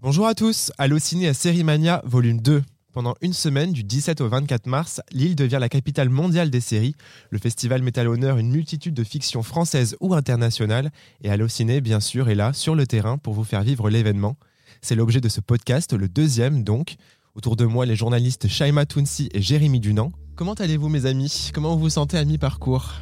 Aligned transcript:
Bonjour 0.00 0.28
à 0.28 0.36
tous, 0.36 0.70
Allociné 0.78 1.26
à 1.26 1.34
Sérimania, 1.34 2.02
volume 2.04 2.40
2. 2.40 2.62
Pendant 2.92 3.16
une 3.20 3.32
semaine, 3.32 3.72
du 3.72 3.82
17 3.82 4.20
au 4.20 4.28
24 4.28 4.66
mars, 4.66 5.00
Lille 5.10 5.34
devient 5.34 5.58
la 5.60 5.68
capitale 5.68 6.08
mondiale 6.08 6.50
des 6.50 6.60
séries. 6.60 6.94
Le 7.30 7.38
festival 7.40 7.82
met 7.82 7.98
à 7.98 8.04
l'honneur 8.04 8.38
une 8.38 8.48
multitude 8.48 8.94
de 8.94 9.02
fictions 9.02 9.42
françaises 9.42 9.96
ou 9.98 10.14
internationales. 10.14 10.92
Et 11.22 11.30
Allociné, 11.30 11.80
bien 11.80 11.98
sûr, 11.98 12.28
est 12.28 12.36
là, 12.36 12.52
sur 12.52 12.76
le 12.76 12.86
terrain, 12.86 13.18
pour 13.18 13.34
vous 13.34 13.42
faire 13.42 13.64
vivre 13.64 13.90
l'événement. 13.90 14.36
C'est 14.82 14.94
l'objet 14.94 15.20
de 15.20 15.28
ce 15.28 15.40
podcast, 15.40 15.92
le 15.92 16.08
deuxième 16.08 16.62
donc. 16.62 16.94
Autour 17.34 17.56
de 17.56 17.64
moi, 17.64 17.84
les 17.84 17.96
journalistes 17.96 18.46
Shaima 18.46 18.86
Tounsi 18.86 19.28
et 19.32 19.42
Jérémy 19.42 19.80
Dunant. 19.80 20.12
Comment 20.36 20.54
allez-vous, 20.54 20.88
mes 20.88 21.06
amis? 21.06 21.50
Comment 21.52 21.74
vous 21.74 21.80
vous 21.80 21.90
sentez 21.90 22.18
à 22.18 22.24
mi-parcours 22.24 22.92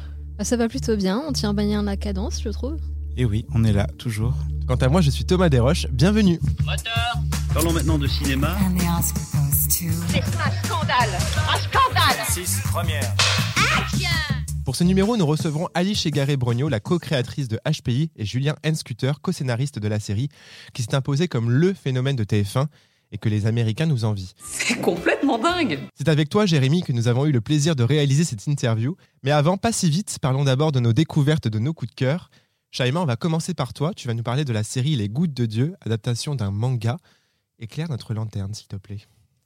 Ça 0.41 0.57
va 0.57 0.67
plutôt 0.67 0.95
bien, 0.95 1.21
on 1.27 1.31
tient 1.31 1.53
bien 1.53 1.83
la 1.83 1.95
cadence, 1.95 2.41
je 2.41 2.49
trouve. 2.49 2.79
Et 3.19 3.25
oui, 3.25 3.47
on 3.51 3.63
est 3.63 3.73
là, 3.73 3.87
toujours. 3.97 4.35
Quant 4.67 4.75
à 4.75 4.89
moi, 4.89 5.01
je 5.01 5.09
suis 5.09 5.25
Thomas 5.25 5.49
Desroches. 5.49 5.87
Bienvenue 5.91 6.39
Parlons 7.51 7.73
maintenant 7.73 7.97
de 7.97 8.05
cinéma. 8.05 8.55
C'est 9.67 9.87
un 9.87 10.51
scandale 10.63 11.09
Un 11.49 11.57
scandale 11.57 12.25
6 12.29 12.61
première. 12.65 13.11
Pour 14.63 14.75
ce 14.75 14.83
numéro, 14.83 15.17
nous 15.17 15.25
recevrons 15.25 15.67
Ali 15.73 15.95
Chegaré-Brogno, 15.95 16.69
la 16.69 16.79
co-créatrice 16.79 17.47
de 17.47 17.59
HPI, 17.65 18.11
et 18.17 18.25
Julien 18.25 18.55
Henscuter, 18.63 19.13
co-scénariste 19.19 19.79
de 19.79 19.87
la 19.87 19.99
série, 19.99 20.29
qui 20.75 20.83
s'est 20.83 20.93
imposé 20.93 21.27
comme 21.27 21.49
le 21.49 21.73
phénomène 21.73 22.17
de 22.17 22.23
TF1 22.23 22.67
et 23.11 23.17
que 23.17 23.29
les 23.29 23.47
Américains 23.47 23.87
nous 23.87 24.05
envient. 24.05 24.33
C'est 24.43 24.79
complètement 24.79 25.39
dingue 25.39 25.79
C'est 25.95 26.09
avec 26.09 26.29
toi, 26.29 26.45
Jérémy, 26.45 26.83
que 26.83 26.91
nous 26.91 27.07
avons 27.07 27.25
eu 27.25 27.31
le 27.31 27.41
plaisir 27.41 27.75
de 27.75 27.81
réaliser 27.81 28.25
cette 28.25 28.45
interview. 28.45 28.95
Mais 29.23 29.31
avant, 29.31 29.57
pas 29.57 29.71
si 29.71 29.89
vite, 29.89 30.19
parlons 30.21 30.43
d'abord 30.43 30.71
de 30.71 30.79
nos 30.79 30.93
découvertes, 30.93 31.47
de 31.47 31.57
nos 31.57 31.73
coups 31.73 31.89
de 31.89 31.95
cœur. 31.95 32.29
Shaima, 32.71 33.01
on 33.01 33.05
va 33.05 33.15
commencer 33.15 33.53
par 33.53 33.73
toi. 33.73 33.93
Tu 33.95 34.07
vas 34.07 34.13
nous 34.13 34.23
parler 34.23 34.45
de 34.45 34.53
la 34.53 34.63
série 34.63 34.95
Les 34.95 35.09
Gouttes 35.09 35.33
de 35.33 35.45
Dieu, 35.45 35.75
adaptation 35.81 36.35
d'un 36.35 36.51
manga. 36.51 36.97
Éclaire 37.59 37.89
notre 37.89 38.13
lanterne, 38.13 38.53
s'il 38.53 38.67
te 38.67 38.75
plaît. 38.75 38.99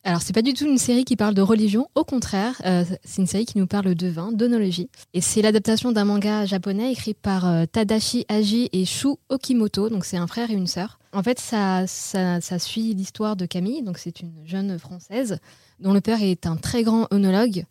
Alors, 0.04 0.24
c'est 0.24 0.34
pas 0.34 0.42
du 0.42 0.54
tout 0.54 0.66
une 0.66 0.80
série 0.80 1.06
qui 1.06 1.16
parle 1.16 1.36
de 1.36 1.44
religion, 1.44 1.88
au 1.94 2.04
contraire, 2.04 2.60
euh, 2.66 2.84
c'est 3.04 3.22
une 3.22 3.28
série 3.28 3.46
qui 3.46 3.60
nous 3.60 3.68
parle 3.68 3.94
de 3.94 4.08
vin, 4.08 4.32
d'onologie. 4.32 4.90
Et 5.14 5.22
c'est 5.22 5.44
l'adaptation 5.44 5.92
d'un 5.92 6.06
manga 6.06 6.46
japonais 6.46 6.92
écrit 6.92 7.14
par 7.14 7.48
euh, 7.48 7.66
Tadashi 7.68 8.26
Aji 8.28 8.70
et 8.72 8.86
Shu 8.86 9.10
Okimoto, 9.30 9.90
donc 9.90 10.04
c'est 10.04 10.18
un 10.18 10.26
frère 10.26 10.50
et 10.50 10.56
une 10.56 10.66
sœur. 10.66 11.00
En 11.14 11.22
fait, 11.22 11.40
ça, 11.40 11.86
ça, 11.86 12.42
ça 12.42 12.58
suit 12.58 12.96
l'histoire 12.96 13.36
de 13.36 13.46
Camille, 13.46 13.84
donc 13.84 14.00
c'est 14.00 14.22
une 14.22 14.34
jeune 14.44 14.80
française 14.80 15.38
dont 15.80 15.94
le 15.94 16.02
père 16.02 16.24
est 16.24 16.48
un 16.48 16.56
très 16.56 16.82
grand 16.82 17.08
onologue. 17.12 17.66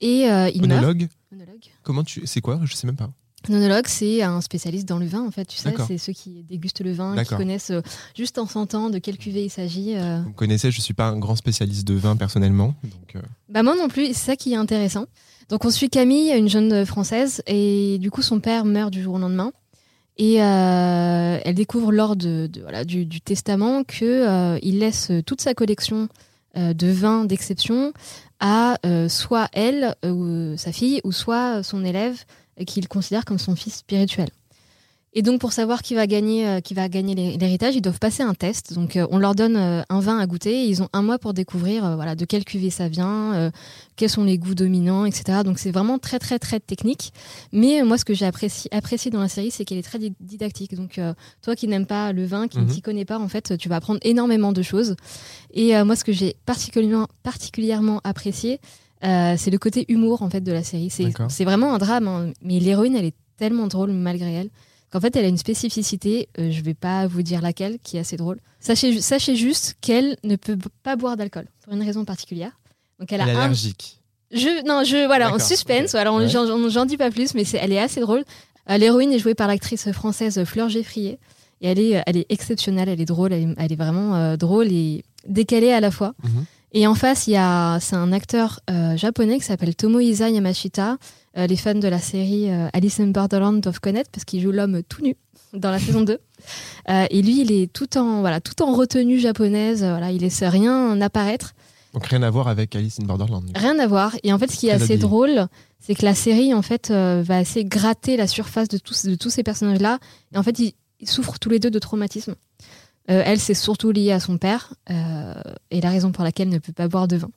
Et 0.00 0.30
euh, 0.30 0.50
il 0.54 0.66
meurt. 0.68 0.82
Monologue 0.82 1.08
Onologue. 1.32 1.64
Comment 1.82 2.04
tu. 2.04 2.22
C'est 2.26 2.40
quoi? 2.40 2.60
Je 2.64 2.74
sais 2.74 2.86
même 2.86 2.96
pas. 2.96 3.10
Un 3.48 3.54
onologue, 3.54 3.86
c'est 3.88 4.22
un 4.22 4.40
spécialiste 4.40 4.88
dans 4.88 4.98
le 4.98 5.06
vin, 5.06 5.26
en 5.26 5.30
fait, 5.30 5.44
tu 5.46 5.56
sais, 5.56 5.70
c'est 5.86 5.98
ceux 5.98 6.12
qui 6.12 6.44
dégustent 6.48 6.80
le 6.82 6.92
vin, 6.92 7.14
qui 7.24 7.34
connaissent 7.38 7.70
euh, 7.70 7.80
juste 8.16 8.38
en 8.38 8.46
sentant 8.46 8.88
de 8.90 8.98
quelle 8.98 9.18
cuvée 9.18 9.44
il 9.44 9.50
s'agit. 9.50 9.94
euh. 9.96 10.20
Vous 10.24 10.32
connaissez, 10.32 10.70
je 10.70 10.80
suis 10.80 10.94
pas 10.94 11.06
un 11.08 11.18
grand 11.18 11.34
spécialiste 11.36 11.86
de 11.86 11.94
vin 11.94 12.16
personnellement. 12.16 12.74
Donc, 12.84 13.16
euh, 13.16 13.20
Bah 13.48 13.62
moi 13.62 13.74
non 13.76 13.88
plus, 13.88 14.06
c'est 14.08 14.14
ça 14.14 14.36
qui 14.36 14.52
est 14.52 14.56
intéressant. 14.56 15.06
Donc 15.48 15.64
on 15.64 15.70
suit 15.70 15.90
Camille, 15.90 16.30
une 16.30 16.48
jeune 16.48 16.86
française, 16.86 17.42
et 17.46 17.98
du 17.98 18.10
coup 18.10 18.22
son 18.22 18.38
père 18.40 18.64
meurt 18.64 18.90
du 18.92 19.02
jour 19.02 19.14
au 19.14 19.18
lendemain. 19.18 19.52
Et 20.18 20.34
elle 20.36 21.54
découvre 21.54 21.90
lors 21.90 22.16
de, 22.16 22.46
de- 22.46 22.60
voilà, 22.60 22.84
du, 22.84 23.06
du 23.06 23.20
testament 23.20 23.82
que 23.82 24.04
euh, 24.04 24.58
il 24.62 24.78
laisse 24.78 25.10
toute 25.26 25.40
sa 25.40 25.54
collection 25.54 26.08
de 26.54 26.86
vins 26.92 27.24
d'exception 27.24 27.92
à 28.40 28.76
soit 29.08 29.48
elle, 29.52 29.94
ou 30.04 30.54
sa 30.56 30.70
fille, 30.72 31.00
ou 31.04 31.12
soit 31.12 31.62
son 31.62 31.84
élève 31.84 32.24
qu'il 32.66 32.88
considère 32.88 33.24
comme 33.24 33.38
son 33.38 33.56
fils 33.56 33.76
spirituel. 33.76 34.28
Et 35.14 35.20
donc 35.20 35.42
pour 35.42 35.52
savoir 35.52 35.82
qui 35.82 35.94
va 35.94 36.06
gagner, 36.06 36.48
euh, 36.48 36.60
qui 36.60 36.72
va 36.72 36.88
gagner 36.88 37.14
l'hé- 37.14 37.36
l'héritage, 37.36 37.76
ils 37.76 37.82
doivent 37.82 37.98
passer 37.98 38.22
un 38.22 38.32
test. 38.32 38.72
Donc 38.72 38.96
euh, 38.96 39.06
on 39.10 39.18
leur 39.18 39.34
donne 39.34 39.56
euh, 39.58 39.82
un 39.90 40.00
vin 40.00 40.16
à 40.18 40.26
goûter. 40.26 40.62
Et 40.64 40.68
ils 40.68 40.82
ont 40.82 40.88
un 40.94 41.02
mois 41.02 41.18
pour 41.18 41.34
découvrir 41.34 41.96
voilà 41.96 42.14
de 42.14 42.24
quelle 42.24 42.46
cuvée 42.46 42.70
ça 42.70 42.88
vient, 42.88 43.50
quels 43.96 44.08
sont 44.08 44.24
les 44.24 44.38
goûts 44.38 44.54
dominants, 44.54 45.04
etc. 45.04 45.40
Donc 45.44 45.58
c'est 45.58 45.70
vraiment 45.70 45.98
très 45.98 46.18
très 46.18 46.38
très 46.38 46.60
technique. 46.60 47.12
Mais 47.52 47.82
moi 47.82 47.98
ce 47.98 48.06
que 48.06 48.14
j'ai 48.14 48.24
apprécié, 48.24 48.72
apprécié 48.74 49.10
dans 49.10 49.20
la 49.20 49.28
série, 49.28 49.50
c'est 49.50 49.66
qu'elle 49.66 49.76
est 49.76 49.82
très 49.82 49.98
di- 49.98 50.14
didactique. 50.20 50.74
Donc 50.74 50.98
toi 51.42 51.54
qui 51.56 51.68
n'aimes 51.68 51.84
pas 51.86 52.14
le 52.14 52.24
vin, 52.24 52.48
qui 52.48 52.58
Mhm. 52.58 52.66
ne 52.68 52.70
t'y 52.72 52.80
connais 52.80 53.04
pas, 53.04 53.18
en 53.18 53.28
fait, 53.28 53.58
tu 53.58 53.68
vas 53.68 53.76
apprendre 53.76 54.00
énormément 54.04 54.52
de 54.54 54.62
choses. 54.62 54.96
Et 55.52 55.74
moi 55.84 55.94
ce 55.94 56.04
que 56.04 56.12
j'ai 56.12 56.36
particulièrement 56.46 57.08
particulièrement 57.22 58.00
apprécié, 58.02 58.60
euh, 59.04 59.34
c'est 59.36 59.50
le 59.50 59.58
côté 59.58 59.84
humour 59.88 60.22
en 60.22 60.30
fait 60.30 60.40
de 60.40 60.52
la 60.52 60.62
série. 60.62 60.90
C'est 61.28 61.44
vraiment 61.44 61.74
un 61.74 61.78
drame, 61.78 62.08
hein. 62.08 62.32
mais 62.42 62.58
l'héroïne 62.60 62.94
elle 62.96 63.04
est 63.06 63.14
tellement 63.36 63.66
drôle 63.66 63.92
malgré 63.92 64.32
elle 64.32 64.50
qu'en 64.90 65.00
fait 65.00 65.16
elle 65.16 65.24
a 65.24 65.28
une 65.28 65.38
spécificité, 65.38 66.28
euh, 66.38 66.50
je 66.50 66.60
vais 66.62 66.74
pas 66.74 67.06
vous 67.06 67.22
dire 67.22 67.40
laquelle, 67.40 67.78
qui 67.82 67.96
est 67.96 68.00
assez 68.00 68.16
drôle. 68.16 68.38
Sachez, 68.60 69.00
sachez 69.00 69.36
juste 69.36 69.74
qu'elle 69.80 70.16
ne 70.22 70.36
peut 70.36 70.58
pas 70.82 70.96
boire 70.96 71.16
d'alcool 71.16 71.46
pour 71.64 71.72
une 71.72 71.82
raison 71.82 72.04
particulière. 72.04 72.52
Donc 73.00 73.10
elle 73.12 73.20
elle 73.22 73.28
est 73.28 73.32
a 73.32 73.38
un, 73.38 73.44
allergique. 73.46 74.00
je, 74.32 74.64
non, 74.68 74.84
je, 74.84 75.06
voilà, 75.06 75.32
en 75.34 75.38
suspense. 75.38 75.94
Alors, 75.94 76.16
Ouais. 76.16 76.28
j'en- 76.28 76.84
dis 76.86 76.96
pas 76.98 77.10
plus, 77.10 77.34
mais 77.34 77.44
c'est, 77.44 77.56
elle 77.56 77.72
est 77.72 77.78
assez 77.80 78.00
drôle. 78.00 78.22
Euh, 78.70 78.76
L'héroïne 78.76 79.12
est 79.12 79.18
jouée 79.18 79.34
par 79.34 79.48
l'actrice 79.48 79.90
française 79.92 80.44
Fleur 80.44 80.68
Geffrier. 80.68 81.18
Et 81.62 81.68
elle 81.68 81.78
est, 81.78 82.02
elle 82.06 82.16
est 82.18 82.26
exceptionnelle, 82.28 82.88
elle 82.88 83.00
est 83.00 83.04
drôle, 83.06 83.32
elle 83.32 83.50
est, 83.50 83.54
elle 83.56 83.72
est 83.72 83.76
vraiment 83.76 84.14
euh, 84.14 84.36
drôle 84.36 84.70
et 84.70 85.04
décalée 85.26 85.72
à 85.72 85.80
la 85.80 85.90
fois. 85.90 86.14
Mhm. 86.22 86.44
Et 86.72 86.86
en 86.86 86.94
face, 86.94 87.26
il 87.26 87.32
y 87.32 87.36
a, 87.36 87.78
c'est 87.80 87.96
un 87.96 88.12
acteur 88.12 88.60
euh, 88.70 88.96
japonais 88.96 89.38
qui 89.38 89.44
s'appelle 89.44 89.74
Tomohisa 89.74 90.30
Yamashita. 90.30 90.96
Euh, 91.36 91.46
les 91.46 91.56
fans 91.56 91.74
de 91.74 91.88
la 91.88 91.98
série 91.98 92.50
euh, 92.50 92.68
Alice 92.72 93.00
in 93.00 93.08
Borderland 93.08 93.60
doivent 93.60 93.80
connaître 93.80 94.10
parce 94.10 94.24
qu'il 94.24 94.40
joue 94.40 94.52
l'homme 94.52 94.82
tout 94.82 95.02
nu 95.02 95.16
dans 95.54 95.70
la 95.70 95.78
saison 95.78 96.02
2. 96.02 96.18
Euh, 96.88 97.06
et 97.10 97.22
lui, 97.22 97.42
il 97.42 97.52
est 97.52 97.72
tout 97.72 97.98
en, 97.98 98.20
voilà, 98.20 98.40
tout 98.40 98.62
en 98.62 98.72
retenue 98.72 99.18
japonaise. 99.18 99.80
Voilà, 99.80 100.10
il 100.12 100.22
laisse 100.22 100.42
rien 100.42 100.98
apparaître. 101.00 101.54
Donc 101.92 102.06
rien 102.06 102.22
à 102.22 102.30
voir 102.30 102.48
avec 102.48 102.74
Alice 102.74 102.98
in 103.00 103.04
Borderland. 103.04 103.44
Rien 103.54 103.78
à 103.78 103.86
voir. 103.86 104.16
Et 104.22 104.32
en 104.32 104.38
fait, 104.38 104.50
ce 104.50 104.56
qui 104.56 104.68
est 104.68 104.72
assez 104.72 104.84
habillé. 104.84 104.98
drôle, 104.98 105.46
c'est 105.78 105.94
que 105.94 106.06
la 106.06 106.14
série, 106.14 106.54
en 106.54 106.62
fait, 106.62 106.90
va 106.90 107.36
assez 107.36 107.66
gratter 107.66 108.16
la 108.16 108.26
surface 108.26 108.68
de 108.68 108.78
tous, 108.78 109.04
de 109.04 109.14
tous 109.14 109.28
ces 109.28 109.42
personnages-là. 109.42 109.98
Et 110.34 110.38
en 110.38 110.42
fait, 110.42 110.58
ils, 110.58 110.72
ils 111.00 111.08
souffrent 111.08 111.38
tous 111.38 111.50
les 111.50 111.58
deux 111.58 111.70
de 111.70 111.78
traumatisme. 111.78 112.34
Euh, 113.10 113.22
elle, 113.24 113.40
c'est 113.40 113.54
surtout 113.54 113.90
lié 113.90 114.12
à 114.12 114.20
son 114.20 114.38
père, 114.38 114.74
euh, 114.90 115.34
et 115.72 115.80
la 115.80 115.90
raison 115.90 116.12
pour 116.12 116.22
laquelle 116.22 116.48
elle 116.48 116.54
ne 116.54 116.58
peut 116.60 116.72
pas 116.72 116.86
boire 116.88 117.08
de 117.08 117.16
vin. 117.16 117.30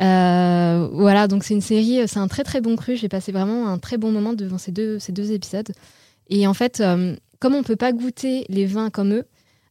Euh, 0.00 0.88
voilà, 0.92 1.28
donc 1.28 1.44
c'est 1.44 1.54
une 1.54 1.60
série, 1.60 2.06
c'est 2.06 2.18
un 2.18 2.28
très 2.28 2.44
très 2.44 2.60
bon 2.60 2.76
cru. 2.76 2.96
J'ai 2.96 3.08
passé 3.08 3.32
vraiment 3.32 3.68
un 3.68 3.78
très 3.78 3.96
bon 3.98 4.12
moment 4.12 4.34
devant 4.34 4.58
ces 4.58 4.72
deux, 4.72 4.98
ces 4.98 5.12
deux 5.12 5.32
épisodes. 5.32 5.72
Et 6.30 6.46
en 6.46 6.54
fait, 6.54 6.82
comme 7.40 7.54
on 7.54 7.62
peut 7.62 7.76
pas 7.76 7.92
goûter 7.92 8.44
les 8.48 8.66
vins 8.66 8.90
comme 8.90 9.12
eux, 9.14 9.24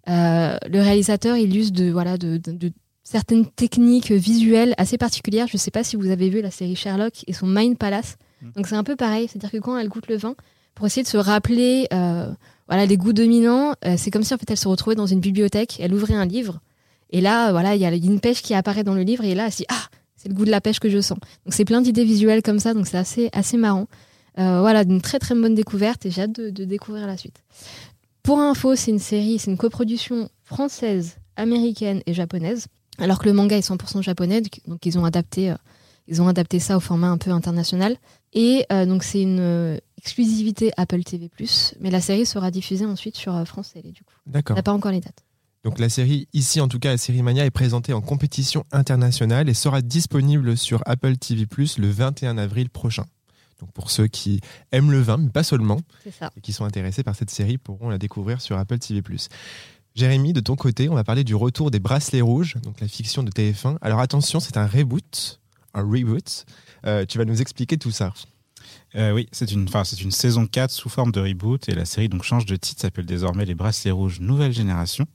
le 0.07 0.79
réalisateur 0.81 1.37
il 1.37 1.55
use 1.57 1.71
de 1.71 1.89
voilà 1.89 2.17
de, 2.17 2.37
de- 2.37 2.51
de 2.51 2.71
certaines 3.03 3.45
techniques 3.45 4.11
visuelles 4.11 4.73
assez 4.77 4.97
particulières. 4.97 5.47
Je 5.47 5.57
sais 5.57 5.71
pas 5.71 5.83
si 5.83 5.95
vous 5.95 6.09
avez 6.09 6.29
vu 6.29 6.41
la 6.41 6.51
série 6.51 6.75
Sherlock 6.75 7.23
et 7.27 7.33
son 7.33 7.47
Mind 7.47 7.77
Palace. 7.77 8.17
Mm. 8.41 8.51
Donc 8.55 8.67
c'est 8.67 8.75
un 8.75 8.83
peu 8.83 8.95
pareil, 8.95 9.27
c'est-à-dire 9.27 9.51
que 9.51 9.57
quand 9.57 9.77
elle 9.77 9.89
goûte 9.89 10.07
le 10.07 10.17
vin, 10.17 10.35
pour 10.75 10.85
essayer 10.85 11.03
de 11.03 11.07
se 11.07 11.17
rappeler 11.17 11.87
voilà 12.67 12.85
les 12.85 12.97
goûts 12.97 13.13
dominants, 13.13 13.73
euh, 13.85 13.95
c'est 13.97 14.11
comme 14.11 14.23
si 14.23 14.33
en 14.33 14.37
fait 14.37 14.49
elle 14.49 14.57
se 14.57 14.67
retrouvait 14.67 14.95
dans 14.95 15.05
une 15.05 15.19
bibliothèque, 15.19 15.77
elle 15.79 15.93
ouvrait 15.93 16.13
un 16.13 16.25
livre 16.25 16.59
et 17.09 17.21
là 17.21 17.51
voilà 17.51 17.75
il 17.75 17.81
y 17.81 17.85
a 17.85 17.93
une 17.93 18.19
pêche 18.19 18.41
qui 18.41 18.53
apparaît 18.53 18.83
dans 18.83 18.95
le 18.95 19.03
livre 19.03 19.23
et 19.23 19.35
là 19.35 19.45
elle 19.45 19.51
se 19.51 19.57
dit 19.57 19.65
ah 19.69 19.87
c'est 20.23 20.29
le 20.29 20.35
goût 20.35 20.45
de 20.45 20.51
la 20.51 20.61
pêche 20.61 20.79
que 20.79 20.89
je 20.89 21.01
sens. 21.01 21.17
Donc 21.45 21.53
c'est 21.53 21.65
plein 21.65 21.81
d'idées 21.81 22.05
visuelles 22.05 22.41
comme 22.41 22.59
ça, 22.59 22.73
donc 22.73 22.87
c'est 22.87 23.29
assez 23.33 23.57
marrant. 23.57 23.87
Euh, 24.39 24.61
voilà, 24.61 24.83
une 24.83 25.01
très 25.01 25.19
très 25.19 25.35
bonne 25.35 25.53
découverte 25.53 26.05
et 26.05 26.11
j'ai 26.11 26.21
hâte 26.21 26.31
de, 26.31 26.63
découvrir 26.63 27.05
la 27.07 27.17
suite. 27.17 27.43
Pour 28.23 28.39
info, 28.39 28.75
c'est 28.75 28.91
une 28.91 28.99
série, 28.99 29.37
c'est 29.37 29.51
une 29.51 29.57
coproduction 29.57 30.29
française, 30.45 31.17
américaine 31.35 32.01
et 32.05 32.13
japonaise, 32.13 32.67
alors 32.99 33.19
que 33.19 33.25
le 33.25 33.33
manga 33.33 33.57
est 33.57 33.67
100% 33.67 34.01
japonais, 34.01 34.41
donc- 34.41 34.85
ils 34.85 34.97
ont 34.97 35.03
adapté, 35.03 35.51
euh, 35.51 35.55
ils 36.07 36.21
ont 36.21 36.27
adapté 36.29 36.59
ça 36.59 36.77
au 36.77 36.79
format 36.79 37.09
un 37.09 37.17
peu 37.17 37.31
international. 37.31 37.97
Et 38.31 38.65
donc 38.87 39.03
c'est 39.03 39.21
une 39.21 39.79
exclusivité 40.03 40.71
Apple 40.75 41.03
TV+, 41.03 41.31
mais 41.79 41.89
la 41.89 42.01
série 42.01 42.25
sera 42.25 42.51
diffusée 42.51 42.85
ensuite 42.85 43.15
sur 43.15 43.33
euh, 43.35 43.45
France 43.45 43.71
Télé 43.71 43.91
du 43.91 44.03
coup. 44.03 44.13
On 44.27 44.31
D'accord. 44.31 44.55
n'a 44.57 44.63
pas 44.63 44.73
encore 44.73 44.91
les 44.91 44.99
dates. 44.99 45.23
Donc 45.63 45.79
la 45.79 45.87
série, 45.87 46.27
ici 46.33 46.59
en 46.59 46.67
tout 46.67 46.77
cas, 46.77 46.89
la 46.89 46.97
série 46.97 47.21
Mania 47.21 47.45
est 47.45 47.51
présentée 47.51 47.93
en 47.93 48.01
compétition 48.01 48.65
internationale 48.73 49.47
et 49.47 49.53
sera 49.53 49.81
disponible 49.81 50.57
sur 50.57 50.81
Apple 50.85 51.15
TV 51.15 51.45
Plus 51.45 51.77
le 51.77 51.89
21 51.89 52.37
avril 52.37 52.69
prochain. 52.69 53.05
Donc 53.61 53.71
pour 53.71 53.89
ceux 53.89 54.07
qui 54.07 54.41
aiment 54.73 54.91
le 54.91 54.99
vin, 54.99 55.15
mais 55.15 55.29
pas 55.29 55.43
seulement, 55.43 55.79
ça. 56.19 56.31
et 56.35 56.41
qui 56.41 56.51
sont 56.51 56.65
intéressés 56.65 57.03
par 57.03 57.15
cette 57.15 57.29
série 57.29 57.57
pourront 57.57 57.87
la 57.87 57.97
découvrir 57.97 58.41
sur 58.41 58.57
Apple 58.57 58.79
TV 58.79 59.01
Plus. 59.01 59.29
Jérémy, 59.95 60.33
de 60.33 60.41
ton 60.41 60.57
côté, 60.57 60.89
on 60.89 60.95
va 60.95 61.05
parler 61.05 61.23
du 61.23 61.35
retour 61.35 61.71
des 61.71 61.79
Bracelets 61.79 62.19
Rouges, 62.19 62.57
donc 62.61 62.81
la 62.81 62.89
fiction 62.89 63.23
de 63.23 63.31
TF1. 63.31 63.77
Alors 63.81 64.01
attention, 64.01 64.41
c'est 64.41 64.57
un 64.57 64.67
reboot, 64.67 65.39
un 65.73 65.83
reboot. 65.83 66.45
Euh, 66.85 67.05
tu 67.05 67.19
vas 67.19 67.25
nous 67.25 67.41
expliquer 67.41 67.77
tout 67.77 67.91
ça. 67.91 68.11
Euh, 68.95 69.11
oui, 69.11 69.27
c'est 69.31 69.51
une, 69.51 69.67
c'est 69.67 70.01
une 70.01 70.11
saison 70.11 70.45
4 70.45 70.69
sous 70.71 70.89
forme 70.89 71.11
de 71.11 71.19
reboot 71.19 71.67
et 71.67 71.73
la 71.73 71.85
série 71.85 72.09
donc 72.09 72.23
change 72.23 72.45
de 72.45 72.55
titre, 72.55 72.81
s'appelle 72.81 73.05
désormais 73.05 73.45
Les 73.45 73.55
Bracelets 73.55 73.91
Rouges 73.91 74.19
Nouvelle 74.19 74.53
Génération. 74.53 75.05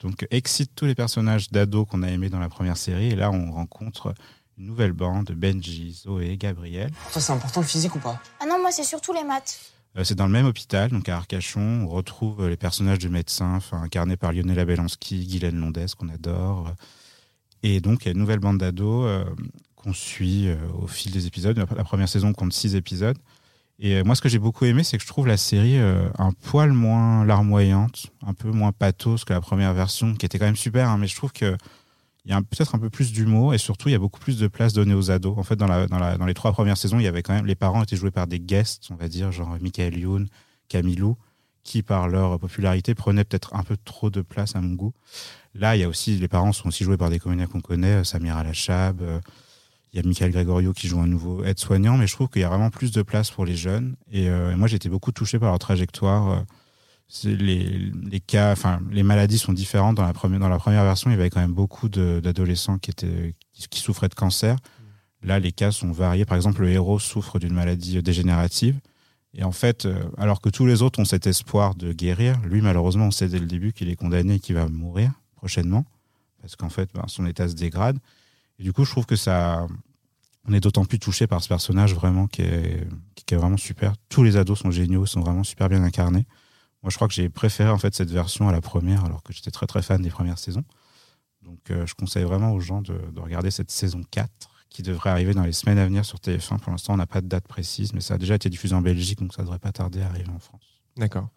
Donc 0.00 0.26
excite 0.30 0.70
tous 0.76 0.84
les 0.84 0.94
personnages 0.94 1.50
d'ados 1.50 1.86
qu'on 1.88 2.04
a 2.04 2.08
aimés 2.08 2.30
dans 2.30 2.38
la 2.38 2.48
première 2.48 2.76
série 2.76 3.08
et 3.08 3.16
là 3.16 3.32
on 3.32 3.50
rencontre 3.50 4.14
une 4.58 4.66
nouvelle 4.66 4.92
bande, 4.92 5.30
Benji, 5.32 5.92
Zoé, 5.92 6.36
Gabriel. 6.36 6.90
Toi, 7.12 7.22
c'est 7.22 7.32
important 7.32 7.60
le 7.60 7.66
physique 7.66 7.94
ou 7.94 8.00
pas? 8.00 8.20
Ah 8.40 8.46
non, 8.46 8.60
moi, 8.60 8.72
c'est 8.72 8.82
surtout 8.82 9.12
les 9.12 9.22
maths. 9.22 9.72
Euh, 9.96 10.04
c'est 10.04 10.16
dans 10.16 10.26
le 10.26 10.32
même 10.32 10.46
hôpital, 10.46 10.90
donc 10.90 11.08
à 11.08 11.16
Arcachon. 11.16 11.84
On 11.84 11.88
retrouve 11.88 12.48
les 12.48 12.56
personnages 12.56 12.98
de 12.98 13.08
médecins, 13.08 13.54
enfin, 13.54 13.80
incarnés 13.82 14.16
par 14.16 14.32
Lionel 14.32 14.58
Abelansky, 14.58 15.26
Guylaine 15.26 15.60
Londès, 15.60 15.94
qu'on 15.96 16.08
adore. 16.08 16.72
Et 17.62 17.80
donc, 17.80 18.02
il 18.02 18.06
y 18.06 18.08
a 18.08 18.12
une 18.12 18.18
nouvelle 18.18 18.40
bande 18.40 18.58
d'ados 18.58 19.06
euh, 19.06 19.24
qu'on 19.78 19.92
suit 19.92 20.48
euh, 20.48 20.56
au 20.80 20.86
fil 20.86 21.12
des 21.12 21.26
épisodes. 21.26 21.56
La 21.56 21.84
première 21.84 22.08
saison 22.08 22.32
compte 22.32 22.52
six 22.52 22.74
épisodes. 22.74 23.18
Et 23.80 23.96
euh, 23.96 24.04
moi, 24.04 24.14
ce 24.14 24.20
que 24.20 24.28
j'ai 24.28 24.38
beaucoup 24.38 24.64
aimé, 24.64 24.82
c'est 24.82 24.96
que 24.98 25.02
je 25.02 25.08
trouve 25.08 25.26
la 25.26 25.36
série 25.36 25.78
euh, 25.78 26.08
un 26.18 26.32
poil 26.32 26.72
moins 26.72 27.24
larmoyante, 27.24 28.06
un 28.26 28.34
peu 28.34 28.50
moins 28.50 28.72
pathos 28.72 29.24
que 29.24 29.32
la 29.32 29.40
première 29.40 29.72
version, 29.72 30.14
qui 30.14 30.26
était 30.26 30.38
quand 30.38 30.46
même 30.46 30.56
super, 30.56 30.88
hein, 30.88 30.98
mais 30.98 31.06
je 31.06 31.14
trouve 31.14 31.32
que 31.32 31.56
il 32.24 32.32
y 32.32 32.34
a 32.34 32.42
peut-être 32.42 32.74
un 32.74 32.78
peu 32.78 32.90
plus 32.90 33.12
d'humour 33.12 33.54
et 33.54 33.58
surtout 33.58 33.88
il 33.88 33.92
y 33.92 33.94
a 33.94 33.98
beaucoup 33.98 34.20
plus 34.20 34.38
de 34.38 34.48
place 34.48 34.74
donnée 34.74 34.92
aux 34.92 35.10
ados. 35.10 35.38
En 35.38 35.44
fait, 35.44 35.56
dans, 35.56 36.26
les 36.26 36.34
trois 36.34 36.52
premières 36.52 36.76
saisons, 36.76 36.98
il 36.98 37.04
y 37.04 37.06
avait 37.06 37.22
quand 37.22 37.32
même 37.32 37.46
les 37.46 37.54
parents 37.54 37.82
étaient 37.82 37.96
joués 37.96 38.10
par 38.10 38.26
des 38.26 38.38
guests, 38.38 38.88
on 38.90 38.96
va 38.96 39.08
dire, 39.08 39.32
genre 39.32 39.56
Michael 39.62 39.96
Youn, 39.96 40.28
Camilou, 40.68 41.16
qui 41.62 41.82
par 41.82 42.06
leur 42.06 42.38
popularité 42.38 42.94
prenaient 42.94 43.24
peut-être 43.24 43.54
un 43.54 43.62
peu 43.62 43.78
trop 43.82 44.10
de 44.10 44.20
place 44.20 44.56
à 44.56 44.60
mon 44.60 44.74
goût. 44.74 44.92
Là, 45.54 45.76
il 45.76 45.80
y 45.80 45.84
a 45.84 45.88
aussi 45.88 46.16
les 46.18 46.28
parents 46.28 46.52
sont 46.52 46.68
aussi 46.68 46.84
joués 46.84 46.98
par 46.98 47.08
des 47.08 47.18
comédiens 47.18 47.46
qu'on 47.46 47.62
connaît, 47.62 48.04
Samira 48.04 48.44
Lachab, 48.44 49.00
il 49.92 49.96
y 49.96 50.00
a 50.00 50.06
Michael 50.06 50.32
Gregorio 50.32 50.72
qui 50.72 50.86
joue 50.88 51.00
un 51.00 51.06
nouveau 51.06 51.44
aide-soignant, 51.44 51.96
mais 51.96 52.06
je 52.06 52.14
trouve 52.14 52.28
qu'il 52.28 52.42
y 52.42 52.44
a 52.44 52.48
vraiment 52.48 52.70
plus 52.70 52.92
de 52.92 53.02
place 53.02 53.30
pour 53.30 53.44
les 53.44 53.56
jeunes. 53.56 53.96
Et, 54.10 54.28
euh, 54.28 54.56
moi, 54.56 54.68
j'ai 54.68 54.76
été 54.76 54.88
beaucoup 54.88 55.12
touché 55.12 55.38
par 55.38 55.50
leur 55.50 55.58
trajectoire. 55.58 56.30
Euh, 56.30 56.40
Les, 57.24 57.90
les 58.10 58.20
cas, 58.20 58.52
enfin, 58.52 58.80
les 58.90 59.02
maladies 59.02 59.38
sont 59.38 59.54
différentes. 59.54 59.96
Dans 59.96 60.04
la 60.04 60.12
première, 60.12 60.40
dans 60.40 60.50
la 60.50 60.58
première 60.58 60.84
version, 60.84 61.10
il 61.10 61.14
y 61.14 61.16
avait 61.16 61.30
quand 61.30 61.40
même 61.40 61.54
beaucoup 61.54 61.88
d'adolescents 61.88 62.76
qui 62.78 62.90
étaient, 62.90 63.34
qui, 63.52 63.80
souffraient 63.80 64.10
de 64.10 64.14
cancer. 64.14 64.56
Là, 65.22 65.38
les 65.38 65.52
cas 65.52 65.70
sont 65.70 65.90
variés. 65.90 66.26
Par 66.26 66.36
exemple, 66.36 66.60
le 66.60 66.70
héros 66.70 66.98
souffre 66.98 67.38
d'une 67.38 67.54
maladie 67.54 68.02
dégénérative. 68.02 68.78
Et 69.32 69.42
en 69.42 69.52
fait, 69.52 69.86
euh, 69.86 70.04
alors 70.18 70.42
que 70.42 70.50
tous 70.50 70.66
les 70.66 70.82
autres 70.82 71.00
ont 71.00 71.06
cet 71.06 71.26
espoir 71.26 71.74
de 71.74 71.94
guérir, 71.94 72.38
lui, 72.44 72.60
malheureusement, 72.60 73.06
on 73.06 73.10
sait 73.10 73.28
dès 73.28 73.38
le 73.38 73.46
début 73.46 73.72
qu'il 73.72 73.88
est 73.88 73.96
condamné 73.96 74.34
et 74.34 74.40
qu'il 74.40 74.54
va 74.54 74.68
mourir 74.68 75.12
prochainement. 75.34 75.86
Parce 76.42 76.56
qu'en 76.56 76.68
fait, 76.68 76.90
ben, 76.94 77.04
son 77.06 77.24
état 77.24 77.48
se 77.48 77.54
dégrade. 77.54 77.98
Et 78.58 78.62
du 78.62 78.72
coup, 78.72 78.84
je 78.84 78.90
trouve 78.90 79.06
que 79.06 79.16
ça. 79.16 79.66
On 80.46 80.52
est 80.52 80.60
d'autant 80.60 80.84
plus 80.84 80.98
touché 80.98 81.26
par 81.26 81.42
ce 81.42 81.48
personnage 81.48 81.94
vraiment 81.94 82.26
qui 82.26 82.42
est, 82.42 82.86
qui 83.26 83.34
est 83.34 83.36
vraiment 83.36 83.58
super. 83.58 83.92
Tous 84.08 84.22
les 84.22 84.36
ados 84.36 84.58
sont 84.58 84.70
géniaux, 84.70 85.04
sont 85.04 85.20
vraiment 85.20 85.44
super 85.44 85.68
bien 85.68 85.82
incarnés. 85.82 86.26
Moi, 86.82 86.90
je 86.90 86.96
crois 86.96 87.08
que 87.08 87.14
j'ai 87.14 87.28
préféré 87.28 87.68
en 87.68 87.76
fait 87.76 87.94
cette 87.94 88.10
version 88.10 88.48
à 88.48 88.52
la 88.52 88.60
première, 88.60 89.04
alors 89.04 89.22
que 89.22 89.32
j'étais 89.32 89.50
très 89.50 89.66
très 89.66 89.82
fan 89.82 90.00
des 90.00 90.10
premières 90.10 90.38
saisons. 90.38 90.64
Donc, 91.42 91.70
euh, 91.70 91.86
je 91.86 91.94
conseille 91.94 92.24
vraiment 92.24 92.52
aux 92.52 92.60
gens 92.60 92.80
de, 92.80 92.98
de 93.12 93.20
regarder 93.20 93.50
cette 93.50 93.70
saison 93.70 94.02
4 94.10 94.30
qui 94.70 94.82
devrait 94.82 95.10
arriver 95.10 95.34
dans 95.34 95.44
les 95.44 95.52
semaines 95.52 95.78
à 95.78 95.84
venir 95.84 96.04
sur 96.04 96.18
TF1. 96.18 96.58
Pour 96.58 96.72
l'instant, 96.72 96.94
on 96.94 96.98
n'a 96.98 97.06
pas 97.06 97.20
de 97.20 97.26
date 97.26 97.46
précise, 97.46 97.92
mais 97.92 98.00
ça 98.00 98.14
a 98.14 98.18
déjà 98.18 98.34
été 98.34 98.48
diffusé 98.48 98.74
en 98.74 98.82
Belgique, 98.82 99.18
donc 99.18 99.34
ça 99.34 99.42
devrait 99.42 99.58
pas 99.58 99.72
tarder 99.72 100.00
à 100.02 100.06
arriver 100.06 100.30
en 100.30 100.38
France. 100.38 100.80
D'accord. 100.96 101.28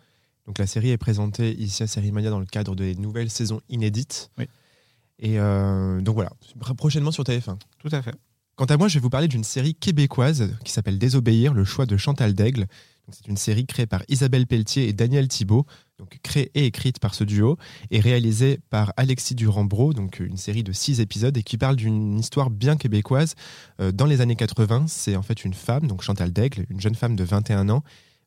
Donc 0.48 0.58
la 0.58 0.68
série 0.68 0.90
est 0.90 0.98
présentée 0.98 1.54
ici 1.60 1.84
à 1.84 1.88
Série 1.88 2.12
Mania 2.12 2.30
dans 2.30 2.40
le 2.40 2.46
cadre 2.46 2.76
des 2.76 2.96
nouvelles 2.96 3.30
saisons 3.30 3.62
inédites. 3.70 4.32
Oui. 4.38 4.50
Et 5.22 5.40
euh, 5.40 6.02
donc 6.02 6.16
voilà, 6.16 6.32
prochainement 6.76 7.12
sur 7.12 7.24
TF1. 7.24 7.58
Tout 7.80 7.90
à 7.92 8.02
fait. 8.02 8.16
Quant 8.56 8.66
à 8.66 8.78
moi, 8.78 8.88
je 8.88 8.96
vais 8.96 9.00
vous 9.00 9.10
parler 9.10 9.28
d'une 9.28 9.44
série 9.44 9.76
québécoise 9.76 10.52
qui 10.66 10.72
s'appelle 10.72 11.00
Désobéir, 11.00 11.54
le 11.54 11.64
choix 11.64 11.86
de 11.86 11.96
Chantal 11.96 12.34
Daigle. 12.34 12.68
C'est 13.10 13.28
une 13.28 13.38
série 13.38 13.66
créée 13.66 13.88
par 13.88 14.04
Isabelle 14.08 14.48
Pelletier 14.48 14.88
et 14.88 14.94
Daniel 14.94 15.28
Thibault, 15.28 15.66
donc 16.00 16.20
créée 16.24 16.52
et 16.54 16.66
écrite 16.66 17.00
par 17.00 17.14
ce 17.14 17.24
duo, 17.24 17.58
et 17.90 18.00
réalisée 18.00 18.60
par 18.70 18.94
Alexis 18.98 19.36
Durand-Bro, 19.36 19.94
donc 19.94 20.20
une 20.20 20.38
série 20.38 20.64
de 20.64 20.72
six 20.72 21.00
épisodes, 21.02 21.36
et 21.36 21.44
qui 21.44 21.58
parle 21.58 21.76
d'une 21.76 22.20
histoire 22.20 22.50
bien 22.50 22.78
québécoise. 22.78 23.36
Euh, 23.80 23.92
dans 23.92 24.06
les 24.06 24.22
années 24.22 24.36
80, 24.36 24.86
c'est 24.88 25.16
en 25.16 25.24
fait 25.24 25.44
une 25.44 25.54
femme, 25.54 25.88
donc 25.88 26.04
Chantal 26.04 26.32
Daigle, 26.32 26.66
une 26.70 26.80
jeune 26.80 26.96
femme 26.96 27.16
de 27.16 27.24
21 27.24 27.70
ans, 27.70 27.84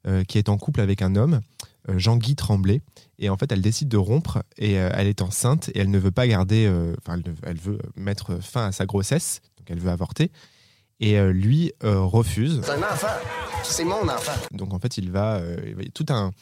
euh, 0.06 0.24
qui 0.24 0.38
est 0.38 0.48
en 0.48 0.58
couple 0.58 0.80
avec 0.80 1.00
un 1.00 1.16
homme, 1.16 1.40
Jean-Guy 1.88 2.36
Tremblay. 2.36 2.80
Et 3.18 3.28
en 3.28 3.36
fait, 3.36 3.50
elle 3.52 3.60
décide 3.62 3.88
de 3.88 3.96
rompre 3.96 4.42
et 4.58 4.78
euh, 4.78 4.90
elle 4.94 5.06
est 5.06 5.22
enceinte 5.22 5.68
et 5.74 5.78
elle 5.78 5.90
ne 5.90 5.98
veut 5.98 6.10
pas 6.10 6.26
garder, 6.26 6.66
euh, 6.66 6.94
enfin, 6.98 7.20
elle, 7.44 7.58
veut 7.58 7.78
mettre 7.96 8.42
fin 8.42 8.66
à 8.66 8.72
sa 8.72 8.86
grossesse, 8.86 9.40
donc 9.58 9.70
elle 9.70 9.78
veut 9.78 9.90
avorter. 9.90 10.30
Et 11.00 11.18
euh, 11.18 11.32
lui 11.32 11.72
euh, 11.82 12.00
refuse. 12.00 12.60
C'est 12.64 12.70
un 12.72 12.78
enfant. 12.82 13.08
C'est 13.64 13.84
mon 13.84 14.02
enfant. 14.08 14.32
Donc 14.52 14.72
en 14.74 14.78
fait, 14.78 14.98
il 14.98 15.10
va, 15.10 15.36
euh, 15.36 15.56
il 15.66 15.74
va- 15.74 15.82
il 15.82 15.86
y 15.86 15.88
a 15.88 15.92
tout 15.92 16.06
un, 16.10 16.32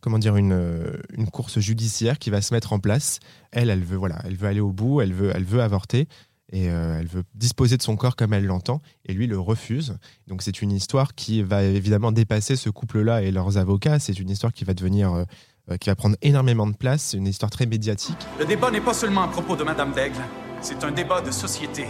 comment 0.00 0.18
dire, 0.18 0.36
une, 0.36 0.52
euh, 0.52 0.96
une 1.16 1.28
course 1.30 1.60
judiciaire 1.60 2.18
qui 2.18 2.30
va 2.30 2.42
se 2.42 2.52
mettre 2.52 2.72
en 2.72 2.78
place. 2.78 3.20
Elle, 3.52 3.70
elle 3.70 3.84
veut, 3.84 3.96
voilà, 3.96 4.18
elle 4.24 4.36
veut 4.36 4.48
aller 4.48 4.60
au 4.60 4.72
bout, 4.72 5.00
elle 5.00 5.12
veut, 5.14 5.32
elle 5.34 5.44
veut 5.44 5.62
avorter 5.62 6.08
et 6.50 6.70
euh, 6.70 6.98
elle 7.00 7.06
veut 7.06 7.24
disposer 7.34 7.76
de 7.76 7.82
son 7.82 7.96
corps 7.96 8.14
comme 8.14 8.32
elle 8.32 8.44
l'entend. 8.44 8.80
Et 9.06 9.14
lui 9.14 9.26
le 9.26 9.38
refuse. 9.38 9.96
Donc 10.26 10.42
c'est 10.42 10.62
une 10.62 10.70
histoire 10.70 11.14
qui 11.14 11.42
va 11.42 11.62
évidemment 11.62 12.12
dépasser 12.12 12.56
ce 12.56 12.68
couple-là 12.70 13.22
et 13.22 13.30
leurs 13.30 13.58
avocats. 13.58 13.98
C'est 13.98 14.18
une 14.18 14.30
histoire 14.30 14.52
qui 14.52 14.64
va 14.64 14.74
devenir, 14.74 15.12
euh, 15.12 15.24
euh, 15.70 15.76
qui 15.78 15.88
va 15.88 15.96
prendre 15.96 16.16
énormément 16.20 16.66
de 16.66 16.76
place. 16.76 17.02
C'est 17.02 17.16
une 17.16 17.26
histoire 17.26 17.50
très 17.50 17.66
médiatique. 17.66 18.18
Le 18.38 18.44
débat 18.44 18.70
n'est 18.70 18.80
pas 18.80 18.94
seulement 18.94 19.22
à 19.22 19.28
propos 19.28 19.56
de 19.56 19.64
Madame 19.64 19.92
Daigle, 19.92 20.20
c'est 20.60 20.84
un 20.84 20.90
débat 20.90 21.22
de 21.22 21.30
société. 21.30 21.86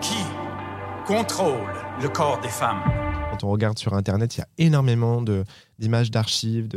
Qui 0.00 0.22
contrôle 1.06 1.74
le 2.00 2.08
corps 2.08 2.40
des 2.40 2.48
femmes 2.48 2.82
Quand 3.30 3.44
on 3.44 3.50
regarde 3.50 3.78
sur 3.78 3.94
Internet, 3.94 4.36
il 4.36 4.40
y 4.40 4.42
a 4.42 4.48
énormément 4.58 5.24
d'images 5.78 6.10
d'archives. 6.10 6.68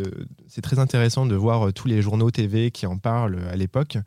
C'est 0.47 0.61
très 0.61 0.79
intéressant 0.79 1.25
de 1.25 1.35
voir 1.35 1.73
tous 1.73 1.87
les 1.87 2.01
journaux 2.01 2.31
TV 2.31 2.71
qui 2.71 2.87
en 2.87 2.97
parlent 2.97 3.39
à 3.51 3.55
l'époque. 3.55 3.97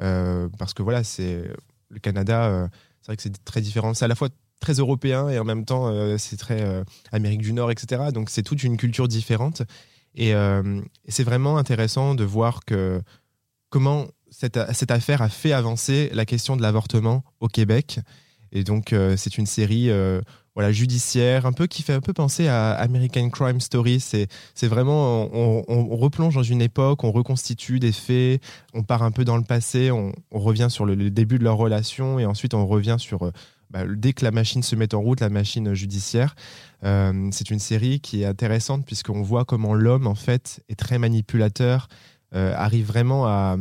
Euh, 0.00 0.48
parce 0.58 0.74
que 0.74 0.82
voilà, 0.82 1.04
c'est 1.04 1.44
le 1.88 1.98
Canada, 2.00 2.46
euh, 2.46 2.68
c'est 3.00 3.06
vrai 3.08 3.16
que 3.16 3.22
c'est 3.22 3.44
très 3.44 3.60
différent. 3.60 3.94
C'est 3.94 4.04
à 4.04 4.08
la 4.08 4.14
fois 4.14 4.28
très 4.60 4.74
européen 4.74 5.28
et 5.28 5.38
en 5.38 5.44
même 5.44 5.64
temps, 5.64 5.88
euh, 5.88 6.16
c'est 6.18 6.36
très 6.36 6.84
Amérique 7.12 7.42
du 7.42 7.52
Nord, 7.52 7.70
etc. 7.70 8.04
Donc 8.12 8.30
c'est 8.30 8.42
toute 8.42 8.62
une 8.62 8.76
culture 8.76 9.08
différente. 9.08 9.62
Et, 10.14 10.32
c'est 11.08 11.24
vraiment 11.24 11.58
intéressant 11.58 12.14
de 12.14 12.24
voir 12.24 12.64
que 12.64 13.02
comment 13.68 14.06
cette, 14.30 14.56
affaire 14.56 15.22
a 15.22 15.28
fait 15.28 15.52
avancer 15.52 16.08
la 16.12 16.24
question 16.24 16.56
de 16.56 16.62
l'avortement 16.62 17.24
au 17.40 17.48
Québec. 17.48 17.98
Et 18.52 18.62
donc, 18.62 18.94
c'est 19.16 19.38
une 19.38 19.46
série 19.46 19.90
voilà, 20.54 20.70
judiciaire, 20.72 21.46
un 21.46 21.52
peu 21.52 21.66
qui 21.66 21.82
fait 21.82 21.92
un 21.92 22.00
peu 22.00 22.12
penser 22.12 22.46
à 22.48 22.72
American 22.74 23.28
Crime 23.30 23.60
Story. 23.60 23.98
C'est, 24.00 24.28
c'est 24.54 24.68
vraiment, 24.68 25.24
on, 25.34 25.64
on- 25.68 25.88
on 25.92 25.96
replonge 25.96 26.34
dans 26.36 26.42
une 26.44 26.62
époque, 26.62 27.02
on 27.04 27.10
reconstitue 27.12 27.80
des 27.80 27.92
faits, 27.92 28.40
on 28.72 28.82
part 28.84 29.02
un 29.02 29.10
peu 29.10 29.24
dans 29.24 29.36
le 29.36 29.42
passé, 29.42 29.90
on, 29.90 30.12
revient 30.30 30.68
sur 30.70 30.84
le, 30.84 31.10
début 31.10 31.38
de 31.38 31.44
leur 31.44 31.56
relation 31.56 32.18
et 32.18 32.26
ensuite 32.26 32.54
on 32.54 32.66
revient 32.66 32.96
sur, 32.98 33.24
euh, 33.24 33.32
bah, 33.70 33.84
dès 33.88 34.12
que 34.12 34.24
la 34.24 34.30
machine 34.30 34.62
se 34.62 34.76
met 34.76 34.94
en 34.94 35.00
route, 35.00 35.20
la 35.20 35.28
machine 35.28 35.74
judiciaire. 35.74 36.36
Euh, 36.84 37.28
c'est 37.32 37.50
une 37.50 37.58
série 37.58 37.98
qui 38.00 38.22
est 38.22 38.26
intéressante 38.26 38.84
puisqu'on 38.86 39.22
voit 39.22 39.44
comment 39.44 39.74
l'homme, 39.74 40.06
en 40.06 40.14
fait, 40.14 40.62
est 40.68 40.78
très 40.78 40.98
manipulateur, 40.98 41.88
euh, 42.34 42.54
arrive 42.56 42.86
vraiment 42.86 43.26
à, 43.26 43.56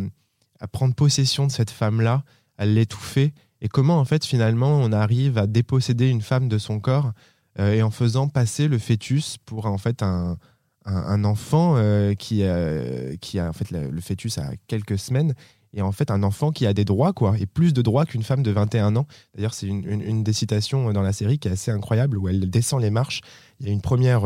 à 0.60 0.68
prendre 0.68 0.94
possession 0.94 1.48
de 1.48 1.52
cette 1.52 1.72
femme-là, 1.72 2.24
à 2.58 2.66
l'étouffer 2.66 3.34
et 3.64 3.70
comment 3.70 3.98
en 3.98 4.06
fait 4.06 4.26
finalement 4.26 4.78
on 4.78 4.92
arrive 4.92 5.40
à 5.40 5.48
déposséder 5.48 6.10
une 6.10 6.22
femme 6.22 6.48
de 6.50 6.60
son 6.60 6.80
corps 6.80 7.14
euh, 7.60 7.74
et 7.74 7.82
en 7.82 7.90
faisant 7.90 8.28
passer 8.28 8.68
le 8.68 8.78
fœtus 8.78 9.38
pour 9.46 9.66
en 9.66 9.78
fait 9.78 10.04
un, 10.04 10.38
un, 10.86 11.24
enfant 11.24 11.76
euh, 11.78 12.14
qui, 12.14 12.44
euh, 12.44 13.16
qui 13.22 13.40
a 13.40 13.50
en 13.50 13.54
fait 13.54 13.72
le, 13.72 14.02
fœtus 14.02 14.38
a 14.38 14.52
quelques 14.68 15.00
semaines 15.00 15.34
et 15.74 15.82
en 15.82 15.92
fait 15.92 16.12
un 16.12 16.24
enfant 16.24 16.52
qui 16.52 16.68
a 16.68 16.74
des 16.74 16.84
droits 16.84 17.14
quoi 17.14 17.36
et 17.40 17.46
plus 17.46 17.74
de 17.74 17.82
droits 17.82 18.06
qu'une 18.06 18.24
femme 18.24 18.44
de 18.44 18.52
21 18.52 18.98
ans. 18.98 19.08
D'ailleurs 19.34 19.54
c'est 19.54 19.68
une, 19.68 19.90
une, 19.90 20.02
une 20.02 20.24
des 20.24 20.34
citations 20.34 20.92
dans 20.92 21.02
la 21.02 21.14
série 21.14 21.40
qui 21.40 21.48
est 21.48 21.52
assez 21.52 21.72
incroyable 21.72 22.18
où 22.18 22.28
elle 22.28 22.50
descend 22.50 22.82
les 22.82 22.92
marches. 22.92 23.22
Il 23.62 23.68
y 23.68 23.70
a 23.70 23.74
une 23.74 23.82
première 23.82 24.26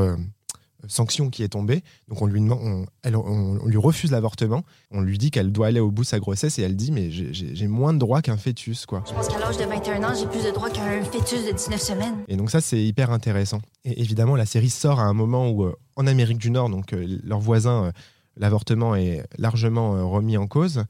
sanction 0.88 1.30
qui 1.30 1.44
est 1.44 1.50
tombée 1.50 1.84
donc 2.08 2.22
on 2.22 2.28
lui 2.28 2.40
demande 2.40 2.60
on, 2.62 2.86
elle- 3.04 3.16
on- 3.16 3.60
on 3.62 3.66
lui 3.66 3.78
refuse 3.78 4.12
l'avortement 4.12 4.64
on 4.92 5.02
lui 5.02 5.18
dit 5.18 5.32
qu'elle 5.32 5.52
doit 5.52 5.68
aller 5.68 5.80
au 5.80 5.90
bout 5.92 6.04
de 6.04 6.08
sa 6.08 6.20
grossesse 6.20 6.60
et 6.60 6.62
elle 6.62 6.76
dit 6.76 6.92
mais 6.92 7.10
j'ai- 7.12 7.68
moins 7.68 7.94
de 7.94 8.00
droits 8.00 8.22
qu'un 8.22 8.38
fœtus 8.38 8.86
quoi 8.86 9.04
Je 9.08 9.14
pense 9.14 9.28
qu'à 9.28 9.40
l'âge 9.40 9.58
de 9.58 9.64
21 9.66 10.04
ans, 10.04 10.14
j'ai 10.18 10.28
plus 10.28 10.44
de 10.46 10.52
droits 10.52 10.70
qu'un 10.70 11.04
fœtus 11.04 11.46
de 11.48 11.52
19 11.52 11.82
semaines. 11.82 12.16
et 12.28 12.36
donc 12.38 12.50
ça, 12.52 12.62
c'est 12.62 12.82
hyper 12.84 13.12
intéressant. 13.12 13.60
Et 13.86 14.00
évidemment, 14.02 14.36
la 14.36 14.46
série 14.46 14.70
sort 14.70 15.00
à 15.00 15.04
un 15.04 15.14
moment 15.14 15.50
où, 15.50 15.64
euh, 15.66 15.76
en 15.96 16.08
Amérique 16.08 16.38
du 16.38 16.52
Nord, 16.52 16.70
donc 16.70 16.94
euh, 16.94 17.20
leurs 17.24 17.40
voisins, 17.40 17.86
euh, 17.86 17.92
l'avortement 18.38 18.96
est 18.96 19.24
largement 19.38 19.96
euh, 19.96 20.04
remis 20.04 20.38
en 20.38 20.48
cause. 20.48 20.84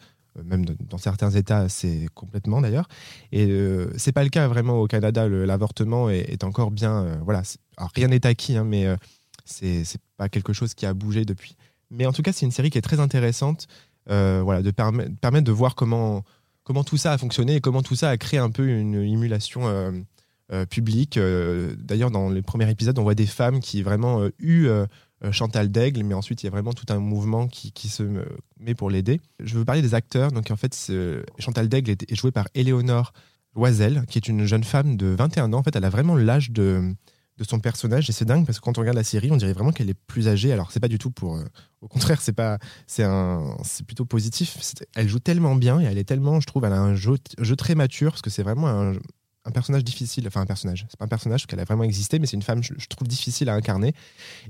Même 0.46 0.66
dans 0.66 1.00
certains 1.00 1.32
États, 1.32 1.68
c'est 1.68 2.08
complètement 2.14 2.62
d'ailleurs. 2.62 2.88
Et 3.32 3.48
euh, 3.50 3.92
c'est 3.98 4.12
pas 4.12 4.24
le 4.24 4.30
cas 4.30 4.48
vraiment 4.48 4.80
au 4.80 4.86
Canada. 4.86 5.28
L'avortement 5.28 6.12
est, 6.12 6.30
est 6.32 6.44
encore 6.44 6.70
bien. 6.70 7.04
euh, 7.06 7.16
voilà, 7.24 7.42
alors, 7.78 7.90
rien 7.96 8.08
n'est 8.10 8.24
acquis, 8.28 8.56
hein, 8.56 8.64
mais 8.64 8.86
euh, 8.86 8.96
c'est 9.48 9.84
pas 10.18 10.30
quelque 10.30 10.54
chose 10.54 10.74
qui 10.74 10.86
a 10.86 10.94
bougé 10.94 11.26
depuis. 11.26 11.56
Mais 11.90 12.06
en 12.06 12.14
tout 12.14 12.22
cas, 12.22 12.34
c'est 12.34 12.46
une 12.46 12.52
série 12.52 12.70
qui 12.70 12.78
est 12.78 12.82
très 12.82 13.00
intéressante. 13.00 13.68
euh, 14.10 14.42
voilà, 14.44 14.62
de 14.62 14.72
permet- 14.72 15.10
permettre 15.22 15.46
de 15.46 15.52
voir 15.52 15.76
comment 15.76 16.24
comment 16.64 16.84
tout 16.84 16.98
ça 16.98 17.14
a 17.14 17.18
fonctionné 17.18 17.56
et 17.56 17.62
comment 17.62 17.82
tout 17.82 17.96
ça 17.96 18.10
a 18.10 18.18
créé 18.18 18.40
un 18.40 18.50
peu 18.52 18.68
une 18.68 18.96
émulation. 18.96 19.68
euh, 19.68 19.92
euh, 20.54 20.66
public. 20.66 21.18
Euh, 21.18 21.76
D'ailleurs, 21.78 22.10
dans 22.10 22.30
les 22.30 22.42
premiers 22.42 22.70
épisodes, 22.70 22.98
on 23.00 23.04
voit 23.04 23.16
des 23.16 23.26
femmes 23.26 23.60
qui 23.60 23.82
vraiment 23.82 24.22
eu 24.40 24.70
Chantal 25.32 25.70
Daigle, 25.70 26.04
mais 26.04 26.14
ensuite 26.14 26.42
il 26.42 26.46
y 26.46 26.48
a 26.48 26.52
vraiment 26.52 26.72
tout 26.72 26.86
un 26.88 27.00
mouvement 27.00 27.48
qui, 27.50 27.74
qui 27.74 27.90
se 27.90 28.04
met 28.60 28.74
pour 28.74 28.90
l'aider. 28.90 29.20
Je 29.44 29.58
veux 29.58 29.66
parler 29.66 29.82
des 29.82 29.94
acteurs. 29.94 30.32
Donc 30.32 30.50
en 30.52 30.56
fait, 30.56 30.74
Chantal 31.38 31.68
Daigle 31.68 31.92
est, 31.92 32.10
est 32.10 32.16
jouée 32.16 32.32
par 32.32 32.48
Éléonore 32.56 33.12
Loisel, 33.56 34.06
qui 34.08 34.20
est 34.20 34.28
une 34.30 34.46
jeune 34.46 34.64
femme 34.64 34.96
de 34.96 35.08
21 35.08 35.52
ans. 35.52 35.58
En 35.58 35.64
fait, 35.64 35.76
elle 35.76 35.84
a 35.84 35.90
vraiment 35.90 36.16
l'âge 36.16 36.52
de, 36.52 36.94
de 37.38 37.44
son 37.44 37.60
personnage 37.60 38.10
et 38.10 38.14
c'est 38.14 38.26
dingue 38.26 38.46
parce 38.46 38.60
que 38.60 38.64
quand 38.64 38.78
on 38.78 38.82
regarde 38.82 38.98
la 38.98 39.04
série, 39.04 39.32
on 39.32 39.38
dirait 39.38 39.54
vraiment 39.54 39.72
qu'elle 39.72 39.90
est 39.90 40.00
plus 40.08 40.28
âgée. 40.28 40.52
Alors 40.52 40.72
c'est 40.72 40.80
pas 40.80 40.88
du 40.88 40.98
tout 40.98 41.12
pour, 41.12 41.38
euh, 41.38 41.46
au 41.82 41.88
contraire, 41.88 42.22
c'est 42.22 42.34
pas, 42.34 42.58
c'est 42.88 43.04
un, 43.04 43.56
c'est 43.64 43.86
plutôt 43.86 44.06
positif. 44.06 44.58
Elle 44.96 45.08
joue 45.08 45.20
tellement 45.20 45.56
bien 45.56 45.80
et 45.80 45.84
elle 45.84 45.98
est 45.98 46.04
tellement, 46.04 46.40
je 46.40 46.48
trouve, 46.48 46.66
elle 46.66 46.74
a 46.74 46.82
un 46.82 46.96
jeu, 46.96 47.18
jeu 47.40 47.56
très 47.56 47.76
mature 47.76 48.12
parce 48.12 48.22
que 48.22 48.30
c'est 48.30 48.44
vraiment 48.44 48.68
un, 48.68 48.94
un 49.46 49.52
personnage 49.52 49.84
difficile. 49.84 50.26
Enfin 50.28 50.42
un 50.42 50.46
personnage, 50.46 50.86
c'est 50.90 50.98
pas 50.98 51.06
un 51.06 51.10
personnage 51.10 51.46
qu'elle 51.46 51.60
a 51.60 51.64
vraiment 51.66 51.84
existé, 51.84 52.20
mais 52.20 52.26
c'est 52.26 52.38
une 52.38 52.44
femme, 52.44 52.64
je, 52.64 52.74
je 52.78 52.88
trouve 52.88 53.08
difficile 53.08 53.50
à 53.50 53.54
incarner. 53.54 53.94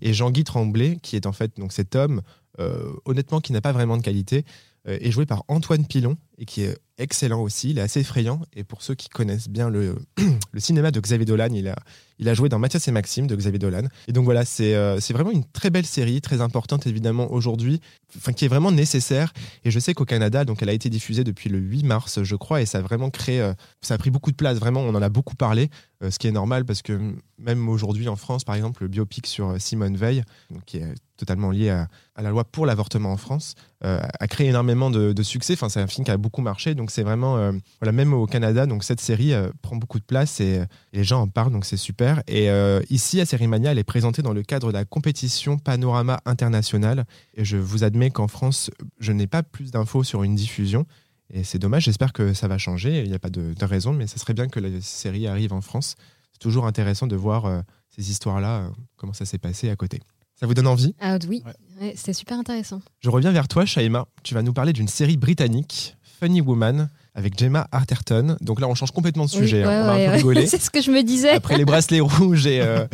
Et 0.01 0.13
Jean-Guy 0.13 0.43
Tremblay, 0.43 0.97
qui 1.01 1.15
est 1.15 1.25
en 1.25 1.33
fait 1.33 1.57
donc 1.57 1.73
cet 1.73 1.95
homme, 1.95 2.21
euh, 2.59 2.93
honnêtement, 3.05 3.39
qui 3.41 3.53
n'a 3.53 3.61
pas 3.61 3.71
vraiment 3.71 3.97
de 3.97 4.01
qualité, 4.01 4.45
euh, 4.87 4.97
est 5.01 5.11
joué 5.11 5.25
par 5.25 5.43
Antoine 5.47 5.85
Pilon 5.85 6.17
et 6.37 6.45
qui 6.45 6.63
est 6.63 6.77
excellent 6.97 7.41
aussi. 7.41 7.71
Il 7.71 7.79
est 7.79 7.81
assez 7.81 8.01
effrayant. 8.01 8.41
Et 8.55 8.63
pour 8.63 8.81
ceux 8.81 8.95
qui 8.95 9.09
connaissent 9.09 9.49
bien 9.49 9.69
le, 9.69 9.97
le 10.51 10.59
cinéma 10.59 10.91
de 10.91 10.99
Xavier 10.99 11.25
Dolan, 11.25 11.49
il 11.51 11.67
a, 11.67 11.75
il 12.19 12.29
a 12.29 12.33
joué 12.33 12.49
dans 12.49 12.59
Mathias 12.59 12.87
et 12.87 12.91
Maxime 12.91 13.27
de 13.27 13.35
Xavier 13.35 13.59
Dolan. 13.59 13.83
Et 14.07 14.13
donc 14.13 14.25
voilà, 14.25 14.45
c'est 14.45 14.75
euh, 14.75 14.99
vraiment 15.11 15.31
une 15.31 15.45
très 15.45 15.69
belle 15.69 15.85
série, 15.85 16.21
très 16.21 16.41
importante 16.41 16.87
évidemment 16.87 17.31
aujourd'hui, 17.31 17.79
enfin 18.15 18.33
qui 18.33 18.45
est 18.45 18.47
vraiment 18.47 18.71
nécessaire. 18.71 19.33
Et 19.63 19.71
je 19.71 19.79
sais 19.79 19.93
qu'au 19.93 20.05
Canada, 20.05 20.45
donc 20.45 20.61
elle 20.61 20.69
a 20.69 20.73
été 20.73 20.89
diffusée 20.89 21.23
depuis 21.23 21.49
le 21.49 21.59
8 21.59 21.83
mars, 21.83 22.23
je 22.23 22.35
crois, 22.35 22.61
et 22.61 22.65
ça 22.65 22.79
a 22.79 22.81
vraiment 22.81 23.09
créé, 23.09 23.41
euh, 23.41 23.53
ça 23.81 23.93
a 23.93 23.97
pris 23.97 24.09
beaucoup 24.09 24.31
de 24.31 24.35
place. 24.35 24.57
Vraiment, 24.57 24.81
on 24.81 24.95
en 24.95 25.01
a 25.01 25.09
beaucoup 25.09 25.35
parlé, 25.35 25.69
euh, 26.03 26.11
ce 26.11 26.19
qui 26.19 26.27
est 26.27 26.31
normal 26.31 26.65
parce 26.65 26.81
que 26.81 27.15
même 27.37 27.69
aujourd'hui 27.69 28.07
en 28.07 28.15
France, 28.15 28.43
par 28.43 28.55
exemple, 28.55 28.83
le 28.83 28.89
biopic 28.89 29.27
sur 29.27 29.49
euh, 29.49 29.59
Simone 29.59 29.95
Veil, 29.95 30.23
qui 30.65 30.77
est 30.77 30.93
totalement 31.17 31.51
lié 31.51 31.69
à, 31.69 31.87
la 32.21 32.29
loi 32.29 32.43
pour 32.43 32.65
l'avortement 32.65 33.11
en 33.11 33.17
France, 33.17 33.55
a 33.81 34.27
créé 34.27 34.47
énormément 34.49 34.91
de, 34.91 35.13
de 35.13 35.23
succès. 35.23 35.53
Enfin, 35.53 35.69
c'est 35.69 35.79
un 35.79 35.87
film 35.87 36.05
qui 36.05 36.11
a 36.11 36.17
beaucoup 36.27 36.41
marché, 36.41 36.75
donc 36.75 36.91
c'est 36.91 37.03
vraiment, 37.03 37.37
euh, 37.37 37.53
voilà, 37.79 37.93
même 37.93 38.13
au 38.13 38.25
Canada, 38.25 38.65
donc 38.65 38.83
cette 38.83 38.99
série 38.99 39.31
euh, 39.33 39.49
prend 39.61 39.77
beaucoup 39.77 39.97
de 39.97 40.03
place 40.03 40.41
et, 40.41 40.55
et 40.91 40.97
les 40.97 41.03
gens 41.05 41.21
en 41.21 41.27
parlent, 41.29 41.53
donc 41.53 41.63
c'est 41.63 41.77
super. 41.77 42.21
Et 42.27 42.49
euh, 42.49 42.81
ici, 42.89 43.21
à 43.21 43.25
Sérimania, 43.25 43.71
elle 43.71 43.77
est 43.79 43.85
présentée 43.85 44.21
dans 44.21 44.33
le 44.33 44.43
cadre 44.43 44.67
de 44.67 44.73
la 44.73 44.83
compétition 44.83 45.57
Panorama 45.57 46.19
International. 46.25 47.05
Et 47.35 47.45
je 47.45 47.55
vous 47.55 47.85
admets 47.85 48.09
qu'en 48.11 48.27
France, 48.27 48.69
je 48.99 49.13
n'ai 49.13 49.27
pas 49.27 49.41
plus 49.41 49.71
d'infos 49.71 50.03
sur 50.03 50.23
une 50.23 50.35
diffusion. 50.35 50.85
Et 51.33 51.45
c'est 51.45 51.59
dommage, 51.59 51.85
j'espère 51.85 52.11
que 52.11 52.33
ça 52.33 52.49
va 52.49 52.57
changer. 52.57 53.03
Il 53.03 53.09
n'y 53.09 53.15
a 53.15 53.19
pas 53.19 53.29
de, 53.29 53.53
de 53.53 53.65
raison, 53.65 53.93
mais 53.93 54.05
ça 54.07 54.17
serait 54.17 54.33
bien 54.33 54.49
que 54.49 54.59
la 54.59 54.81
série 54.81 55.27
arrive 55.27 55.53
en 55.53 55.61
France. 55.61 55.95
C'est 56.33 56.39
toujours 56.39 56.67
intéressant 56.67 57.07
de 57.07 57.15
voir 57.15 57.45
euh, 57.45 57.61
ces 57.95 58.11
histoires-là, 58.11 58.59
euh, 58.59 58.69
comment 58.97 59.13
ça 59.13 59.23
s'est 59.25 59.37
passé 59.39 59.69
à 59.69 59.75
côté. 59.77 60.01
Ça 60.39 60.45
vous 60.45 60.53
donne 60.53 60.67
envie? 60.67 60.93
Ah 60.99 61.17
oui, 61.27 61.41
Ouais. 61.45 61.53
Ouais, 61.81 61.93
c'était 61.95 62.13
super 62.13 62.37
intéressant. 62.39 62.81
Je 63.01 63.09
reviens 63.09 63.31
vers 63.31 63.47
toi, 63.47 63.65
Shaima. 63.65 64.05
Tu 64.23 64.33
vas 64.35 64.41
nous 64.43 64.53
parler 64.53 64.71
d'une 64.73 64.87
série 64.87 65.17
britannique, 65.17 65.95
Funny 66.19 66.41
Woman, 66.41 66.89
avec 67.15 67.37
Gemma 67.37 67.67
Arterton. 67.71 68.37
Donc 68.41 68.59
là, 68.61 68.67
on 68.67 68.75
change 68.75 68.91
complètement 68.91 69.25
de 69.25 69.29
sujet. 69.29 69.65
Oui, 69.65 69.73
hein. 69.73 69.85
on 69.87 70.13
un 70.13 70.19
peu 70.19 70.27
ouais. 70.27 70.45
C'est 70.47 70.61
ce 70.61 70.69
que 70.69 70.81
je 70.81 70.91
me 70.91 71.03
disais. 71.03 71.31
Après 71.31 71.57
les 71.57 71.65
bracelets 71.65 71.99
rouges 72.01 72.47
et, 72.47 72.61
euh, 72.61 72.85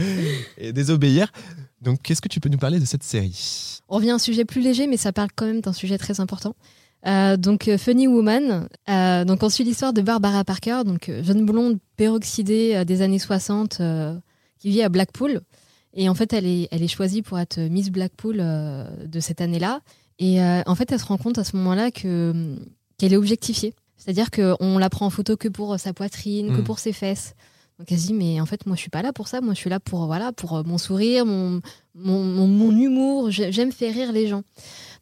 et 0.57 0.73
désobéir. 0.73 1.31
Donc, 1.81 2.01
qu'est-ce 2.01 2.21
que 2.21 2.29
tu 2.29 2.39
peux 2.39 2.49
nous 2.49 2.57
parler 2.57 2.79
de 2.79 2.85
cette 2.85 3.03
série? 3.03 3.81
On 3.89 3.97
revient 3.97 4.11
à 4.11 4.15
un 4.15 4.19
sujet 4.19 4.45
plus 4.45 4.61
léger, 4.61 4.87
mais 4.87 4.97
ça 4.97 5.11
parle 5.11 5.29
quand 5.35 5.45
même 5.45 5.61
d'un 5.61 5.73
sujet 5.73 5.97
très 5.97 6.19
important. 6.19 6.55
Euh, 7.05 7.35
donc 7.35 7.67
euh, 7.67 7.77
Funny 7.77 8.07
Woman, 8.07 8.69
euh, 8.89 9.25
donc 9.25 9.43
on 9.43 9.49
suit 9.49 9.65
l'histoire 9.65 9.91
de 9.91 10.01
Barbara 10.01 10.45
Parker, 10.45 10.83
donc 10.85 11.11
jeune 11.21 11.45
blonde 11.45 11.79
peroxydée 11.97 12.85
des 12.85 13.01
années 13.01 13.19
60 13.19 13.79
euh, 13.81 14.15
qui 14.57 14.69
vit 14.69 14.81
à 14.81 14.89
Blackpool. 14.89 15.41
Et 15.93 16.09
en 16.09 16.15
fait, 16.15 16.33
elle 16.33 16.47
est, 16.47 16.69
elle 16.71 16.81
est 16.81 16.87
choisie 16.87 17.21
pour 17.21 17.37
être 17.37 17.59
Miss 17.59 17.91
Blackpool 17.91 18.37
de 18.37 19.19
cette 19.19 19.41
année-là. 19.41 19.81
Et 20.17 20.41
en 20.41 20.73
fait, 20.73 20.91
elle 20.91 20.97
se 20.97 21.05
rend 21.05 21.17
compte 21.17 21.37
à 21.37 21.43
ce 21.43 21.55
moment-là 21.55 21.91
que 21.91 22.57
qu'elle 22.97 23.13
est 23.13 23.17
objectifiée. 23.17 23.73
C'est-à-dire 23.97 24.31
qu'on 24.31 24.77
la 24.77 24.89
prend 24.89 25.05
en 25.05 25.09
photo 25.09 25.37
que 25.37 25.47
pour 25.47 25.79
sa 25.79 25.93
poitrine, 25.93 26.53
que 26.55 26.61
Mm. 26.61 26.63
pour 26.63 26.79
ses 26.79 26.93
fesses. 26.93 27.35
Donc 27.79 27.91
elle 27.91 27.99
se 27.99 28.07
dit, 28.07 28.13
mais 28.13 28.39
en 28.41 28.45
fait, 28.45 28.65
moi, 28.65 28.75
je 28.75 28.81
suis 28.81 28.89
pas 28.89 29.01
là 29.01 29.13
pour 29.13 29.27
ça. 29.27 29.41
Moi, 29.41 29.53
je 29.53 29.59
suis 29.59 29.69
là 29.69 29.79
pour, 29.79 30.05
voilà, 30.05 30.31
pour 30.31 30.57
euh, 30.57 30.63
mon 30.63 30.77
sourire, 30.77 31.25
mon, 31.25 31.61
mon, 31.95 32.23
mon, 32.23 32.47
mon 32.47 32.71
humour. 32.77 33.31
J'ai- 33.31 33.51
J'aime 33.51 33.71
faire 33.71 33.93
rire 33.93 34.11
les 34.11 34.27
gens. 34.27 34.43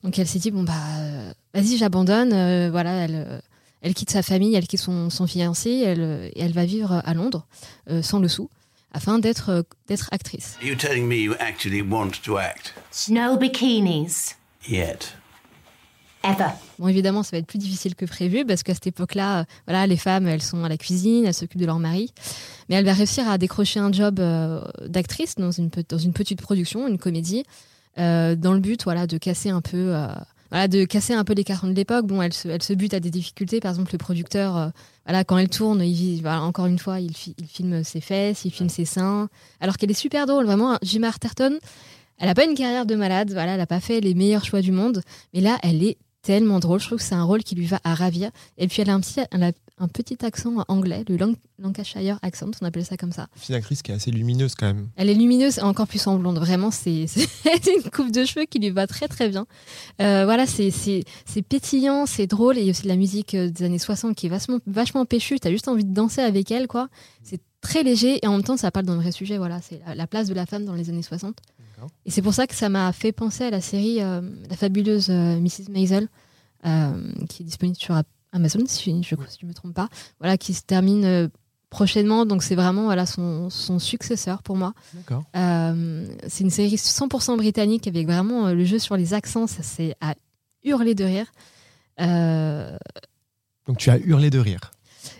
Donc 0.03 0.17
elle 0.17 0.27
s'est 0.27 0.39
dit, 0.39 0.51
bon, 0.51 0.63
bah, 0.63 0.73
euh, 0.99 1.33
vas-y, 1.53 1.77
j'abandonne. 1.77 2.31
Euh, 2.33 2.69
voilà, 2.71 2.91
elle, 3.05 3.41
elle 3.81 3.93
quitte 3.93 4.09
sa 4.11 4.23
famille, 4.23 4.55
elle 4.55 4.67
quitte 4.67 4.79
son, 4.79 5.09
son 5.09 5.27
fiancé, 5.27 5.71
elle, 5.85 6.31
et 6.35 6.41
elle 6.41 6.53
va 6.53 6.65
vivre 6.65 7.01
à 7.03 7.13
Londres, 7.13 7.45
euh, 7.89 8.01
sans 8.01 8.19
le 8.19 8.27
sou, 8.27 8.49
afin 8.93 9.19
d'être 9.19 9.49
euh, 9.49 9.61
d'être 9.87 10.07
actrice. 10.11 10.57
Are 10.61 10.67
you 10.67 10.75
telling 10.75 11.07
me 11.07 11.15
you 11.15 11.33
actually 11.39 11.81
want 11.81 12.11
to 12.23 12.37
act? 12.37 12.73
No 13.09 13.37
bikinis. 13.37 14.35
Yet. 14.67 15.15
Ever. 16.23 16.51
Bon, 16.77 16.87
évidemment, 16.87 17.23
ça 17.23 17.31
va 17.31 17.39
être 17.39 17.47
plus 17.47 17.57
difficile 17.57 17.95
que 17.95 18.05
prévu 18.05 18.45
parce 18.45 18.61
qu'à 18.61 18.73
cette 18.75 18.85
époque-là, 18.87 19.39
euh, 19.39 19.43
voilà, 19.67 19.87
les 19.87 19.97
femmes, 19.97 20.27
elles 20.27 20.41
sont 20.41 20.63
à 20.63 20.69
la 20.69 20.77
cuisine, 20.77 21.25
elles 21.25 21.33
s'occupent 21.33 21.59
de 21.61 21.65
leur 21.65 21.79
mari. 21.79 22.13
Mais 22.69 22.75
elle 22.75 22.85
va 22.85 22.93
réussir 22.93 23.27
à 23.27 23.37
décrocher 23.39 23.79
un 23.79 23.91
job 23.91 24.19
euh, 24.19 24.61
d'actrice 24.85 25.35
dans 25.35 25.51
une, 25.51 25.69
dans 25.89 25.97
une 25.97 26.13
petite 26.13 26.39
production, 26.41 26.87
une 26.87 26.99
comédie, 26.99 27.43
euh, 27.97 28.35
dans 28.35 28.53
le 28.53 28.59
but, 28.59 28.83
voilà, 28.83 29.07
de 29.07 29.17
casser 29.17 29.49
un 29.49 29.61
peu, 29.61 29.95
voilà, 30.51 30.67
de 30.67 30.85
casser 30.85 31.13
un 31.13 31.23
peu 31.23 31.33
les 31.33 31.43
cartons 31.43 31.67
de 31.67 31.73
l'époque. 31.73 32.05
Bon, 32.05 32.21
elle 32.21 32.33
se, 32.33 32.47
elle 32.47 32.61
se 32.61 32.73
bute 32.73 32.93
à 32.93 32.99
des 32.99 33.09
difficultés. 33.09 33.59
Par 33.59 33.71
exemple, 33.71 33.91
le 33.91 33.97
producteur, 33.97 34.71
voilà, 35.05 35.23
quand 35.23 35.39
elle 35.39 35.49
tourne, 35.49 35.81
il, 35.81 35.93
vit- 35.95 36.21
voilà, 36.21 36.43
encore 36.43 36.67
une 36.67 36.77
fois, 36.79 36.99
il, 36.99 37.17
fi- 37.17 37.35
il 37.39 37.47
filme 37.47 37.83
ses 37.83 37.99
fesses, 37.99 38.45
il 38.45 38.51
filme 38.51 38.69
ses 38.69 38.85
seins, 38.85 39.27
alors 39.59 39.77
qu'elle 39.77 39.89
est 39.91 39.95
super 39.95 40.27
drôle, 40.27 40.45
vraiment. 40.45 40.77
Jim 40.83 41.01
Arterton, 41.03 41.57
elle 42.19 42.27
n'a 42.27 42.35
pas 42.35 42.45
une 42.45 42.53
carrière 42.53 42.85
de 42.85 42.95
malade, 42.95 43.31
voilà, 43.33 43.53
elle 43.53 43.57
n'a 43.57 43.65
pas 43.65 43.79
fait 43.79 43.99
les 44.01 44.13
meilleurs 44.13 44.45
choix 44.45 44.61
du 44.61 44.71
monde, 44.71 45.01
mais 45.33 45.41
là, 45.41 45.57
elle 45.63 45.83
est 45.83 45.97
tellement 46.21 46.59
drôle. 46.59 46.79
Je 46.79 46.85
trouve 46.87 46.97
que 46.99 47.03
c'est 47.03 47.15
un 47.15 47.23
rôle 47.23 47.43
qui 47.43 47.55
lui 47.55 47.65
va 47.65 47.79
à 47.83 47.95
ravir. 47.95 48.29
Et 48.57 48.67
puis, 48.67 48.81
elle 48.81 48.89
a 48.89 48.93
un 48.93 48.99
petit, 48.99 49.19
elle 49.31 49.43
a 49.43 49.51
un 49.79 49.87
petit 49.87 50.23
accent 50.23 50.63
anglais, 50.67 51.03
le 51.09 51.17
Lanc- 51.17 51.35
Lancashire 51.57 52.19
accent, 52.21 52.51
on 52.61 52.65
appelle 52.65 52.85
ça 52.85 52.97
comme 52.97 53.11
ça. 53.11 53.27
C'est 53.35 53.49
une 53.49 53.55
actrice 53.55 53.81
qui 53.81 53.91
est 53.91 53.95
assez 53.95 54.11
lumineuse 54.11 54.53
quand 54.53 54.67
même. 54.67 54.89
Elle 54.95 55.09
est 55.09 55.15
lumineuse 55.15 55.57
et 55.57 55.61
encore 55.61 55.87
plus 55.87 56.05
en 56.05 56.17
blonde. 56.19 56.37
Vraiment, 56.37 56.69
c'est 56.71 57.05
une 57.45 57.89
coupe 57.91 58.11
de 58.11 58.23
cheveux 58.25 58.45
qui 58.45 58.59
lui 58.59 58.69
va 58.69 58.85
très 58.85 59.07
très 59.07 59.29
bien. 59.29 59.47
Euh, 59.99 60.25
voilà, 60.25 60.45
c'est 60.45 60.71
pétillant, 61.49 62.05
c'est 62.05 62.27
drôle. 62.27 62.57
Et 62.57 62.61
il 62.61 62.65
y 62.65 62.69
a 62.69 62.71
aussi 62.71 62.83
de 62.83 62.87
la 62.89 62.95
musique 62.95 63.33
euh, 63.33 63.49
des 63.49 63.63
années 63.65 63.79
60 63.79 64.15
qui 64.15 64.27
est 64.27 64.29
vachement, 64.29 64.59
vachement 64.67 65.05
péchue. 65.05 65.39
T'as 65.39 65.49
juste 65.51 65.67
envie 65.67 65.85
de 65.85 65.93
danser 65.93 66.21
avec 66.21 66.51
elle, 66.51 66.67
quoi. 66.67 66.87
C'est 67.23 67.41
très 67.61 67.81
léger 67.83 68.19
et 68.23 68.27
en 68.27 68.33
même 68.33 68.43
temps, 68.43 68.57
ça 68.57 68.69
parle 68.71 68.85
d'un 68.85 68.97
vrai 68.97 69.11
sujet. 69.11 69.37
Voilà, 69.37 69.61
c'est 69.61 69.81
la, 69.87 69.95
la 69.95 70.07
place 70.07 70.27
de 70.27 70.33
la 70.35 70.45
femme 70.45 70.65
dans 70.65 70.75
les 70.75 70.89
années 70.89 71.01
60. 71.03 71.37
Et 72.05 72.11
c'est 72.11 72.21
pour 72.21 72.33
ça 72.33 72.47
que 72.47 72.55
ça 72.55 72.69
m'a 72.69 72.91
fait 72.93 73.11
penser 73.11 73.43
à 73.45 73.49
la 73.49 73.61
série 73.61 74.01
euh, 74.01 74.21
La 74.49 74.55
fabuleuse 74.55 75.09
euh, 75.09 75.39
Mrs. 75.39 75.69
Maisel, 75.69 76.07
euh, 76.65 77.13
qui 77.29 77.43
est 77.43 77.45
disponible 77.45 77.77
sur 77.77 77.99
Amazon, 78.31 78.61
si 78.67 79.03
je 79.03 79.15
ne 79.15 79.47
me 79.47 79.53
trompe 79.53 79.73
pas. 79.73 79.89
Voilà, 80.19 80.37
qui 80.37 80.53
se 80.53 80.61
termine 80.61 81.29
prochainement. 81.69 82.25
Donc 82.25 82.43
c'est 82.43 82.55
vraiment 82.55 82.85
voilà, 82.85 83.05
son, 83.05 83.49
son 83.49 83.79
successeur 83.79 84.43
pour 84.43 84.57
moi. 84.57 84.73
C'est 85.33 86.43
une 86.43 86.49
série 86.49 86.75
100% 86.75 87.37
britannique 87.37 87.87
avec 87.87 88.05
vraiment 88.05 88.49
le 88.49 88.65
jeu 88.65 88.79
sur 88.79 88.97
les 88.97 89.13
accents, 89.13 89.47
ça 89.47 89.63
c'est 89.63 89.95
à 90.01 90.15
hurler 90.63 90.95
de 90.95 91.03
rire. 91.03 91.31
Donc 93.67 93.77
tu 93.77 93.89
as 93.89 93.97
hurlé 93.97 94.29
de 94.29 94.39
rire. 94.39 94.71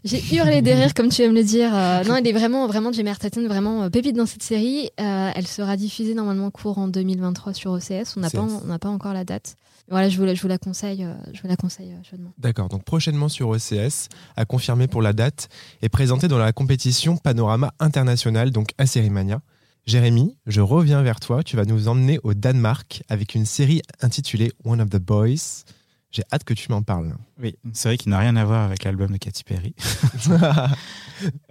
J'ai 0.03 0.21
hurlé 0.35 0.61
de 0.61 0.71
rire, 0.71 0.93
comme 0.93 1.09
tu 1.09 1.21
aimes 1.21 1.33
le 1.33 1.43
dire. 1.43 1.73
Euh, 1.73 2.03
non, 2.03 2.15
elle 2.15 2.27
est 2.27 2.31
vraiment, 2.31 2.67
vraiment, 2.67 2.91
Jamie 2.91 3.09
Arterton, 3.09 3.47
vraiment 3.47 3.83
euh, 3.83 3.89
pépite 3.89 4.15
dans 4.15 4.25
cette 4.25 4.43
série. 4.43 4.89
Euh, 4.99 5.31
elle 5.35 5.47
sera 5.47 5.77
diffusée 5.77 6.13
normalement 6.13 6.49
courant 6.51 6.87
2023 6.87 7.53
sur 7.53 7.71
OCS. 7.71 8.15
On 8.17 8.21
n'a 8.21 8.29
pas, 8.29 8.41
OCS. 8.41 8.61
on 8.63 8.67
n'a 8.67 8.79
pas 8.79 8.89
encore 8.89 9.13
la 9.13 9.23
date. 9.23 9.55
Voilà, 9.89 10.09
je 10.09 10.17
vous 10.17 10.25
la, 10.25 10.33
je 10.33 10.41
vous 10.41 10.47
la 10.47 10.57
conseille, 10.57 11.05
je 11.33 11.41
vous 11.41 11.47
la 11.47 11.57
conseille 11.57 11.93
chaudement. 12.09 12.31
D'accord, 12.37 12.69
donc 12.69 12.85
prochainement 12.85 13.27
sur 13.27 13.49
OCS, 13.49 14.07
à 14.37 14.45
confirmer 14.45 14.87
pour 14.87 15.01
la 15.01 15.11
date, 15.11 15.49
et 15.81 15.89
présenté 15.89 16.29
dans 16.29 16.37
la 16.37 16.53
compétition 16.53 17.17
Panorama 17.17 17.73
International, 17.79 18.51
donc 18.51 18.69
à 18.77 18.85
Sérimania. 18.85 19.41
Jérémy, 19.85 20.37
je 20.45 20.61
reviens 20.61 21.01
vers 21.01 21.19
toi. 21.19 21.43
Tu 21.43 21.55
vas 21.55 21.65
nous 21.65 21.87
emmener 21.87 22.19
au 22.23 22.33
Danemark 22.33 23.03
avec 23.09 23.35
une 23.35 23.45
série 23.45 23.81
intitulée 24.01 24.51
One 24.63 24.79
of 24.79 24.89
the 24.89 24.97
Boys. 24.99 25.63
J'ai 26.11 26.23
hâte 26.31 26.43
que 26.43 26.53
tu 26.53 26.69
m'en 26.71 26.81
parles. 26.81 27.13
Oui, 27.39 27.55
une 27.63 27.73
série 27.73 27.97
qui 27.97 28.09
n'a 28.09 28.19
rien 28.19 28.35
à 28.35 28.43
voir 28.43 28.63
avec 28.65 28.83
l'album 28.83 29.11
de 29.11 29.17
Katy 29.17 29.43
Perry. 29.43 29.75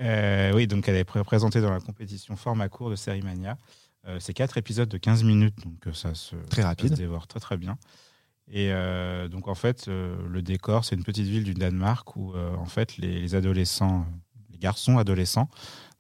Euh, 0.01 0.53
oui, 0.55 0.67
donc 0.67 0.89
elle 0.89 0.97
est 0.97 1.05
pré- 1.05 1.23
présentée 1.23 1.61
dans 1.61 1.71
la 1.71 1.79
compétition 1.79 2.35
format 2.35 2.69
court 2.69 2.91
de 2.91 2.97
Sérimania. 2.97 3.57
Euh, 4.09 4.19
c'est 4.19 4.35
quatre 4.35 4.57
épisodes 4.57 4.89
de 4.89 4.99
15 4.99 5.23
minutes, 5.23 5.55
donc 5.65 5.87
euh, 5.87 5.93
ça 5.93 6.15
se, 6.15 6.35
Très 6.49 6.63
ça 6.63 6.69
rapide. 6.69 6.89
se 6.91 6.95
dévore 6.95 7.29
très 7.29 7.39
très 7.39 7.57
bien. 7.57 7.79
Et 8.49 8.73
euh, 8.73 9.29
donc 9.29 9.47
en 9.47 9.55
fait, 9.55 9.87
euh, 9.87 10.17
le 10.29 10.43
décor, 10.43 10.85
c'est 10.85 10.97
une 10.97 11.05
petite 11.05 11.27
ville 11.29 11.45
du 11.45 11.55
Danemark 11.55 12.17
où 12.17 12.35
euh, 12.35 12.53
en 12.57 12.65
fait 12.65 12.97
les, 12.97 13.21
les 13.21 13.35
adolescents, 13.37 14.07
les 14.51 14.59
garçons 14.59 14.99
adolescents 14.99 15.49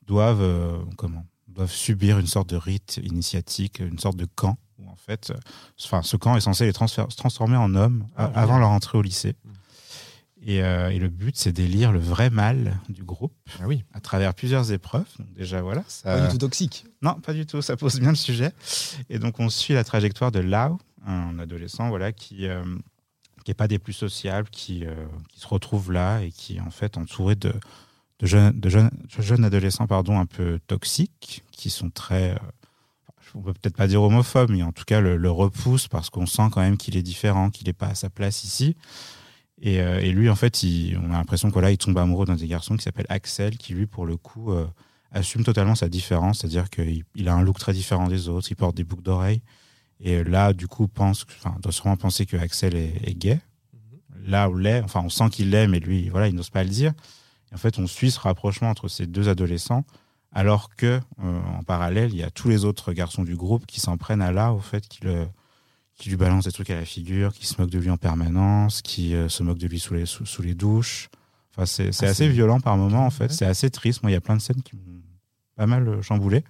doivent 0.04 0.42
euh, 0.42 0.78
comment 0.96 1.24
doivent 1.46 1.70
subir 1.70 2.18
une 2.18 2.26
sorte 2.26 2.48
de 2.50 2.56
rite 2.56 2.98
initiatique, 3.04 3.78
une 3.78 3.98
sorte 4.00 4.16
de 4.16 4.24
camp 4.34 4.56
où 4.80 4.88
en 4.90 4.96
fait, 4.96 5.30
euh, 5.30 5.38
enfin 5.84 6.02
ce 6.02 6.16
camp 6.16 6.36
est 6.36 6.40
censé 6.40 6.64
les 6.66 6.72
transfer- 6.72 7.10
se 7.10 7.16
transformer 7.16 7.56
en 7.56 7.74
hommes 7.74 8.06
Ah, 8.16 8.26
génial. 8.26 8.42
avant 8.42 8.58
leur 8.58 8.70
entrée 8.70 8.98
au 8.98 9.02
lycée. 9.02 9.34
Mm. 9.44 9.50
Et, 10.42 10.62
euh, 10.62 10.88
et 10.88 10.98
le 10.98 11.08
but, 11.10 11.36
c'est 11.36 11.52
d'élire 11.52 11.92
le 11.92 11.98
vrai 11.98 12.30
mal 12.30 12.78
du 12.88 13.02
groupe 13.04 13.34
Ah 13.60 13.66
oui, 13.66 13.84
à 13.92 14.00
travers 14.00 14.32
plusieurs 14.32 14.72
épreuves. 14.72 15.04
Donc 15.18 15.30
déjà, 15.34 15.60
voilà. 15.60 15.84
Ça... 15.86 16.16
pas 16.16 16.26
du 16.26 16.32
tout 16.32 16.38
toxique. 16.38 16.86
Non, 17.02 17.14
pas 17.20 17.34
du 17.34 17.44
tout. 17.44 17.60
Ça 17.60 17.76
pose 17.76 18.00
bien 18.00 18.08
le 18.08 18.16
sujet. 18.16 18.52
Et 19.10 19.18
donc, 19.18 19.38
on 19.38 19.50
suit 19.50 19.74
la 19.74 19.84
trajectoire 19.84 20.32
de 20.32 20.40
Lau, 20.40 20.78
un 21.06 21.38
adolescent 21.38 21.90
voilà, 21.90 22.12
qui 22.12 22.46
euh, 22.46 22.64
qui 23.44 23.50
est 23.50 23.54
pas 23.54 23.68
des 23.68 23.78
plus 23.78 23.92
sociables, 23.92 24.48
qui, 24.50 24.86
euh, 24.86 24.94
qui 25.28 25.40
se 25.40 25.46
retrouve 25.46 25.92
là 25.92 26.20
et 26.20 26.30
qui 26.30 26.56
est 26.56 26.60
en 26.60 26.70
fait 26.70 26.96
entouré 26.96 27.34
de, 27.36 27.52
de 28.20 28.26
jeunes, 28.26 28.58
de 28.58 28.68
jeunes, 28.70 28.90
de 29.16 29.22
jeunes 29.22 29.44
adolescents 29.44 29.86
pardon, 29.86 30.18
un 30.18 30.26
peu 30.26 30.58
toxiques, 30.66 31.42
qui 31.52 31.68
sont 31.70 31.90
très, 31.90 32.30
euh, 32.32 32.38
on 33.34 33.42
peut 33.42 33.52
peut-être 33.52 33.76
pas 33.76 33.86
dire 33.86 34.02
homophobes, 34.02 34.50
mais 34.50 34.62
en 34.62 34.72
tout 34.72 34.84
cas 34.84 35.00
le, 35.00 35.16
le 35.16 35.30
repousse 35.30 35.88
parce 35.88 36.10
qu'on 36.10 36.26
sent 36.26 36.48
quand 36.52 36.60
même 36.60 36.76
qu'il 36.76 36.96
est 36.96 37.02
différent, 37.02 37.50
qu'il 37.50 37.66
n'est 37.66 37.72
pas 37.72 37.88
à 37.88 37.94
sa 37.94 38.10
place 38.10 38.44
ici. 38.44 38.76
Et, 39.60 39.80
euh, 39.80 40.00
et 40.00 40.10
lui, 40.10 40.30
en 40.30 40.36
fait, 40.36 40.62
il, 40.62 40.98
on 40.98 41.10
a 41.10 41.18
l'impression 41.18 41.48
que 41.48 41.52
voilà, 41.52 41.70
il 41.70 41.78
tombe 41.78 41.98
amoureux 41.98 42.26
d'un 42.26 42.36
des 42.36 42.46
garçons 42.46 42.76
qui 42.76 42.82
s'appelle 42.82 43.06
Axel, 43.08 43.58
qui 43.58 43.74
lui, 43.74 43.86
pour 43.86 44.06
le 44.06 44.16
coup, 44.16 44.52
euh, 44.52 44.66
assume 45.12 45.44
totalement 45.44 45.74
sa 45.74 45.88
différence, 45.88 46.38
c'est-à-dire 46.40 46.70
qu'il 46.70 47.04
il 47.14 47.28
a 47.28 47.34
un 47.34 47.42
look 47.42 47.58
très 47.58 47.72
différent 47.72 48.08
des 48.08 48.28
autres, 48.28 48.50
il 48.50 48.56
porte 48.56 48.76
des 48.76 48.84
boucles 48.84 49.02
d'oreilles. 49.02 49.42
Et 50.00 50.24
là, 50.24 50.54
du 50.54 50.66
coup, 50.66 50.88
pense, 50.88 51.26
enfin, 51.38 51.56
doit 51.60 51.72
sûrement 51.72 51.96
penser 51.96 52.24
que 52.24 52.36
Axel 52.38 52.74
est, 52.74 52.94
est 53.04 53.14
gay. 53.14 53.38
Là 54.24 54.48
où 54.48 54.56
l'est, 54.56 54.82
enfin, 54.82 55.02
on 55.04 55.10
sent 55.10 55.28
qu'il 55.30 55.50
l'est, 55.50 55.68
mais 55.68 55.78
lui, 55.78 56.08
voilà, 56.08 56.28
il 56.28 56.34
n'ose 56.34 56.50
pas 56.50 56.64
le 56.64 56.70
dire. 56.70 56.92
Et 57.50 57.54
en 57.54 57.58
fait, 57.58 57.78
on 57.78 57.86
suit 57.86 58.10
ce 58.10 58.20
rapprochement 58.20 58.70
entre 58.70 58.88
ces 58.88 59.06
deux 59.06 59.28
adolescents, 59.28 59.84
alors 60.32 60.74
que, 60.76 61.00
euh, 61.22 61.40
en 61.58 61.62
parallèle, 61.64 62.10
il 62.12 62.18
y 62.18 62.22
a 62.22 62.30
tous 62.30 62.48
les 62.48 62.64
autres 62.64 62.92
garçons 62.92 63.24
du 63.24 63.34
groupe 63.36 63.66
qui 63.66 63.80
s'en 63.80 63.96
prennent 63.96 64.22
à 64.22 64.30
là, 64.32 64.52
au 64.52 64.60
fait, 64.60 64.86
qui, 64.88 65.02
le, 65.04 65.26
qui 65.96 66.08
lui 66.08 66.16
balancent 66.16 66.44
des 66.44 66.52
trucs 66.52 66.70
à 66.70 66.76
la 66.76 66.84
figure, 66.84 67.32
qui 67.32 67.46
se 67.46 67.60
moquent 67.60 67.70
de 67.70 67.78
lui 67.78 67.90
en 67.90 67.96
permanence, 67.96 68.80
qui 68.82 69.14
euh, 69.14 69.28
se 69.28 69.42
moquent 69.42 69.58
de 69.58 69.66
lui 69.66 69.80
sous 69.80 69.94
les, 69.94 70.06
sous, 70.06 70.24
sous 70.26 70.42
les 70.42 70.54
douches. 70.54 71.08
Enfin, 71.52 71.66
c'est 71.66 71.90
c'est 71.92 72.06
Ah, 72.06 72.10
assez 72.10 72.24
c'est- 72.26 72.30
violent 72.30 72.60
par 72.60 72.76
moment, 72.76 73.04
en 73.06 73.10
fait. 73.10 73.24
Ouais. 73.24 73.32
C'est 73.32 73.46
assez 73.46 73.70
triste. 73.70 74.02
Moi, 74.02 74.10
il 74.10 74.14
y 74.14 74.16
a 74.16 74.20
plein 74.20 74.36
de 74.36 74.40
scènes 74.42 74.62
qui 74.62 74.76
m'ont 74.76 75.02
pas 75.56 75.66
mal 75.66 75.86
euh, 75.88 76.00
chamboulé. 76.02 76.44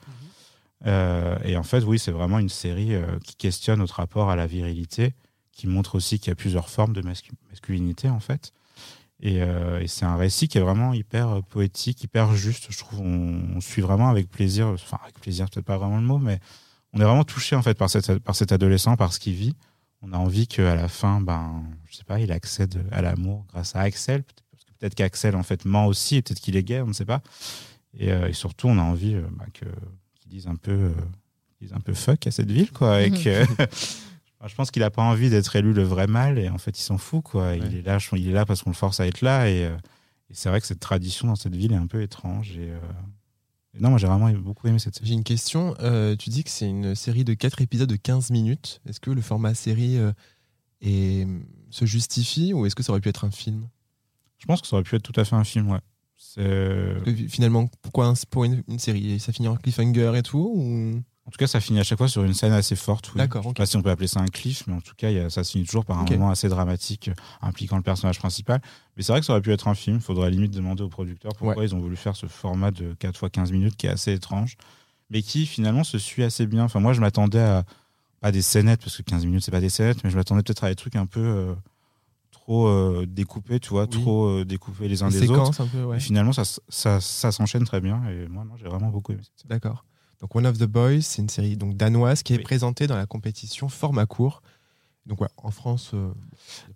Euh, 0.87 1.37
et 1.45 1.57
en 1.57 1.63
fait, 1.63 1.83
oui, 1.85 1.99
c'est 1.99 2.11
vraiment 2.13 2.39
une 2.39 2.49
série 2.49 2.93
qui 3.25 3.35
questionne 3.37 3.81
notre 3.81 3.97
rapport 3.97 4.31
à 4.31 4.37
la 4.37 4.47
virilité, 4.47 5.15
qui 5.53 5.67
montre 5.67 5.95
aussi 5.95 6.19
qu'il 6.19 6.29
y 6.29 6.33
a 6.33 6.37
plusieurs 6.37 6.69
formes 6.71 6.93
de 6.95 7.03
mascu- 7.03 7.33
masculinité, 7.51 8.09
en 8.09 8.21
fait. 8.21 8.53
Et, 9.23 9.43
euh, 9.43 9.81
et 9.81 9.87
c'est 9.87 10.07
un 10.07 10.17
récit 10.17 10.49
qui 10.49 10.57
est 10.59 10.63
vraiment 10.63 10.95
hyper 10.95 11.29
euh, 11.29 11.41
poétique, 11.43 12.03
hyper 12.03 12.35
juste. 12.35 12.69
Je 12.71 12.79
trouve 12.79 13.01
on, 13.03 13.57
on 13.57 13.61
suit 13.61 13.83
vraiment 13.83 14.09
avec 14.09 14.31
plaisir, 14.31 14.69
enfin 14.69 14.99
avec 15.03 15.21
plaisir, 15.21 15.49
peut-être 15.51 15.67
pas 15.67 15.77
vraiment 15.77 15.97
le 15.99 16.03
mot, 16.07 16.19
mais 16.19 16.41
on 16.95 17.01
est 17.01 17.05
vraiment 17.05 17.25
touché 17.25 17.55
en 17.55 17.63
fait 17.63 17.77
par, 17.77 17.91
cette, 17.91 18.19
par 18.21 18.35
cet 18.35 18.51
adolescent, 18.53 18.97
par 18.97 19.13
ce 19.13 19.19
qu'il 19.21 19.35
vit. 19.35 19.55
On 20.03 20.15
a 20.15 20.17
envie 20.17 20.47
qu'à 20.47 20.75
la 20.75 20.89
fin, 20.89 21.21
ben, 21.21 21.63
je 21.91 21.97
sais 21.97 22.05
pas, 22.05 22.19
il 22.21 22.33
accède 22.33 22.83
à 22.91 23.03
l'amour 23.03 23.45
grâce 23.53 23.77
à 23.77 23.81
Axel. 23.81 24.23
Peut-être 24.23 24.45
parce 24.51 24.65
que 24.65 24.73
peut-être 24.79 24.95
qu'Axel 24.95 25.37
en 25.37 25.43
fait 25.43 25.67
ment 25.67 25.87
aussi, 25.87 26.17
et 26.17 26.23
peut-être 26.23 26.41
qu'il 26.41 26.57
est 26.57 26.63
gay, 26.63 26.81
on 26.81 26.87
ne 26.87 26.93
sait 26.95 27.05
pas. 27.05 27.21
Et, 27.99 28.11
euh, 28.13 28.29
et 28.29 28.33
surtout, 28.33 28.69
on 28.69 28.79
a 28.79 28.83
envie 28.83 29.17
bah, 29.33 29.45
que 29.53 29.67
qu'ils 30.15 30.31
disent 30.31 30.47
un 30.47 30.57
peu, 30.57 30.71
euh, 30.73 30.91
disent 31.61 31.75
un 31.75 31.81
peu 31.81 31.93
fuck 31.93 32.27
à 32.27 32.31
cette 32.31 32.51
ville, 32.51 32.71
quoi. 32.73 33.03
Et 33.03 33.11
Mhm. 33.11 33.23
que, 33.23 33.45
je 34.49 34.55
pense 34.55 34.71
qu'il 34.71 34.83
a 34.83 34.91
pas 34.91 35.03
envie 35.03 35.29
d'être 35.31 35.55
élu 35.57 35.73
le 35.73 35.83
vrai 35.83 36.07
mal, 36.07 36.39
et 36.39 36.49
en 36.49 36.59
fait, 36.59 36.79
il 36.79 36.83
s'en 36.83 36.99
fout, 36.99 37.23
quoi. 37.23 37.55
Il 37.57 37.77
est 37.77 37.83
là, 37.83 37.99
il 38.13 38.29
est 38.29 38.33
là 38.33 38.47
parce 38.47 38.63
qu'on 38.63 38.71
le 38.71 38.75
force 38.77 39.01
à 39.01 39.07
être 39.07 39.21
là, 39.21 39.49
et, 39.51 39.65
euh, 39.67 39.77
et 40.31 40.35
c'est 40.35 40.49
vrai 40.49 40.61
que 40.61 40.67
cette 40.67 40.81
tradition 40.81 41.27
dans 41.29 41.37
cette 41.37 41.55
ville 41.55 41.73
est 41.73 41.77
un 41.77 41.87
peu 41.87 42.01
étrange. 42.03 42.57
Et, 42.57 42.71
euh, 42.71 42.79
et 43.75 43.81
non, 43.81 43.91
moi 43.91 43.99
j'ai 43.99 44.07
vraiment 44.07 44.31
beaucoup 44.31 44.67
aimé 44.69 44.79
cette 44.79 44.95
série. 44.95 45.07
J'ai 45.09 45.15
une 45.15 45.25
question. 45.25 45.75
Euh, 45.81 46.17
tu 46.17 46.31
dis 46.31 46.43
que 46.43 46.51
c'est 46.51 46.69
une 46.69 46.95
série 46.95 47.25
de 47.25 47.35
4 47.35 47.61
épisodes 47.61 47.89
de 47.89 47.97
15 47.97 48.31
minutes. 48.31 48.81
Est-ce 48.89 48.99
que 49.01 49.11
le 49.11 49.21
format 49.21 49.55
série 49.55 49.97
euh, 49.99 50.13
est- 50.81 51.27
se 51.71 51.85
justifie 51.85 52.53
ou 52.55 52.67
est-ce 52.67 52.75
que 52.75 52.83
ça 52.83 52.93
aurait 52.93 53.01
pu 53.01 53.09
être 53.11 53.25
un 53.25 53.31
film? 53.31 53.69
Je 54.39 54.47
pense 54.47 54.61
que 54.63 54.67
ça 54.67 54.75
aurait 54.77 54.83
pu 54.83 54.97
être 54.97 55.03
tout 55.03 55.19
à 55.21 55.25
fait 55.25 55.37
un 55.37 55.45
film, 55.45 55.71
ouais. 55.71 55.79
Finalement, 57.29 57.69
pourquoi 57.83 58.07
un- 58.07 58.15
pour 58.31 58.45
une, 58.45 58.63
une 58.69 58.79
série? 58.79 59.19
Ça 59.21 59.33
finit 59.33 59.49
en 59.49 59.57
cliffhanger 59.57 60.13
et 60.17 60.23
tout 60.23 60.53
ou... 60.57 61.03
En 61.31 61.33
tout 61.33 61.39
cas, 61.39 61.47
ça 61.47 61.61
finit 61.61 61.79
à 61.79 61.85
chaque 61.85 61.99
fois 61.99 62.09
sur 62.09 62.25
une 62.25 62.35
scène 62.35 62.53
assez 62.53 62.75
forte. 62.75 63.13
oui. 63.15 63.19
D'accord, 63.19 63.45
Je 63.45 63.49
sais 63.51 63.55
pas 63.55 63.65
si 63.67 63.77
on 63.77 63.83
peut 63.83 63.91
appeler 63.91 64.09
ça 64.09 64.19
un 64.19 64.27
cliff, 64.27 64.65
mais 64.67 64.75
en 64.75 64.81
tout 64.81 64.95
cas, 64.97 65.31
ça 65.31 65.45
finit 65.45 65.65
toujours 65.65 65.85
par 65.85 65.97
un 66.01 66.05
moment 66.17 66.31
assez 66.31 66.49
dramatique 66.49 67.07
euh, 67.07 67.15
impliquant 67.41 67.77
le 67.77 67.85
personnage 67.85 68.19
principal. 68.19 68.61
Mais 68.97 69.05
c'est 69.05 69.13
vrai 69.13 69.21
que 69.21 69.27
ça 69.27 69.35
aurait 69.35 69.41
pu 69.41 69.53
être 69.53 69.69
un 69.69 69.77
film. 69.77 69.99
Il 69.99 70.03
faudrait 70.03 70.29
limite 70.33 70.51
demander 70.53 70.83
aux 70.83 70.89
producteurs 70.89 71.31
pourquoi 71.37 71.65
ils 71.65 71.73
ont 71.73 71.79
voulu 71.79 71.95
faire 71.95 72.17
ce 72.17 72.27
format 72.27 72.73
de 72.73 72.95
4 72.95 73.17
fois 73.17 73.31
15 73.31 73.53
minutes 73.53 73.77
qui 73.77 73.87
est 73.87 73.91
assez 73.91 74.13
étrange, 74.13 74.57
mais 75.09 75.23
qui 75.23 75.47
finalement 75.47 75.85
se 75.85 75.99
suit 76.01 76.25
assez 76.25 76.47
bien. 76.49 76.65
Enfin, 76.65 76.81
moi, 76.81 76.95
je 76.95 77.01
m'attendais 77.01 77.39
à 77.39 77.65
pas 78.21 78.33
des 78.33 78.43
scénettes, 78.43 78.81
parce 78.83 78.97
que 78.97 79.03
15 79.03 79.25
minutes, 79.25 79.45
c'est 79.45 79.53
pas 79.53 79.61
des 79.61 79.69
scénettes, 79.71 80.03
mais 80.03 80.11
je 80.11 80.17
m'attendais 80.17 80.43
peut-être 80.43 80.65
à 80.65 80.69
des 80.69 80.75
trucs 80.75 80.97
un 80.97 81.07
peu 81.07 81.21
euh, 81.21 81.55
trop 82.33 82.67
euh, 82.67 83.07
découpés, 83.09 83.61
tu 83.61 83.69
vois, 83.71 83.85
Oui. 83.85 83.89
trop 83.91 84.27
euh, 84.27 84.45
découpés 84.45 84.89
les 84.89 85.03
uns 85.05 85.09
des 85.11 85.31
autres. 85.31 85.61
un 85.63 85.67
peu, 85.69 85.85
ouais. 85.85 85.99
Et 85.99 86.01
finalement, 86.01 86.33
ça, 86.33 86.43
s- 86.43 86.61
ça, 86.69 87.01
ça 87.01 87.31
s'enchaîne 87.31 87.65
très 87.65 87.81
bien. 87.81 88.03
Et 88.11 88.27
moi, 88.27 88.45
j'ai 88.59 88.67
vraiment 88.69 88.89
beaucoup 88.91 89.13
aimé. 89.13 89.23
D'accord. 89.49 89.85
Donc 90.21 90.35
One 90.37 90.47
of 90.47 90.59
the 90.59 90.65
Boys, 90.65 91.01
c'est 91.03 91.23
une 91.23 91.29
série 91.29 91.57
donc 91.57 91.77
danoise 91.77 92.23
qui 92.23 92.35
est 92.35 92.39
Oui. 92.39 92.43
présentée 92.43 92.87
dans 92.87 92.97
la 92.97 93.07
compétition 93.07 93.69
format 93.69 94.07
court. 94.07 94.43
Donc 95.07 95.19
voilà, 95.19 95.33
en 95.39 95.51
France, 95.51 95.93
euh, 95.95 96.13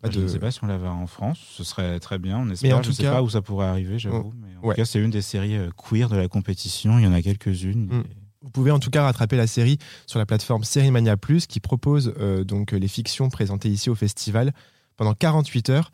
pas 0.00 0.10
je 0.10 0.18
de- 0.18 0.22
ne 0.24 0.28
sais 0.28 0.38
pas 0.38 0.50
si 0.50 0.64
on 0.64 0.66
l'avait 0.66 0.88
en 0.88 1.06
France, 1.06 1.38
ce 1.52 1.62
serait 1.62 2.00
très 2.00 2.18
bien. 2.18 2.38
On 2.38 2.48
espère. 2.50 2.78
en 2.78 2.82
je 2.82 2.84
tout 2.84 2.90
ne 2.90 2.94
sais 2.96 3.02
cas- 3.02 3.12
pas 3.12 3.22
où 3.22 3.28
ça 3.28 3.42
pourrait 3.42 3.66
arriver, 3.66 3.98
j'avoue. 3.98 4.32
mais 4.40 4.56
en 4.56 4.66
Ouais. 4.68 4.74
tout 4.74 4.80
cas, 4.80 4.84
c'est 4.86 4.98
une 4.98 5.10
des 5.10 5.20
séries 5.22 5.56
euh, 5.56 5.70
queer 5.76 6.08
de 6.08 6.16
la 6.16 6.26
compétition. 6.26 6.98
Il 6.98 7.04
y 7.04 7.06
en 7.06 7.12
a 7.12 7.20
quelques-unes. 7.22 7.86
Mm. 7.86 8.00
Et- 8.00 8.16
Vous 8.42 8.50
pouvez 8.50 8.70
en 8.70 8.78
tout 8.78 8.90
cas 8.90 9.04
rattraper 9.04 9.36
la 9.38 9.46
série 9.46 9.78
sur 10.06 10.18
la 10.18 10.26
plateforme 10.26 10.64
Sérimania 10.64 11.16
Plus 11.16 11.46
qui 11.46 11.60
propose 11.60 12.12
euh, 12.18 12.44
donc 12.44 12.72
les 12.72 12.88
fictions 12.88 13.28
présentées 13.30 13.70
ici 13.70 13.88
au 13.88 13.94
festival 13.94 14.52
pendant 14.96 15.14
48 15.14 15.70
heures 15.70 15.90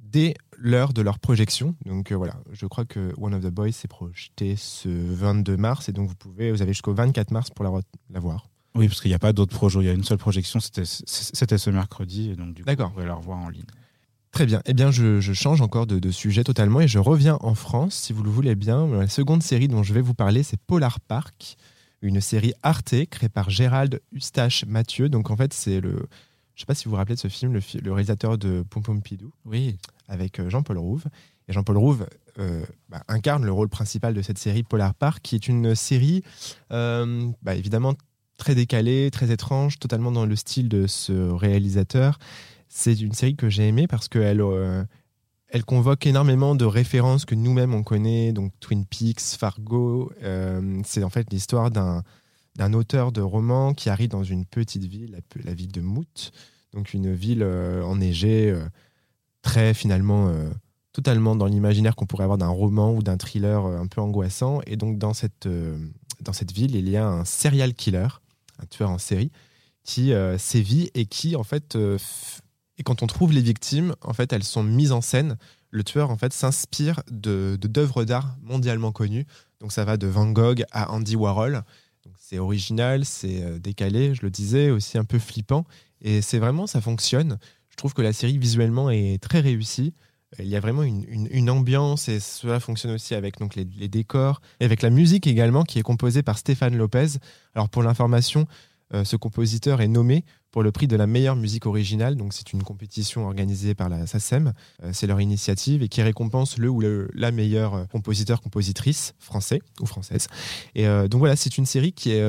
dès 0.00 0.34
l'heure 0.58 0.92
de 0.92 1.02
leur 1.02 1.18
projection. 1.18 1.74
Donc 1.86 2.12
euh, 2.12 2.16
voilà, 2.16 2.34
je 2.52 2.66
crois 2.66 2.84
que 2.84 3.12
One 3.16 3.34
of 3.34 3.42
the 3.42 3.48
Boys 3.50 3.72
s'est 3.72 3.88
projeté 3.88 4.56
ce 4.56 4.88
22 4.88 5.56
mars 5.56 5.88
et 5.88 5.92
donc 5.92 6.08
vous 6.08 6.14
pouvez, 6.14 6.50
vous 6.50 6.62
avez 6.62 6.72
jusqu'au 6.72 6.92
24 6.92 7.30
mars 7.30 7.50
pour 7.50 7.64
la, 7.64 8.20
voir. 8.20 8.48
Oui, 8.74 8.88
parce 8.88 9.00
qu'il 9.00 9.10
n'y 9.10 9.14
a 9.14 9.20
pas 9.20 9.32
d'autres 9.32 9.54
projets. 9.54 9.80
Il 9.80 9.86
y 9.86 9.88
a 9.88 9.92
une 9.92 10.04
seule 10.04 10.18
projection. 10.18 10.60
C'était 10.60 11.58
ce 11.58 11.70
mercredi. 11.70 12.30
Et 12.30 12.36
donc, 12.36 12.54
du 12.54 12.64
coup, 12.64 12.70
vous 12.70 12.88
pourrez 12.90 13.06
la 13.06 13.14
revoir 13.14 13.38
en 13.38 13.48
ligne. 13.48 13.64
Très 14.30 14.46
bien. 14.46 14.60
Eh 14.66 14.74
bien, 14.74 14.90
je, 14.90 15.20
je 15.20 15.32
change 15.32 15.62
encore 15.62 15.86
de, 15.86 15.98
de 15.98 16.10
sujet 16.10 16.44
totalement 16.44 16.80
et 16.80 16.88
je 16.88 16.98
reviens 16.98 17.38
en 17.40 17.54
France, 17.54 17.94
si 17.94 18.12
vous 18.12 18.22
le 18.22 18.30
voulez 18.30 18.54
bien. 18.54 18.86
La 18.86 19.08
seconde 19.08 19.42
série 19.42 19.68
dont 19.68 19.82
je 19.82 19.94
vais 19.94 20.02
vous 20.02 20.14
parler, 20.14 20.42
c'est 20.42 20.60
Polar 20.60 21.00
Park, 21.00 21.56
une 22.02 22.20
série 22.20 22.52
Arte 22.62 22.94
créée 23.10 23.30
par 23.30 23.48
Gérald 23.48 24.00
Eustache 24.14 24.64
Mathieu. 24.66 25.08
Donc 25.08 25.30
en 25.30 25.36
fait, 25.36 25.54
c'est 25.54 25.80
le, 25.80 26.06
je 26.58 26.62
sais 26.62 26.66
pas 26.66 26.74
si 26.74 26.86
vous 26.86 26.90
vous 26.90 26.96
rappelez 26.96 27.14
de 27.14 27.20
ce 27.20 27.28
film, 27.28 27.52
le, 27.52 27.60
fi- 27.60 27.78
le 27.78 27.92
réalisateur 27.92 28.36
de 28.36 28.64
Pom 28.68 28.82
Pom 28.82 29.00
Pidou, 29.00 29.30
Oui. 29.44 29.78
avec 30.08 30.40
euh, 30.40 30.50
Jean-Paul 30.50 30.76
Rouve. 30.78 31.04
Et 31.46 31.52
Jean-Paul 31.52 31.76
Rouve 31.78 32.08
euh, 32.40 32.64
bah, 32.88 33.00
incarne 33.06 33.44
le 33.44 33.52
rôle 33.52 33.68
principal 33.68 34.12
de 34.12 34.22
cette 34.22 34.38
série 34.38 34.64
Polar 34.64 34.92
Park, 34.96 35.20
qui 35.22 35.36
est 35.36 35.46
une 35.46 35.76
série 35.76 36.24
euh, 36.72 37.28
bah, 37.42 37.54
évidemment 37.54 37.94
très 38.38 38.56
décalée, 38.56 39.08
très 39.12 39.30
étrange, 39.30 39.78
totalement 39.78 40.10
dans 40.10 40.26
le 40.26 40.34
style 40.34 40.68
de 40.68 40.88
ce 40.88 41.12
réalisateur. 41.30 42.18
C'est 42.68 43.00
une 43.00 43.12
série 43.12 43.36
que 43.36 43.48
j'ai 43.48 43.68
aimée 43.68 43.86
parce 43.86 44.08
qu'elle 44.08 44.40
euh, 44.40 44.82
elle 45.50 45.64
convoque 45.64 46.06
énormément 46.08 46.56
de 46.56 46.64
références 46.64 47.24
que 47.24 47.36
nous-mêmes 47.36 47.72
on 47.72 47.84
connaît, 47.84 48.32
donc 48.32 48.52
Twin 48.58 48.84
Peaks, 48.84 49.20
Fargo. 49.38 50.10
C'est 50.84 51.04
en 51.04 51.08
fait 51.08 51.32
l'histoire 51.32 51.70
d'un 51.70 52.02
d'un 52.58 52.74
auteur 52.74 53.12
de 53.12 53.22
roman 53.22 53.72
qui 53.72 53.88
arrive 53.88 54.10
dans 54.10 54.24
une 54.24 54.44
petite 54.44 54.84
ville, 54.84 55.12
la, 55.12 55.42
la 55.44 55.54
ville 55.54 55.72
de 55.72 55.80
Mout, 55.80 56.32
donc 56.74 56.92
une 56.92 57.14
ville 57.14 57.42
euh, 57.42 57.82
enneigée, 57.82 58.50
euh, 58.50 58.62
très 59.42 59.72
finalement 59.72 60.28
euh, 60.28 60.50
totalement 60.92 61.36
dans 61.36 61.46
l'imaginaire 61.46 61.94
qu'on 61.96 62.06
pourrait 62.06 62.24
avoir 62.24 62.38
d'un 62.38 62.48
roman 62.48 62.92
ou 62.92 63.02
d'un 63.02 63.16
thriller 63.16 63.64
un 63.64 63.86
peu 63.86 64.00
angoissant. 64.00 64.60
Et 64.66 64.76
donc 64.76 64.98
dans 64.98 65.14
cette, 65.14 65.48
dans 66.20 66.32
cette 66.32 66.52
ville, 66.52 66.74
il 66.74 66.88
y 66.88 66.96
a 66.96 67.06
un 67.06 67.24
serial 67.24 67.72
killer, 67.72 68.08
un 68.58 68.66
tueur 68.66 68.90
en 68.90 68.98
série, 68.98 69.30
qui 69.84 70.12
sévit 70.38 70.90
et 70.94 71.06
qui 71.06 71.36
en 71.36 71.44
fait, 71.44 71.78
et 72.78 72.82
quand 72.82 73.02
on 73.02 73.06
trouve 73.06 73.32
les 73.32 73.40
victimes, 73.40 73.94
en 74.02 74.12
fait, 74.12 74.32
elles 74.32 74.42
sont 74.44 74.64
mises 74.64 74.92
en 74.92 75.00
scène. 75.00 75.36
Le 75.70 75.84
tueur 75.84 76.10
en 76.10 76.16
fait 76.16 76.32
s'inspire 76.32 77.02
de- 77.10 77.56
d'œuvres 77.60 78.04
d'art 78.04 78.36
mondialement 78.42 78.90
connues. 78.90 79.26
Donc 79.60 79.70
ça 79.70 79.84
va 79.84 79.96
de 79.96 80.06
Van 80.08 80.30
Gogh 80.30 80.64
à 80.72 80.90
Andy 80.90 81.14
Warhol. 81.14 81.62
C'est 82.28 82.38
original, 82.38 83.06
c'est 83.06 83.42
euh, 83.42 83.58
décalé, 83.58 84.14
je 84.14 84.20
le 84.20 84.28
disais, 84.28 84.68
aussi 84.68 84.98
un 84.98 85.04
peu 85.04 85.18
flippant. 85.18 85.64
Et 86.02 86.20
c'est 86.20 86.38
vraiment, 86.38 86.66
ça 86.66 86.82
fonctionne. 86.82 87.38
Je 87.70 87.76
trouve 87.76 87.94
que 87.94 88.02
la 88.02 88.12
série 88.12 88.36
visuellement 88.36 88.90
est 88.90 89.16
très 89.22 89.40
réussie. 89.40 89.94
Il 90.38 90.46
y 90.46 90.54
a 90.54 90.60
vraiment 90.60 90.82
une, 90.82 91.48
ambiance 91.48 92.10
et 92.10 92.20
cela 92.20 92.60
fonctionne 92.60 92.92
aussi 92.92 93.14
avec 93.14 93.38
donc, 93.38 93.54
les, 93.54 93.64
les 93.64 93.88
décors 93.88 94.42
et 94.60 94.66
avec 94.66 94.82
la 94.82 94.90
musique 94.90 95.26
également 95.26 95.64
qui 95.64 95.78
est 95.78 95.82
composée 95.82 96.22
par 96.22 96.36
Stéphane 96.36 96.76
Lopez. 96.76 97.16
Alors 97.54 97.70
pour 97.70 97.82
l'information, 97.82 98.46
euh, 98.92 99.04
ce 99.04 99.16
compositeur 99.16 99.80
est 99.80 99.88
nommé 99.88 100.26
pour 100.50 100.62
le 100.62 100.72
prix 100.72 100.88
de 100.88 100.96
la 100.96 101.06
meilleure 101.06 101.36
musique 101.36 101.66
originale. 101.66 102.16
Donc 102.16 102.32
c'est 102.32 102.52
une 102.52 102.62
compétition 102.62 103.26
organisée 103.26 103.74
par 103.74 103.88
la 103.88 104.06
SACEM. 104.06 104.52
Euh, 104.82 104.90
c'est 104.92 105.06
leur 105.06 105.20
initiative 105.20 105.82
et 105.82 105.88
qui 105.88 106.02
récompense 106.02 106.58
le 106.58 106.68
ou 106.68 106.80
la 107.14 107.30
meilleure 107.30 107.74
euh, 107.74 107.84
compositeur-compositrice 107.86 109.14
français 109.18 109.60
ou 109.80 109.86
française. 109.86 110.26
Et 110.74 110.86
euh, 110.86 111.08
donc 111.08 111.18
voilà, 111.20 111.36
c'est 111.36 111.58
une 111.58 111.66
série 111.66 111.92
qui 111.92 112.12
est, 112.12 112.24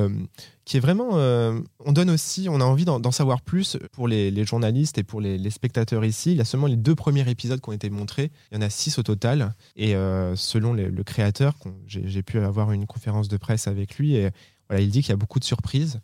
qui 0.65 0.77
est 0.77 0.79
vraiment. 0.79 1.11
on 1.13 1.91
donne 1.91 2.09
aussi, 2.09 2.47
on 2.49 2.61
a 2.61 2.63
envie 2.63 2.85
d'en 2.85 3.11
savoir 3.11 3.41
plus 3.41 3.77
pour 3.91 4.07
les, 4.07 4.45
journalistes 4.45 4.97
et 4.97 5.03
pour 5.03 5.21
les, 5.21 5.49
spectateurs 5.49 6.05
ici. 6.05 6.31
Il 6.31 6.37
y 6.37 6.41
a 6.41 6.45
seulement 6.45 6.67
les 6.67 6.75
deux 6.75 6.95
premiers 6.95 7.27
épisodes 7.29 7.59
qui 7.59 7.69
ont 7.69 7.73
été 7.73 7.89
montrés. 7.89 8.31
Il 8.51 8.55
y 8.55 8.57
en 8.57 8.61
a 8.61 8.69
six 8.69 8.97
au 8.99 9.03
total. 9.03 9.55
Et 9.75 9.93
selon 10.35 10.73
le 10.73 11.03
créateur, 11.03 11.55
j'ai 11.87 12.23
pu 12.23 12.39
avoir 12.39 12.71
une 12.71 12.85
conférence 12.85 13.27
de 13.27 13.37
presse 13.37 13.67
avec 13.67 13.95
lui 13.97 14.15
et 14.15 14.29
il 14.77 14.89
dit 14.89 15.01
qu'il 15.01 15.09
y 15.09 15.13
a 15.13 15.17
beaucoup 15.17 15.39
de 15.39 15.45
surprises. 15.45 15.99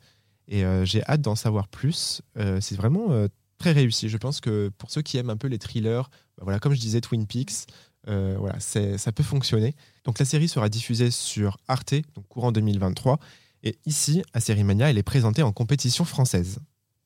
Et 0.48 0.64
euh, 0.64 0.86
j'ai 0.86 1.04
hâte 1.06 1.22
d'en 1.22 1.36
savoir 1.36 1.68
plus. 1.68 2.22
Euh, 2.38 2.60
c'est 2.62 2.76
vraiment 2.76 3.12
euh, 3.12 3.28
très 3.58 3.72
réussi. 3.72 4.10
Je 4.10 4.18
pense 4.18 4.42
que 4.42 4.72
pour 4.78 4.92
ceux 4.92 5.02
qui 5.02 5.18
aiment 5.18 5.30
un 5.30 5.38
peu 5.38 5.48
les 5.48 5.60
thrillers, 5.60 6.10
bah 6.38 6.44
voilà, 6.44 6.60
comme 6.60 6.74
je 6.74 6.80
disais, 6.80 7.02
Twin 7.02 7.26
Peaks, 7.26 7.68
voilà, 8.08 8.60
ça 8.60 9.12
peut 9.12 9.24
fonctionner. 9.24 9.74
Donc 10.04 10.20
la 10.20 10.26
série 10.26 10.48
sera 10.48 10.70
diffusée 10.70 11.10
sur 11.10 11.58
Arte, 11.68 11.96
donc 12.14 12.28
courant 12.28 12.52
2023. 12.52 13.20
Et 13.64 13.80
ici, 13.88 14.22
à 14.34 14.40
Série 14.40 14.64
Mania, 14.64 14.92
elle 14.92 15.00
est 15.00 15.04
présentée 15.04 15.42
en 15.42 15.52
compétition 15.52 16.06
française. 16.06 16.60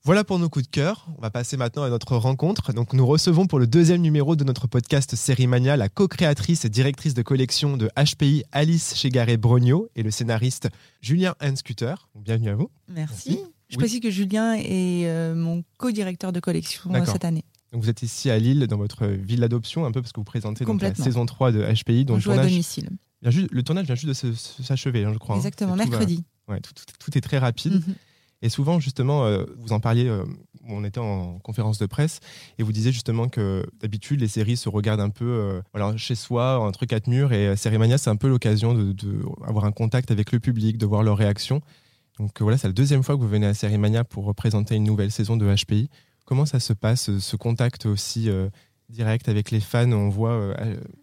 Voilà 0.09 0.23
pour 0.23 0.39
nos 0.39 0.49
coups 0.49 0.65
de 0.65 0.71
cœur. 0.71 1.05
On 1.19 1.21
va 1.21 1.29
passer 1.29 1.55
maintenant 1.55 1.83
à 1.83 1.89
notre 1.91 2.15
rencontre. 2.17 2.73
Donc, 2.73 2.93
nous 2.93 3.05
recevons 3.05 3.45
pour 3.45 3.59
le 3.59 3.67
deuxième 3.67 4.01
numéro 4.01 4.35
de 4.35 4.43
notre 4.43 4.65
podcast 4.65 5.15
Série 5.15 5.45
Mania 5.45 5.77
la 5.77 5.87
co-créatrice 5.87 6.65
et 6.65 6.69
directrice 6.69 7.13
de 7.13 7.21
collection 7.21 7.77
de 7.77 7.91
HPI 7.95 8.43
Alice 8.51 8.95
Chegaré-Brogno 8.95 9.87
et 9.95 10.01
le 10.01 10.09
scénariste 10.09 10.69
Julien 11.01 11.35
Hanscuter. 11.39 11.93
Bienvenue 12.15 12.49
à 12.49 12.55
vous. 12.55 12.71
Merci. 12.87 13.29
Merci. 13.33 13.43
Je 13.67 13.75
Oui. 13.75 13.77
précise 13.77 13.99
que 13.99 14.09
Julien 14.09 14.53
est 14.55 15.05
euh, 15.05 15.35
mon 15.35 15.63
co-directeur 15.77 16.31
de 16.33 16.39
collection 16.39 16.89
cette 17.05 17.23
année. 17.23 17.45
Donc, 17.71 17.83
vous 17.83 17.89
êtes 17.91 18.01
ici 18.01 18.31
à 18.31 18.39
Lille, 18.39 18.65
dans 18.65 18.77
votre 18.77 19.05
ville 19.05 19.41
d'adoption, 19.41 19.85
un 19.85 19.91
peu 19.91 20.01
parce 20.01 20.11
que 20.11 20.19
vous 20.19 20.23
présentez 20.23 20.65
donc, 20.65 20.81
la 20.81 20.95
saison 20.95 21.27
3 21.27 21.51
de 21.51 21.61
HPI. 21.61 22.05
dont 22.05 22.13
On 22.13 22.17
le 22.17 22.21
joue 22.23 22.31
à 22.31 22.33
tournage 22.33 22.51
domicile. 22.51 22.89
le 23.21 23.61
tournage 23.61 23.85
vient 23.85 23.93
juste 23.93 24.25
de 24.25 24.33
s'achever, 24.63 25.05
hein, 25.05 25.11
je 25.13 25.19
crois. 25.19 25.35
hein. 25.35 25.37
Exactement, 25.37 25.75
va- 25.75 25.85
mercredi. 25.85 26.23
ouais, 26.47 26.59
tout, 26.61 26.73
tout- 26.73 26.95
tout 26.97 27.15
est 27.15 27.21
très 27.21 27.37
rapide. 27.37 27.73
Mhm. 27.73 27.93
Et 28.41 28.49
souvent, 28.49 28.79
justement, 28.79 29.25
euh, 29.25 29.43
vous 29.57 29.73
en 29.73 29.79
parliez, 29.79 30.07
euh, 30.07 30.23
on 30.67 30.83
était 30.85 30.99
en 30.99 31.39
conférence 31.39 31.77
de 31.77 31.85
presse, 31.85 32.19
et 32.57 32.63
vous 32.63 32.71
disiez 32.71 32.91
justement 32.91 33.27
que 33.27 33.65
d'habitude, 33.81 34.21
les 34.21 34.27
séries 34.27 34.55
se 34.55 34.69
regardent 34.69 35.01
un 35.01 35.09
peu 35.09 35.25
euh, 35.25 35.61
voilà, 35.73 35.97
chez 35.97 36.15
soi, 36.15 36.69
truc 36.73 36.93
à 36.93 36.99
murs, 37.07 37.33
et 37.33 37.49
euh, 37.49 37.55
Série 37.55 37.77
Mania, 37.77 37.97
c'est 37.97 38.09
un 38.09 38.15
peu 38.15 38.29
l'occasion 38.29 38.73
de, 38.73 38.93
de 38.93 39.21
avoir 39.45 39.65
un 39.65 39.71
contact 39.71 40.11
avec 40.11 40.31
le 40.31 40.39
public, 40.39 40.77
de 40.77 40.85
voir 40.85 41.03
leurs 41.03 41.17
réactions. 41.17 41.61
Donc 42.17 42.41
voilà, 42.41 42.57
c'est 42.57 42.67
la 42.67 42.73
deuxième 42.73 43.03
fois 43.03 43.15
que 43.15 43.21
vous 43.21 43.27
venez 43.27 43.47
à 43.47 43.53
Série 43.53 43.77
Mania 43.77 44.03
pour 44.03 44.25
représenter 44.25 44.75
une 44.75 44.83
nouvelle 44.83 45.11
saison 45.11 45.35
de 45.37 45.53
HPI. 45.53 45.89
Comment 46.25 46.45
ça 46.45 46.59
se 46.59 46.73
passe, 46.73 47.17
ce 47.17 47.35
contact 47.37 47.85
aussi 47.85 48.29
direct 48.89 49.29
avec 49.29 49.51
les 49.51 49.61
fans? 49.61 49.89
On 49.93 50.09
voit 50.09 50.53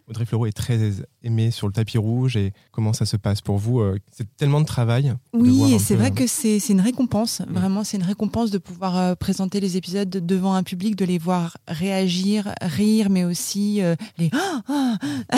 Audrey 0.07 0.25
Fleurot 0.25 0.45
est 0.45 0.55
très 0.55 0.77
aimée 1.23 1.51
sur 1.51 1.67
le 1.67 1.73
tapis 1.73 1.97
rouge, 1.97 2.37
et 2.37 2.53
comment 2.71 2.93
ça 2.93 3.05
se 3.05 3.17
passe 3.17 3.41
pour 3.41 3.57
vous 3.57 3.79
euh, 3.79 3.97
C'est 4.11 4.27
tellement 4.37 4.61
de 4.61 4.65
travail. 4.65 5.13
Oui, 5.33 5.73
et 5.73 5.79
c'est 5.79 5.95
peu, 5.95 6.01
vrai 6.01 6.11
euh, 6.11 6.13
que 6.13 6.27
c'est 6.27 6.59
c'est 6.59 6.73
une 6.73 6.81
récompense. 6.81 7.41
Vraiment, 7.49 7.83
c'est 7.83 7.97
une 7.97 8.03
récompense 8.03 8.51
de 8.51 8.57
pouvoir 8.57 8.97
euh, 8.97 9.15
présenter 9.15 9.59
les 9.59 9.77
épisodes 9.77 10.09
devant 10.09 10.53
un 10.53 10.63
public, 10.63 10.95
de 10.95 11.05
les 11.05 11.17
voir 11.17 11.57
réagir, 11.67 12.53
rire, 12.61 13.09
mais 13.09 13.23
aussi 13.23 13.81
euh, 13.81 13.95
les 14.17 14.29
Ah 14.33 14.61
Ah 14.67 14.97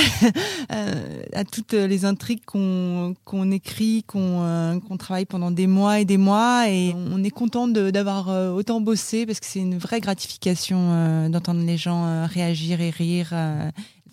Euh, 0.72 1.24
à 1.34 1.44
toutes 1.46 1.74
les 1.74 2.06
intrigues 2.06 2.44
qu'on 2.46 3.16
qu'on 3.26 3.50
écrit, 3.52 4.04
qu'on 4.04 4.42
euh, 4.44 4.80
qu'on 4.80 4.98
travaille 4.98 5.26
pendant 5.26 5.50
des 5.52 5.66
mois 5.68 6.00
et 6.00 6.06
des 6.06 6.18
mois. 6.18 6.70
Et 6.70 6.94
on 6.96 7.24
est 7.24 7.32
content 7.32 7.68
de- 7.68 7.90
d'avoir 7.90 8.28
autant 8.54 8.80
bossé 8.82 9.26
parce 9.26 9.40
que 9.40 9.46
c'est 9.48 9.60
une 9.60 9.78
vraie 9.78 10.00
gratification 10.00 10.78
euh, 10.92 11.30
d'entendre 11.30 11.62
les 11.66 11.78
gens 11.78 12.28
réagir 12.28 12.82
et 12.82 12.90
rire. 12.92 13.34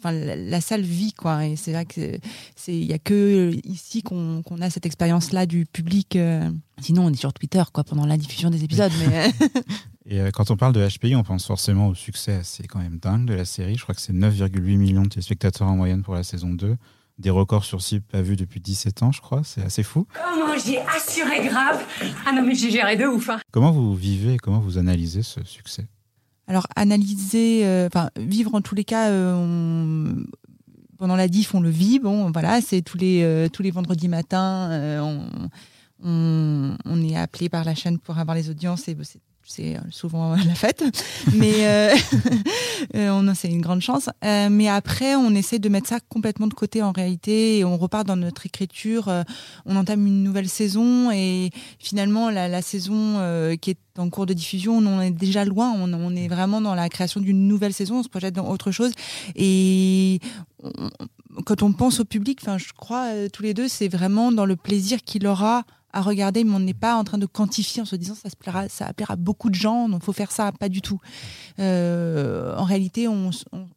Enfin, 0.07 0.16
la, 0.16 0.37
la 0.37 0.61
salle 0.61 0.83
vit, 0.83 1.12
quoi. 1.12 1.47
Et 1.47 1.57
c'est 1.57 1.73
vrai 1.73 1.85
que 1.85 2.19
c'est 2.55 2.77
il 2.77 2.85
y 2.85 2.92
a 2.92 2.99
que 2.99 3.53
ici 3.64 4.03
qu'on 4.03 4.42
qu'on 4.42 4.61
a 4.61 4.71
cette 4.71 4.87
expérience 4.87 5.33
là 5.33 5.47
du 5.47 5.66
public 5.66 6.16
euh. 6.16 6.51
sinon 6.81 7.07
on 7.07 7.11
est 7.11 7.16
sur 7.16 7.33
Twitter 7.33 7.62
quoi 7.73 7.85
pendant 7.85 8.07
la 8.07 8.16
diffusion 8.16 8.51
des 8.51 8.64
épisodes 8.64 8.92
mais 9.01 9.27
euh, 9.27 9.61
Et 10.09 10.21
euh, 10.21 10.31
quand 10.31 10.53
on 10.53 10.57
parle 10.57 10.73
de 10.73 10.87
HPI, 10.87 11.16
on 11.16 11.25
pense 11.25 11.47
forcément 11.47 11.88
au 11.88 11.95
succès 11.95 12.35
assez 12.35 12.64
quand 12.69 12.79
même 12.79 12.99
dingue 12.99 13.27
de 13.27 13.35
la 13.35 13.45
série. 13.45 13.75
Je 13.75 13.83
crois 13.83 13.95
que 13.95 14.01
c'est 14.01 14.12
9,8 14.12 14.77
millions 14.77 15.03
de 15.03 15.09
téléspectateurs 15.09 15.66
en 15.66 15.75
moyenne 15.75 16.03
pour 16.03 16.14
la 16.14 16.23
saison 16.23 16.51
2. 16.51 16.77
Des 17.19 17.31
records 17.31 17.64
sur 17.64 17.83
cible 17.83 18.05
pas 18.05 18.23
vus 18.23 18.37
depuis 18.37 18.61
17 18.61 19.03
ans, 19.03 19.11
je 19.11 19.21
crois. 19.21 19.42
C'est 19.42 19.62
assez 19.62 19.83
fou. 19.83 20.07
Comment 20.14 20.57
j'ai 20.64 20.79
assuré 20.83 21.49
grave? 21.49 21.83
Ah 22.25 22.31
non 22.33 22.42
mais 22.47 22.55
j'ai 22.55 22.71
géré 22.71 22.97
de 22.97 23.07
ouf 23.07 23.31
hein. 23.31 23.40
Comment 23.51 23.73
vous 23.73 23.97
vivez 23.97 24.35
et 24.35 24.37
comment 24.37 24.61
vous 24.61 24.79
analysez 24.79 25.23
ce 25.23 25.42
succès? 25.42 25.88
Alors 26.46 26.66
analyser 26.76 27.66
euh, 27.66 27.87
enfin 27.87 28.11
vivre 28.16 28.54
en 28.54 28.61
tous 28.61 28.74
les 28.74 28.85
cas 28.85 29.11
euh, 29.11 30.14
pendant 30.98 31.16
la 31.16 31.28
diff 31.28 31.54
on 31.54 31.61
le 31.61 31.70
vit. 31.70 31.98
Bon 31.98 32.30
voilà 32.30 32.61
c'est 32.61 32.82
tous 32.82 32.98
les 32.98 33.22
euh, 33.22 33.48
tous 33.48 33.62
les 33.62 33.70
vendredis 33.70 34.09
matins 34.09 35.00
on, 35.02 36.78
on, 36.85 37.02
est 37.02 37.16
appelé 37.16 37.48
par 37.48 37.64
la 37.64 37.74
chaîne 37.74 37.98
pour 37.98 38.18
avoir 38.18 38.37
les 38.37 38.50
audiences 38.50 38.88
et 38.88 38.96
c'est 39.46 39.76
souvent 39.90 40.35
la 40.46 40.54
fête, 40.54 40.85
mais 41.35 41.66
euh, 41.66 41.94
euh, 42.96 43.11
on 43.11 43.32
c'est 43.35 43.48
une 43.48 43.61
grande 43.61 43.80
chance. 43.80 44.09
Euh, 44.24 44.48
mais 44.50 44.68
après, 44.68 45.14
on 45.14 45.35
essaie 45.35 45.59
de 45.59 45.68
mettre 45.68 45.88
ça 45.88 46.00
complètement 46.00 46.46
de 46.46 46.54
côté 46.54 46.82
en 46.82 46.92
réalité 46.92 47.59
et 47.59 47.64
on 47.64 47.76
repart 47.76 48.06
dans 48.06 48.16
notre 48.16 48.46
écriture. 48.46 49.09
euh, 49.09 49.22
on 49.64 49.76
entame 49.76 50.06
une 50.06 50.22
nouvelle 50.22 50.48
saison 50.48 51.11
et 51.11 51.50
finalement 51.78 52.30
la, 52.30 52.62
saison 52.62 53.18
euh, 53.18 53.56
qui 53.56 53.70
est 53.70 53.78
en 53.98 54.11
cours 54.11 54.26
de 54.26 54.35
diffusion, 54.35 54.78
on 54.78 55.00
est 55.00 55.11
déjà 55.11 55.44
loin. 55.44 55.72
On, 55.72 56.16
est 56.16 56.28
vraiment 56.28 56.61
dans 56.61 56.74
la 56.74 56.88
création 56.88 57.20
d'une 57.20 57.46
nouvelle 57.46 57.72
saison. 57.72 57.98
On 57.98 58.02
se 58.02 58.09
projette 58.09 58.35
dans 58.35 58.48
autre 58.48 58.70
chose 58.70 58.92
et 59.35 60.20
quand 61.44 61.62
on 61.62 61.72
pense 61.72 62.00
au 62.00 62.04
public, 62.04 62.40
je 62.56 62.72
crois 62.72 63.06
euh, 63.12 63.28
tous 63.30 63.42
les 63.42 63.54
deux, 63.54 63.68
c'est 63.68 63.88
vraiment 63.88 64.32
dans 64.32 64.46
le 64.46 64.56
plaisir 64.56 65.02
qu'il 65.02 65.26
aura 65.26 65.64
à 65.96 66.02
regarder, 66.02 66.44
mais 66.44 66.54
on 66.54 66.61
n'est 66.61 66.74
pas 66.74 66.94
en 66.94 67.04
train 67.04 67.16
de 67.16 67.24
quantifier 67.24 67.80
en 67.80 67.87
se 67.87 67.96
disant 67.96 68.14
ça 68.14 68.28
se 68.28 68.37
plaira, 68.37 68.68
ça 68.68 68.92
plaira 68.92 69.14
à 69.14 69.16
beaucoup 69.16 69.48
de 69.48 69.54
gens, 69.54 69.88
donc 69.88 70.02
faut 70.02 70.12
faire 70.12 70.30
ça, 70.30 70.52
pas 70.52 70.68
du 70.68 70.82
tout. 70.82 71.00
Euh, 71.59 72.54
en 72.56 72.64
réalité, 72.64 73.09
on, 73.09 73.30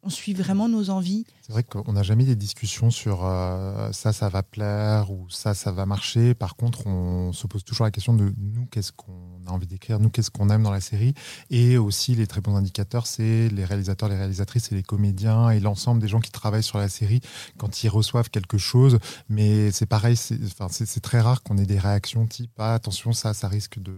suit 0.08 0.34
vraiment 0.34 0.68
nos 0.68 0.90
envies. 0.90 1.24
C'est 1.40 1.52
vrai 1.52 1.62
qu'on 1.62 1.92
n'a 1.92 2.02
jamais 2.02 2.24
des 2.24 2.36
discussions 2.36 2.90
sur 2.90 3.24
euh, 3.24 3.90
ça, 3.92 4.12
ça 4.12 4.28
va 4.28 4.42
plaire 4.42 5.10
ou 5.10 5.30
ça, 5.30 5.54
ça 5.54 5.72
va 5.72 5.86
marcher. 5.86 6.34
Par 6.34 6.56
contre, 6.56 6.86
on 6.86 7.32
se 7.32 7.46
pose 7.46 7.64
toujours 7.64 7.84
la 7.84 7.90
question 7.90 8.12
de 8.12 8.34
nous, 8.36 8.66
qu'est-ce 8.66 8.92
qu'on 8.92 9.29
envie 9.50 9.66
d'écrire, 9.66 9.98
nous, 10.00 10.10
qu'est-ce 10.10 10.30
qu'on 10.30 10.48
aime 10.50 10.62
dans 10.62 10.70
la 10.70 10.80
série. 10.80 11.14
Et 11.50 11.78
aussi, 11.78 12.14
les 12.14 12.26
très 12.26 12.40
bons 12.40 12.56
indicateurs, 12.56 13.06
c'est 13.06 13.48
les 13.48 13.64
réalisateurs, 13.64 14.08
les 14.08 14.16
réalisatrices 14.16 14.72
et 14.72 14.74
les 14.74 14.82
comédiens 14.82 15.50
et 15.50 15.60
l'ensemble 15.60 16.00
des 16.00 16.08
gens 16.08 16.20
qui 16.20 16.30
travaillent 16.30 16.62
sur 16.62 16.78
la 16.78 16.88
série 16.88 17.20
quand 17.58 17.82
ils 17.82 17.88
reçoivent 17.88 18.30
quelque 18.30 18.58
chose. 18.58 18.98
Mais 19.28 19.70
c'est 19.70 19.86
pareil, 19.86 20.16
c'est 20.16 21.00
très 21.00 21.20
rare 21.20 21.42
qu'on 21.42 21.58
ait 21.58 21.66
des 21.66 21.78
réactions 21.78 22.26
type 22.26 22.50
ah, 22.58 22.74
attention, 22.74 23.12
ça, 23.12 23.34
ça 23.34 23.48
risque 23.48 23.78
de 23.80 23.92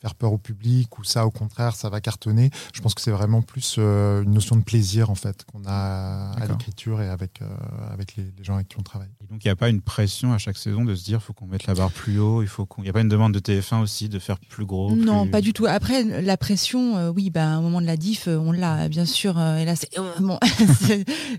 faire 0.00 0.14
peur 0.14 0.32
au 0.32 0.38
public 0.38 0.98
ou 0.98 1.04
ça, 1.04 1.26
au 1.26 1.30
contraire, 1.30 1.74
ça 1.74 1.88
va 1.88 2.00
cartonner. 2.00 2.50
Je 2.74 2.80
pense 2.80 2.94
que 2.94 3.00
c'est 3.00 3.10
vraiment 3.10 3.40
plus 3.42 3.76
euh, 3.78 4.22
une 4.22 4.32
notion 4.32 4.56
de 4.56 4.62
plaisir 4.62 5.10
en 5.10 5.14
fait 5.14 5.44
qu'on 5.44 5.62
a 5.66 6.32
à 6.38 6.46
l'écriture 6.46 7.00
et 7.00 7.08
avec, 7.08 7.40
euh, 7.42 7.46
avec 7.92 8.16
les, 8.16 8.24
les 8.36 8.44
gens 8.44 8.56
avec 8.56 8.68
qui 8.68 8.76
on 8.78 8.82
travaille. 8.82 9.08
Et 9.22 9.26
donc 9.26 9.42
il 9.44 9.48
n'y 9.48 9.52
a 9.52 9.56
pas 9.56 9.68
une 9.70 9.80
pression 9.80 10.32
à 10.32 10.38
chaque 10.38 10.56
saison 10.58 10.84
de 10.84 10.94
se 10.94 11.02
dire 11.04 11.22
faut 11.22 11.32
qu'on 11.32 11.46
mette 11.46 11.66
la 11.66 11.74
barre 11.74 11.90
plus 11.90 12.18
haut, 12.18 12.42
il 12.42 12.48
faut 12.48 12.66
qu'on. 12.66 12.82
Il 12.82 12.84
n'y 12.84 12.90
a 12.90 12.92
pas 12.92 13.00
une 13.00 13.08
demande 13.08 13.32
de 13.32 13.40
TF1 13.40 13.80
aussi 13.80 14.08
de 14.08 14.18
faire 14.18 14.38
plus 14.38 14.66
gros. 14.66 14.94
Non, 14.94 15.22
plus- 15.22 15.30
pas 15.30 15.40
du 15.40 15.52
tout. 15.52 15.66
Après, 15.66 16.02
la 16.22 16.36
pression, 16.36 16.96
euh, 16.98 17.10
oui, 17.10 17.30
bah, 17.30 17.58
au 17.58 17.62
moment 17.62 17.80
de 17.80 17.86
la 17.86 17.96
diff, 17.96 18.28
on 18.28 18.52
l'a, 18.52 18.88
bien 18.88 19.06
sûr. 19.06 19.38
euh, 19.38 19.56
et 19.56 19.64
là, 19.64 19.74
c'est 19.76 19.98
euh, 19.98 20.12
bon. 20.20 20.38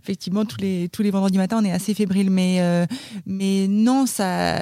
effectivement, 0.04 0.46
tous 0.46 0.58
les 0.60 0.90
tous 0.90 1.02
les 1.04 1.12
vendredis 1.12 1.38
matins, 1.38 1.60
on 1.62 1.66
est 1.66 1.72
assez 1.72 1.94
fébrile, 1.94 2.30
mais 2.32 2.58
euh, 2.62 2.86
mais 3.26 3.68
non, 3.68 4.06
ça. 4.06 4.58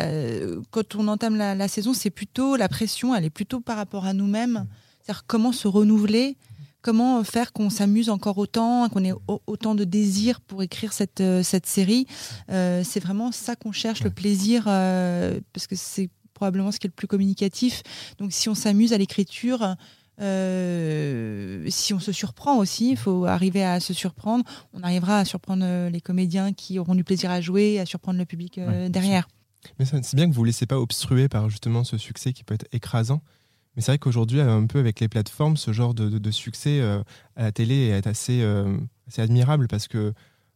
Quand 0.72 0.96
on 0.96 1.08
entame 1.08 1.36
la, 1.36 1.56
la 1.56 1.68
saison, 1.68 1.94
c'est 1.94 2.10
plutôt 2.10 2.56
la 2.56 2.68
pression. 2.70 3.16
Elle 3.16 3.26
est 3.26 3.30
plutôt 3.30 3.60
par 3.62 3.78
rapport 3.86 4.06
à 4.06 4.14
nous-mêmes. 4.14 4.66
C'est-à-dire 5.02 5.24
comment 5.28 5.52
se 5.52 5.68
renouveler. 5.68 6.38
Comment 6.82 7.24
faire 7.24 7.52
qu'on 7.52 7.72
s'amuse 7.72 8.10
encore 8.12 8.38
autant, 8.38 8.90
qu'on 8.90 9.04
ait 9.04 9.12
au- 9.28 9.42
autant 9.48 9.74
de 9.74 9.84
désir 9.86 10.40
pour 10.40 10.62
écrire 10.62 10.94
cette, 10.94 11.20
euh, 11.22 11.42
cette 11.42 11.66
série 11.66 12.06
Euh, 12.52 12.84
C'est 12.84 13.00
vraiment 13.00 13.32
ça 13.32 13.56
qu'on 13.56 13.72
cherche, 13.72 14.04
le 14.04 14.12
plaisir, 14.12 14.66
euh, 14.68 15.40
parce 15.54 15.66
que 15.66 15.76
c'est 15.76 16.10
probablement 16.36 16.72
ce 16.72 16.78
qui 16.80 16.86
est 16.86 16.90
le 16.94 16.94
plus 17.02 17.08
communicatif. 17.08 17.82
Donc 18.20 18.34
si 18.34 18.50
on 18.50 18.56
s'amuse 18.56 18.94
à 18.94 18.98
l'écriture, 19.00 19.76
euh, 20.22 21.66
si 21.70 21.94
on 21.94 22.00
se 22.00 22.12
surprend 22.12 22.58
aussi, 22.58 22.92
il 22.92 22.98
faut 22.98 23.26
arriver 23.26 23.64
à 23.64 23.80
se 23.80 23.94
surprendre. 23.94 24.44
On 24.74 24.84
arrivera 24.84 25.20
à 25.20 25.26
surprendre 25.26 25.90
les 25.90 26.02
comédiens 26.02 26.54
qui 26.54 26.78
auront 26.80 26.96
du 26.96 27.04
plaisir 27.04 27.32
à 27.32 27.42
jouer, 27.42 27.80
à 27.80 27.86
surprendre 27.86 28.20
le 28.20 28.26
public 28.26 28.58
euh, 28.58 28.84
Ouais, 28.84 28.90
derrière. 28.90 29.28
Mais 29.80 29.86
c'est 29.86 30.14
bien 30.16 30.26
que 30.26 30.32
vous 30.32 30.34
ne 30.34 30.34
vous 30.36 30.44
laissez 30.44 30.68
pas 30.68 30.80
obstruer 30.80 31.28
par 31.28 31.50
justement 31.50 31.84
ce 31.84 31.98
succès 31.98 32.34
qui 32.34 32.44
peut 32.44 32.54
être 32.54 32.68
écrasant. 32.72 33.22
Mais 33.76 33.82
c'est 33.82 33.92
vrai 33.92 33.98
qu'aujourd'hui, 34.00 34.40
un 34.42 34.66
peu 34.68 34.80
avec 34.80 35.00
les 35.00 35.08
plateformes, 35.08 35.58
ce 35.58 35.74
genre 35.74 35.94
de, 35.94 36.10
de- 36.10 36.18
de 36.20 36.32
succès 36.32 36.80
euh, 36.82 37.02
à 37.36 37.44
la 37.44 37.52
télé 37.52 37.88
est 37.90 38.08
assez, 38.08 38.42
euh, 38.42 38.78
assez 39.08 39.22
admirable 39.22 39.68
parce 39.68 39.88
que 39.88 40.14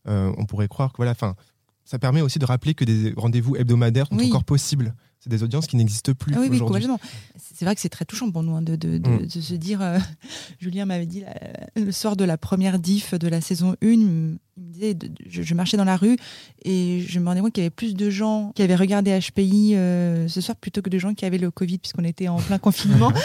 euh, 0.08 0.34
on 0.38 0.46
pourrait 0.46 0.68
croire 0.70 0.92
que 0.92 0.98
voilà, 0.98 1.12
enfin, 1.12 1.36
ça 1.84 2.00
permet 2.00 2.22
aussi 2.22 2.40
de 2.40 2.46
rappeler 2.46 2.74
que 2.74 2.86
des 2.86 3.14
rendez-vous 3.18 3.56
hebdomadaires 3.56 4.08
sont 4.08 4.16
Oui. 4.18 4.28
encore 4.28 4.46
possibles. 4.46 4.94
C'est 5.22 5.30
des 5.30 5.44
audiences 5.44 5.68
qui 5.68 5.76
n'existent 5.76 6.14
plus 6.14 6.34
Ah 6.34 6.40
oui, 6.40 6.48
oui, 6.50 6.60
complètement. 6.60 6.98
C'est 7.36 7.66
vrai 7.66 7.76
que 7.76 7.82
c'est 7.82 7.90
très 7.90 8.06
touchant 8.06 8.32
pour 8.32 8.42
nous 8.42 8.56
hein, 8.56 8.62
de, 8.62 8.78
de, 8.78 8.98
de- 8.98 9.10
Mm. 9.10 9.26
de 9.26 9.42
se 9.42 9.54
dire. 9.54 9.82
euh, 9.82 10.00
Julien 10.60 10.86
m'avait 10.86 11.06
dit 11.06 11.22
la- 11.22 11.36
le 11.84 11.92
soir 11.92 12.16
de 12.16 12.24
la 12.24 12.38
première 12.38 12.80
diff 12.80 13.14
de 13.14 13.28
la 13.28 13.42
saison 13.42 13.76
1, 13.84 13.88
il 13.88 14.00
me 14.00 14.38
disait 14.56 14.98
je, 15.30 15.42
je 15.42 15.54
marchais 15.56 15.76
dans 15.76 15.84
la 15.84 15.98
rue 15.98 16.16
et 16.64 17.04
je 17.06 17.20
me 17.20 17.26
rendais 17.26 17.42
compte 17.42 17.52
qu'il 17.52 17.64
y 17.64 17.66
avait 17.66 17.70
plus 17.70 17.96
de 17.96 18.10
gens 18.10 18.54
qui 18.56 18.62
avaient 18.62 18.76
regardé 18.78 19.18
HPI 19.20 19.76
euh, 19.76 20.28
ce 20.30 20.40
soir 20.40 20.56
plutôt 20.56 20.82
que 20.82 20.90
de 20.90 20.98
gens 21.00 21.14
qui 21.14 21.26
avaient 21.26 21.38
le 21.38 21.52
Covid 21.52 21.80
puisqu'on 21.80 22.06
était 22.06 22.30
en 22.30 22.38
plein 22.38 22.58
confinement. 22.58 23.12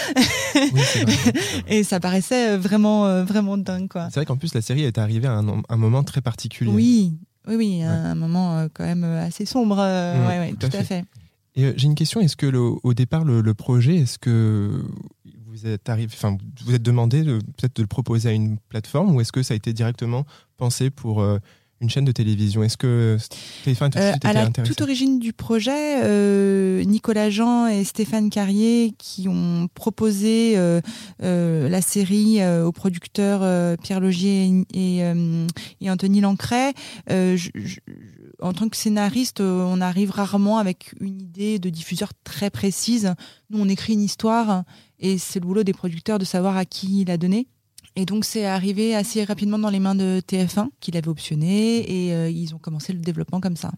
Oui, 0.54 0.80
vrai. 1.02 1.33
et 1.68 1.83
ça 1.85 1.98
paraissait 2.00 2.50
euh, 2.50 2.59
vraiment, 2.59 3.07
euh, 3.07 3.24
vraiment 3.24 3.57
dingue. 3.57 3.88
C'est 3.94 4.14
vrai 4.16 4.24
qu'en 4.24 4.37
plus, 4.37 4.54
la 4.54 4.62
série 4.62 4.83
est 4.83 4.98
arrivée 4.98 5.26
à 5.28 5.33
un, 5.33 5.62
un 5.68 5.76
moment 5.76 6.02
très 6.04 6.20
particulier. 6.20 6.70
Oui, 6.70 7.18
oui, 7.48 7.54
oui, 7.57 7.83
un, 7.83 8.04
un 8.07 8.14
moment 8.14 8.66
quand 8.72 8.85
même 8.85 9.04
assez 9.04 9.46
sombre. 9.46 9.78
euh, 9.80 10.14
Mm, 10.24 10.26
ouais, 10.28 10.38
ouais, 10.38 10.50
tout 10.59 10.68
tout, 10.68 10.76
à 10.76 10.80
à 10.80 10.85
fait. 10.85 11.00
fait. 11.00 11.04
Et 11.57 11.64
euh, 11.64 11.73
j'ai 11.77 11.87
une 11.87 11.95
question. 11.95 12.21
Est-ce 12.21 12.37
que 12.37 12.47
le- 12.47 12.61
au 12.83 12.95
départ, 12.95 13.25
le, 13.25 13.40
le 13.40 13.55
projet, 13.55 13.97
est-ce 13.97 14.19
que 14.19 14.83
vous 15.47 15.67
êtes 15.67 15.88
arrivé, 15.88 16.12
enfin, 16.12 16.37
vous 16.64 16.75
êtes 16.75 16.83
demandé 16.83 17.23
de- 17.23 17.38
peut-être 17.57 17.77
de 17.77 17.83
le 17.83 17.88
proposer 17.88 18.29
à 18.29 18.33
une 18.33 18.59
plateforme 18.69 19.14
ou 19.14 19.21
est-ce 19.21 19.33
que 19.33 19.43
ça 19.43 19.55
a 19.55 19.57
été 19.57 19.73
directement 19.73 20.25
pensé 20.57 20.90
pour 20.90 21.23
euh, 21.23 21.38
une 21.81 21.88
chaîne 21.90 22.05
de 22.05 22.11
télévision? 22.12 22.64
Est-ce 22.64 22.77
que 22.77 23.19
TF1 23.64 23.90
tout 23.90 23.99
de 23.99 24.03
Euh, 24.03 24.12
à 24.25 24.33
la 24.33 24.47
toute 24.51 24.81
origine 24.81 25.21
du 25.21 25.33
projet, 25.33 26.03
euh, 26.03 26.83
Nicolas 26.85 27.31
Jean 27.31 27.69
et 27.69 27.85
Stéphane 27.85 28.31
Carrier 28.31 28.95
qui 28.99 29.29
ont 29.29 29.69
proposé 29.75 30.57
euh, 30.57 30.81
euh, 31.23 31.69
la 31.69 31.83
série 31.83 32.40
euh, 32.40 32.64
aux 32.64 32.73
producteurs 32.73 33.40
euh, 33.43 33.77
Pierre 33.81 34.01
Logier 34.01 34.47
et, 34.73 34.97
et, 34.99 35.05
euh, 35.05 35.47
et 35.81 35.88
Anthony 35.90 36.21
Lancret. 36.21 36.73
Euh, 37.11 37.37
je- 37.37 37.51
je- 37.55 37.79
en 38.40 38.53
tant 38.53 38.68
que 38.68 38.77
scénariste, 38.77 39.40
euh, 39.40 39.64
on 39.66 39.81
arrive 39.81 40.11
rarement 40.11 40.59
avec 40.59 40.94
une 41.01 41.20
idée 41.20 41.59
de 41.59 41.70
diffuseur 41.70 42.12
très 42.25 42.51
précise. 42.51 43.14
Nous, 43.51 43.61
on 43.61 43.68
écrit 43.68 43.94
une 43.94 44.03
histoire 44.03 44.64
et 44.99 45.18
c'est 45.18 45.40
le 45.40 45.47
boulot 45.47 45.64
des 45.64 45.73
producteurs 45.73 46.18
de 46.18 46.25
savoir 46.25 46.57
à 46.57 46.64
qui 46.64 47.03
il 47.03 47.11
a 47.11 47.16
donné. 47.16 47.49
Et 47.97 48.07
donc 48.07 48.25
c'est 48.25 48.44
arrivé 48.44 48.94
assez 48.94 49.23
rapidement 49.23 49.59
dans 49.59 49.70
les 49.70 49.79
mains 49.79 49.94
de 49.94 50.20
TF1 50.27 50.68
qui 50.81 50.90
l'avait 50.90 51.09
optionné 51.09 52.07
et 52.07 52.12
euh, 52.12 52.29
ils 52.29 52.55
ont 52.55 52.59
commencé 52.59 52.92
le 52.92 52.99
développement 52.99 53.40
comme 53.40 53.57
ça. 53.57 53.70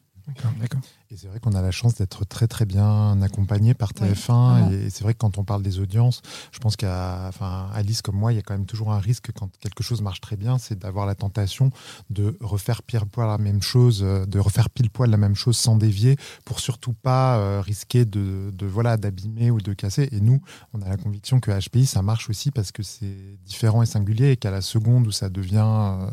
D'accord. 0.61 0.81
Et 1.11 1.17
c'est 1.17 1.29
vrai 1.29 1.39
qu'on 1.39 1.53
a 1.53 1.63
la 1.63 1.71
chance 1.71 1.95
d'être 1.95 2.25
très 2.25 2.49
très 2.49 2.65
bien 2.67 3.23
accompagné 3.23 3.75
par 3.75 3.93
Oui, 4.01 4.09
TF1. 4.09 4.25
vraiment. 4.27 4.71
et 4.73 4.91
c'est 4.91 5.05
vrai 5.05 5.13
que 5.15 5.19
quand 5.19 5.39
on 5.39 5.45
parle 5.45 5.63
des 5.63 5.79
audiences, 5.79 6.21
je 6.51 6.59
pense 6.59 6.75
qu'à 6.75 7.27
enfin, 7.29 7.69
Alice 7.75 8.03
comme 8.03 8.17
moi, 8.17 8.33
il 8.33 8.37
y 8.37 8.39
a 8.41 8.43
quand 8.43 8.55
même 8.55 8.67
toujours 8.67 8.93
un 8.93 8.99
risque 8.99 9.31
quand 9.33 9.49
quelque 9.61 9.85
chose 9.85 10.03
marche 10.03 10.21
très 10.21 10.37
bien, 10.37 10.59
c'est 10.59 10.77
d'avoir 10.79 11.07
la 11.07 11.15
tentation 11.15 11.71
de 12.11 12.37
refaire 12.41 12.83
pile 12.83 13.07
poil 13.07 13.29
la 13.29 13.39
même 13.39 13.63
chose, 13.63 14.01
euh, 14.03 14.27
de 14.27 14.41
refaire 14.41 14.69
pile 14.69 14.91
poil 14.91 15.09
la 15.11 15.17
même 15.17 15.37
chose 15.37 15.57
sans 15.57 15.77
dévier, 15.77 16.17
pour 16.45 16.59
surtout 16.59 16.93
pas 16.93 17.39
euh, 17.39 17.61
risquer 17.61 18.05
de, 18.05 18.51
de 18.53 18.67
voilà 18.67 18.97
d'abîmer 18.97 19.53
ou 19.53 19.61
de 19.61 19.75
casser. 19.75 20.09
Et 20.11 20.21
nous, 20.21 20.41
on 20.75 20.83
a 20.83 20.89
la 20.89 20.97
conviction 20.97 21.39
que 21.39 21.53
HPI 21.53 21.87
ça 21.87 22.03
marche 22.03 22.29
aussi 22.31 22.51
parce 22.51 22.73
que 22.73 22.83
c'est 22.83 23.39
différent 23.47 23.83
et 23.83 23.87
singulier 23.87 24.31
et 24.33 24.37
qu'à 24.37 24.51
la 24.51 24.61
seconde 24.61 25.07
où 25.07 25.13
ça 25.13 25.29
devient 25.29 25.63
euh, 25.65 26.11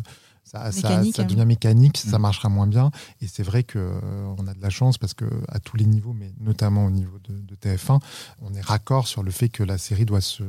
ça, 0.53 0.71
ça- 0.71 0.89
Mécanique, 0.89 1.15
ça 1.15 1.21
hein. 1.23 1.25
devient 1.25 1.45
mécanique, 1.45 1.97
ça 1.97 2.17
Mm. 2.19 2.21
marchera 2.21 2.49
moins 2.49 2.67
bien. 2.67 2.91
Et 3.21 3.27
c'est 3.27 3.43
vrai 3.43 3.63
que 3.63 3.79
euh, 3.79 4.33
on 4.37 4.45
a 4.47 4.53
de 4.53 4.61
la 4.61 4.69
chance 4.69 4.97
parce 4.99 5.13
que 5.13 5.25
à 5.49 5.59
tous 5.59 5.77
les 5.77 5.85
niveaux, 5.85 6.13
mais 6.13 6.31
notamment 6.39 6.85
au 6.85 6.91
niveau 6.91 7.17
de, 7.27 7.33
de 7.39 7.55
TF1, 7.55 7.99
on 8.41 8.53
est 8.53 8.61
raccord 8.61 9.07
sur 9.07 9.23
le 9.23 9.31
fait 9.31 9.49
que 9.49 9.63
la 9.63 9.77
série 9.77 10.05
doit 10.05 10.21
se, 10.21 10.43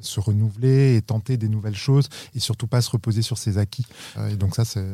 se 0.00 0.18
renouveler 0.20 0.96
et 0.96 1.02
tenter 1.02 1.36
des 1.36 1.48
nouvelles 1.48 1.76
choses 1.76 2.08
et 2.34 2.40
surtout 2.40 2.66
pas 2.66 2.80
se 2.80 2.90
reposer 2.90 3.22
sur 3.22 3.36
ses 3.38 3.58
acquis. 3.58 3.84
Euh, 4.16 4.28
et 4.30 4.36
donc 4.36 4.54
ça, 4.54 4.64
c'est 4.64 4.86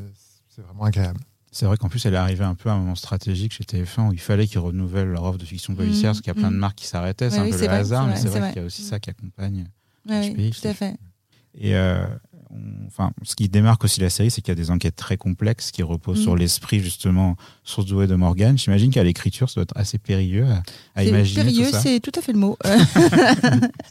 vraiment 0.58 0.84
agréable. 0.84 1.20
C'est 1.52 1.64
vrai 1.64 1.76
qu'en 1.78 1.88
plus, 1.88 2.04
elle 2.04 2.12
est 2.14 2.18
arrivée 2.18 2.44
un 2.44 2.54
peu 2.54 2.68
à 2.68 2.72
un 2.74 2.78
moment 2.78 2.96
stratégique 2.96 3.52
chez 3.52 3.64
TF1 3.64 4.08
où 4.08 4.12
il 4.12 4.20
fallait 4.20 4.46
qu'ils 4.46 4.58
renouvellent 4.58 5.08
leur 5.08 5.24
offre 5.24 5.38
de 5.38 5.44
fiction 5.46 5.74
policière 5.74 6.10
Mhm, 6.10 6.14
parce 6.14 6.20
qu'il 6.20 6.28
y 6.28 6.30
a 6.30 6.34
plein 6.34 6.50
de 6.50 6.54
mhm. 6.54 6.60
marques 6.60 6.76
qui 6.78 6.86
s'arrêtaient. 6.86 7.30
C'est 7.30 7.36
Ouais, 7.36 7.42
un 7.42 7.44
oui, 7.46 7.50
peu 7.52 7.58
le 7.60 7.64
vrai, 7.66 7.76
hasard, 7.76 8.06
mais 8.08 8.16
c'est 8.16 8.28
vrai 8.28 8.40
vrai. 8.40 8.52
qu'il 8.52 8.60
y 8.60 8.64
a 8.64 8.66
aussi 8.66 8.82
ça 8.82 8.98
qui 9.00 9.08
accompagne. 9.10 9.66
Ouais, 10.08 10.32
HPI, 10.32 10.34
oui, 10.36 10.50
tout 10.60 10.68
à 10.68 10.74
fait. 10.74 10.96
Et 11.54 11.74
euh, 11.76 12.04
enfin, 12.86 13.12
ce 13.22 13.34
qui 13.34 13.48
démarque 13.48 13.84
aussi 13.84 14.00
la 14.00 14.10
série, 14.10 14.30
c'est 14.30 14.40
qu'il 14.40 14.50
y 14.50 14.56
a 14.58 14.60
des 14.60 14.70
enquêtes 14.70 14.96
très 14.96 15.16
complexes 15.16 15.70
qui 15.70 15.82
reposent 15.82 16.22
sur 16.22 16.36
l'esprit 16.36 16.80
justement 16.80 17.36
sourdoué 17.64 18.06
de 18.06 18.14
Morgan. 18.14 18.56
J'imagine 18.56 18.90
qu'à 18.90 19.04
l'écriture, 19.04 19.48
ça 19.48 19.56
doit 19.56 19.62
être 19.64 19.76
assez 19.76 19.98
périlleux 19.98 20.46
à, 20.46 20.62
à 20.94 21.04
imaginer 21.04 21.42
périlleux, 21.42 21.70
c'est 21.72 22.00
tout 22.00 22.12
à 22.16 22.22
fait 22.22 22.32
le 22.32 22.38
mot. 22.38 22.56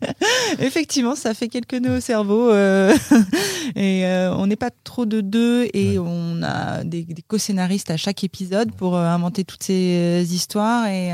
Effectivement, 0.60 1.16
ça 1.16 1.34
fait 1.34 1.48
quelques 1.48 1.74
nœuds 1.76 1.98
au 1.98 2.02
cerveau. 2.02 2.52
euh, 2.52 2.96
et 3.76 4.06
euh, 4.06 4.34
on 4.36 4.48
n'est 4.48 4.56
pas 4.56 4.72
trop 4.84 5.06
de 5.06 5.22
deux 5.22 5.68
et 5.74 6.00
on 6.00 6.42
a 6.44 6.84
des, 6.84 7.04
des 7.04 7.22
co-scénaristes 7.22 7.92
à 7.92 7.98
chaque 7.98 8.24
épisode 8.24 8.72
pour 8.74 8.96
euh, 8.96 9.06
inventer 9.08 9.44
toutes 9.44 9.64
ces 9.64 10.26
histoires. 10.32 10.88
Et, 10.88 11.12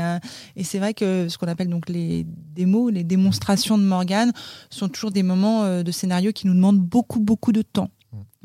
et 0.56 0.64
c'est 0.64 0.78
vrai 0.78 0.94
que 0.94 1.28
ce 1.28 1.38
qu'on 1.38 1.48
appelle 1.48 1.68
donc 1.68 1.88
les 1.88 2.26
démos, 2.54 2.92
les 2.92 3.04
démonstrations 3.04 3.78
de 3.78 3.84
Morgane 3.84 4.32
sont 4.70 4.88
toujours 4.88 5.10
des 5.10 5.22
moments 5.22 5.82
de 5.82 5.90
scénario 5.90 6.32
qui 6.32 6.46
nous 6.46 6.54
demandent 6.54 6.80
beaucoup, 6.80 7.20
beaucoup 7.20 7.41
de 7.50 7.62
temps. 7.62 7.90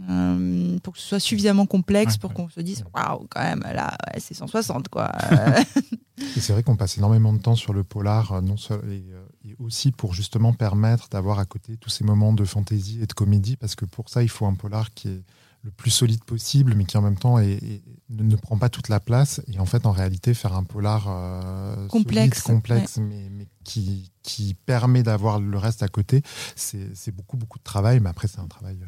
Euh, 0.10 0.80
pour 0.80 0.94
que 0.94 1.00
ce 1.00 1.06
soit 1.08 1.20
suffisamment 1.20 1.66
complexe 1.66 2.14
Ouais, 2.14 2.20
pour 2.20 2.30
ouais. 2.30 2.36
qu'on 2.38 2.50
se 2.50 2.62
dise 2.62 2.86
waouh 2.96 3.28
quand 3.30 3.42
même 3.42 3.64
là 3.74 3.98
ouais, 4.14 4.20
c'est 4.22 4.34
160 4.34 4.88
quoi 4.88 5.12
Et 6.36 6.40
c'est 6.40 6.54
vrai 6.54 6.64
qu'on 6.64 6.76
passe 6.78 6.98
énormément 6.98 7.34
de 7.34 7.40
temps 7.40 7.56
sur 7.56 7.74
le 7.74 7.84
polar, 7.84 8.32
euh, 8.32 8.42
non 8.42 8.58
seul, 8.58 8.80
et, 8.92 9.04
euh, 9.12 9.24
et 9.46 9.56
aussi 9.60 9.92
pour 9.92 10.14
justement 10.14 10.54
permettre 10.54 11.10
d'avoir 11.10 11.38
à 11.40 11.46
côté 11.46 11.78
tous 11.78 11.90
ces 11.90 12.04
moments 12.06 12.32
de 12.34 12.44
fantaisie 12.46 13.00
et 13.02 13.06
de 13.08 13.14
comédie, 13.14 13.56
parce 13.58 13.76
que 13.76 13.86
pour 13.86 14.10
ça, 14.10 14.24
il 14.24 14.30
faut 14.30 14.46
un 14.46 14.56
polar 14.56 14.94
qui 14.94 15.10
est 15.10 15.24
le 15.64 15.72
plus 15.72 15.92
solide 15.92 16.24
possible, 16.24 16.74
mais 16.76 16.86
qui 16.86 16.98
en 16.98 17.02
même 17.02 17.18
temps 17.18 17.40
est- 17.40 17.54
est- 17.64 17.84
ne, 18.10 18.24
ne 18.24 18.36
prend 18.38 18.58
pas 18.58 18.70
toute 18.70 18.88
la 18.88 19.00
place. 19.00 19.42
Et 19.52 19.60
en 19.60 19.66
fait, 19.66 19.86
en 19.86 19.92
réalité, 19.92 20.34
faire 20.34 20.54
un 20.54 20.64
polar 20.64 21.08
euh, 21.10 21.88
Complexe, 21.88 22.44
solide, 22.44 22.56
complexe, 22.56 22.98
mais, 23.00 23.30
mais 23.30 23.48
qui, 23.66 24.12
qui 24.24 24.54
permet 24.54 25.04
d'avoir 25.04 25.40
le 25.40 25.58
reste 25.58 25.84
à 25.84 25.88
côté, 25.90 26.22
c'est 26.56 26.96
c'est 26.96 27.12
beaucoup, 27.14 27.36
beaucoup 27.38 27.58
de 27.60 27.64
travail, 27.64 28.00
mais 28.00 28.10
après, 28.10 28.28
c'est 28.28 28.40
un 28.40 28.48
travail 28.48 28.78
euh, 28.82 28.86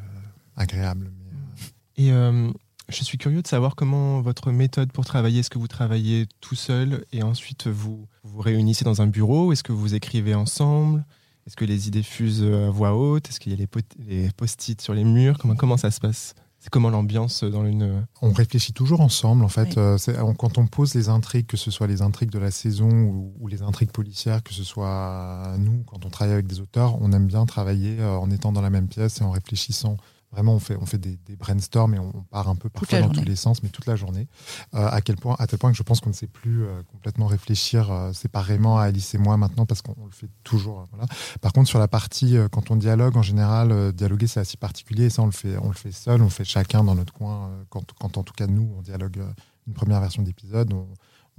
agréable. 0.55 1.11
Mais, 1.17 1.25
euh, 1.31 2.05
Et 2.07 2.11
euh, 2.13 2.51
je 2.87 3.03
suis 3.03 3.17
curieux 3.17 3.41
de 3.41 3.47
savoir 3.47 3.75
comment 3.75 4.21
votre 4.21 4.51
méthode 4.51 4.91
pour 4.93 5.05
travailler. 5.05 5.39
Est-ce 5.41 5.49
que 5.49 5.59
vous 5.59 5.67
travaillez 5.67 6.27
tout 6.39 6.55
seul 6.55 7.03
et 7.11 7.21
ensuite 7.23 7.67
vous 7.67 8.07
vous, 8.23 8.39
réunissez 8.41 8.85
dans 8.85 9.01
un 9.01 9.07
bureau? 9.07 9.51
Est-ce 9.51 9.63
que 9.63 9.73
vous 9.73 9.95
écrivez 9.95 10.33
ensemble? 10.33 11.05
Est-ce 11.45 11.55
que 11.57 11.65
les 11.65 11.87
idées 11.87 12.03
fusent 12.03 12.43
à 12.43 12.69
voix 12.69 12.95
haute? 12.95 13.27
Est-ce 13.27 13.39
qu'il 13.39 13.51
y 13.51 13.55
a 13.55 13.57
les, 13.57 13.67
les 14.07 14.29
post-it 14.31 14.79
sur 14.81 14.93
les 14.93 15.03
murs? 15.03 15.37
Comment, 15.39 15.55
comment 15.55 15.77
ça 15.77 15.91
se 15.91 15.99
passe? 15.99 16.35
C'est 16.59 16.69
comment 16.69 16.89
l'ambiance 16.89 17.43
dans 17.45 17.65
une... 17.65 18.05
On 18.21 18.33
réfléchit 18.33 18.73
toujours 18.73 18.99
ensemble, 18.99 19.45
en 19.45 19.47
fait. 19.47 19.69
Oui. 19.69 19.73
Euh, 19.77 19.97
on- 20.21 20.33
quand 20.33 20.57
on 20.57 20.67
pose 20.67 20.93
les 20.93 21.07
intrigues, 21.07 21.45
que 21.47 21.55
ce 21.55 21.71
soit 21.71 21.87
les 21.87 22.01
intrigues 22.01 22.31
de 22.31 22.39
la 22.39 22.51
saison 22.51 22.89
ou, 22.89 23.33
ou 23.39 23.47
les 23.47 23.61
intrigues 23.61 23.91
policières, 23.91 24.43
que 24.43 24.53
ce 24.53 24.65
soit 24.65 25.55
nous, 25.57 25.83
quand 25.87 26.05
on 26.05 26.09
travaille 26.09 26.33
avec 26.33 26.47
des 26.47 26.59
auteurs, 26.59 27.01
on 27.01 27.13
aime 27.13 27.27
bien 27.27 27.45
travailler 27.45 27.99
euh, 28.01 28.17
en 28.17 28.29
étant 28.29 28.51
dans 28.51 28.61
la 28.61 28.69
même 28.69 28.89
pièce 28.89 29.21
et 29.21 29.23
en 29.23 29.31
réfléchissant. 29.31 29.95
Vraiment, 30.31 30.53
on 30.53 30.59
fait, 30.59 30.75
on 30.79 30.85
fait 30.85 30.99
des, 30.99 31.17
des 31.25 31.35
brainstorms 31.35 31.95
et 31.95 31.99
on, 31.99 32.11
on 32.15 32.21
part 32.21 32.49
un 32.49 32.55
peu 32.55 32.69
parfois 32.69 32.99
dans 32.99 33.05
journée. 33.05 33.19
tous 33.23 33.27
les 33.27 33.35
sens, 33.35 33.63
mais 33.63 33.69
toute 33.69 33.87
la 33.87 33.95
journée. 33.95 34.27
Euh, 34.75 34.87
à, 34.87 35.01
quel 35.01 35.15
point, 35.15 35.35
à 35.39 35.47
tel 35.47 35.57
point 35.57 35.71
que 35.71 35.77
je 35.77 35.81
pense 35.81 36.01
qu'on 36.01 36.09
ne 36.09 36.13
sait 36.15 36.27
plus 36.27 36.63
euh, 36.65 36.83
complètement 36.91 37.25
réfléchir 37.25 37.91
euh, 37.91 38.13
séparément 38.13 38.77
à 38.77 38.83
Alice 38.83 39.15
et 39.15 39.17
moi 39.17 39.37
maintenant, 39.37 39.65
parce 39.65 39.81
qu'on 39.81 39.95
on 39.97 40.05
le 40.05 40.11
fait 40.11 40.29
toujours. 40.43 40.81
euh, 40.81 40.85
voilà. 40.91 41.07
Par 41.41 41.51
contre, 41.51 41.67
sur 41.67 41.79
la 41.79 41.87
partie, 41.87 42.37
quand 42.51 42.69
on 42.69 42.75
dialogue, 42.75 43.17
en 43.17 43.23
général, 43.23 43.91
dialoguer, 43.93 44.27
c'est 44.27 44.39
assez 44.39 44.57
particulier. 44.57 45.05
Et 45.05 45.09
ça, 45.09 45.23
on 45.23 45.25
le 45.25 45.31
fait, 45.31 45.57
on 45.57 45.69
le 45.69 45.73
fait 45.73 45.91
seul, 45.91 46.21
on 46.21 46.25
le 46.25 46.29
fait 46.29 46.45
chacun 46.45 46.83
dans 46.83 46.93
notre 46.95 47.11
coin. 47.13 47.49
quand, 47.69 47.91
quand, 47.99 48.17
en 48.17 48.23
tout 48.23 48.33
cas, 48.33 48.45
nous, 48.45 48.71
on 48.77 48.81
dialogue 48.83 49.19
une 49.67 49.73
première 49.73 49.99
version 49.99 50.21
d'épisode, 50.21 50.73
on, 50.73 50.87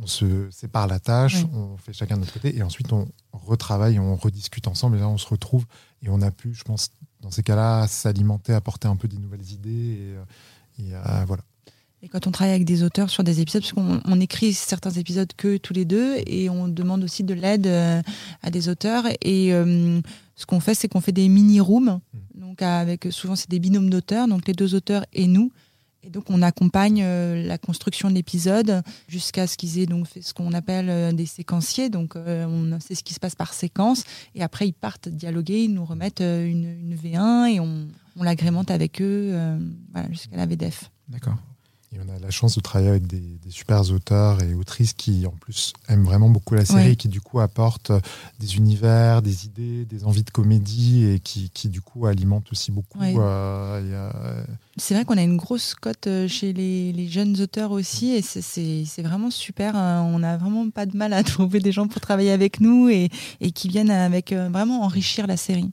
on 0.03 0.07
se 0.07 0.51
sépare 0.51 0.87
la 0.87 0.99
tâche, 0.99 1.43
Oui. 1.45 1.51
on 1.53 1.77
fait 1.77 1.93
chacun 1.93 2.15
de 2.17 2.21
notre 2.21 2.33
côté, 2.33 2.57
et 2.57 2.63
ensuite, 2.63 2.93
on 2.93 3.09
retravaille, 3.33 3.99
on 3.99 4.17
rediscute 4.17 4.67
ensemble, 4.67 4.97
et 4.97 5.01
là, 5.01 5.09
on 5.09 5.19
se 5.19 5.29
retrouve, 5.29 5.65
et 6.03 6.09
on 6.09 6.23
a 6.23 6.31
pu, 6.31 6.55
je 6.55 6.65
pense, 6.65 6.91
dans 7.21 7.31
ces 7.31 7.43
cas-là, 7.43 7.87
s'alimenter, 7.87 8.53
apporter 8.53 8.89
un 8.89 8.97
peu 8.97 9.09
des 9.09 9.19
nouvelles 9.19 9.51
idées, 9.51 9.71
et, 9.71 10.15
euh, 10.15 10.25
et, 10.79 10.95
euh, 10.95 11.25
voilà. 11.27 11.43
Et 12.03 12.09
quand 12.09 12.27
on 12.27 12.31
travaille 12.31 12.55
avec 12.55 12.65
des 12.65 12.83
auteurs 12.83 13.11
sur 13.11 13.25
des 13.25 13.41
épisodes, 13.41 13.63
parce 13.63 13.73
qu'on 13.75 14.01
on 14.05 14.21
écrit 14.21 14.55
certains 14.55 14.91
épisodes 14.91 15.31
que 15.37 15.59
tous 15.59 15.75
les 15.75 15.85
deux, 15.85 16.17
et 16.27 16.49
on 16.49 16.67
demande 16.67 17.05
aussi 17.05 17.25
de 17.25 17.35
l'aide 17.35 17.67
euh, 17.67 18.01
à 18.43 18.51
des 18.51 18.71
auteurs. 18.71 19.05
Et 19.21 19.53
euh, 19.53 20.01
ce 20.35 20.47
qu'on 20.47 20.61
fait, 20.61 20.75
c'est 20.75 20.89
qu'on 20.89 21.03
fait 21.03 21.13
des 21.13 21.29
mini-rooms. 21.29 22.01
Donc 22.35 22.63
avec 22.63 23.09
souvent 23.11 23.37
c'est 23.37 23.51
des 23.51 23.59
binômes 23.59 23.91
d'auteurs, 23.91 24.29
donc 24.29 24.47
les 24.49 24.55
deux 24.55 24.75
auteurs 24.75 25.05
et 25.13 25.27
nous. 25.27 25.53
Et 26.03 26.11
donc 26.11 26.31
on 26.31 26.41
accompagne 26.43 27.03
euh, 27.03 27.47
la 27.47 27.59
construction 27.59 28.09
de 28.09 28.15
l'épisode 28.15 28.83
jusqu'à 29.07 29.47
ce 29.47 29.57
qu'ils 29.57 29.79
aient 29.79 29.87
donc 29.87 30.07
fait 30.07 30.23
ce 30.23 30.33
qu'on 30.33 30.53
appelle 30.53 30.89
euh, 30.89 31.13
des 31.13 31.27
séquenciers. 31.27 31.91
Donc 31.91 32.17
euh, 32.17 32.47
on 32.47 32.81
sait 32.81 32.95
ce 32.95 33.03
qui 33.03 33.13
se 33.13 33.21
passe 33.21 33.35
par 33.35 33.53
séquence. 33.53 34.05
Et 34.35 34.43
après 34.43 34.67
ils 34.67 34.73
partent 34.73 35.09
dialoguer, 35.09 35.65
ils 35.65 35.75
nous 35.75 35.85
remettent 35.85 36.21
une, 36.21 36.65
une 36.65 36.97
V1 36.97 37.55
et 37.55 37.61
on, 37.61 37.89
l'agrémente 38.23 38.71
avec 38.71 39.01
eux 39.01 39.35
jusqu'à 40.11 40.37
la 40.37 40.45
VDF. 40.45 40.91
D'accord. 41.09 41.37
Et 41.93 41.99
on 41.99 42.09
a 42.15 42.21
la 42.21 42.31
chance 42.31 42.55
de 42.55 42.61
travailler 42.61 42.91
avec 42.91 43.09
des, 43.09 43.19
des 43.19 43.51
super 43.51 43.81
auteurs 43.91 44.41
et 44.45 44.55
autrices 44.55 44.93
qui, 44.93 45.27
en 45.27 45.33
plus, 45.33 45.73
aiment 45.89 46.05
vraiment 46.05 46.29
beaucoup 46.31 46.55
la 46.55 46.65
série 46.65 46.81
Ouais. 46.85 46.93
et 46.93 46.97
qui, 46.97 47.09
du 47.09 47.21
coup, 47.21 47.41
apportent 47.41 47.91
des 48.39 48.55
univers, 48.57 49.23
des 49.23 49.47
idées, 49.47 49.85
des 49.87 50.05
envies 50.05 50.23
de 50.23 50.31
comédie 50.31 51.05
et 51.07 51.19
qui, 51.19 51.51
qui 51.51 51.69
du 51.69 51.81
coup, 51.81 52.07
alimentent 52.07 52.53
aussi 52.53 52.71
beaucoup. 52.71 53.01
Ouais. 53.01 53.13
euh, 53.19 53.81
euh, 53.93 54.45
C'est 54.77 54.95
vrai 54.95 55.05
qu'on 55.05 55.17
a 55.19 55.23
une 55.23 55.37
grosse 55.37 55.75
cote 55.75 56.07
euh, 56.07 56.29
chez 56.29 56.53
les, 56.53 56.93
les 56.93 57.09
jeunes 57.09 57.41
auteurs 57.41 57.73
aussi 57.73 58.11
et 58.13 58.23
c'est- 58.23 59.03
vraiment 59.03 59.31
super. 59.33 59.75
hein. 59.75 60.03
On 60.15 60.21
n'a 60.21 60.37
vraiment 60.37 60.71
pas 60.71 60.87
de 60.87 60.97
mal 60.97 61.13
à 61.13 61.25
trouver 61.25 61.59
des 61.59 61.73
gens 61.73 61.89
pour 61.89 62.01
travailler 62.01 62.31
avec 62.31 62.61
nous 62.61 62.89
et, 62.89 63.09
et 63.41 63.51
qui 63.51 63.67
viennent 63.69 63.91
avec 63.91 64.31
euh, 64.31 64.49
vraiment 64.49 64.83
enrichir 64.85 65.27
la 65.27 65.37
série. 65.37 65.73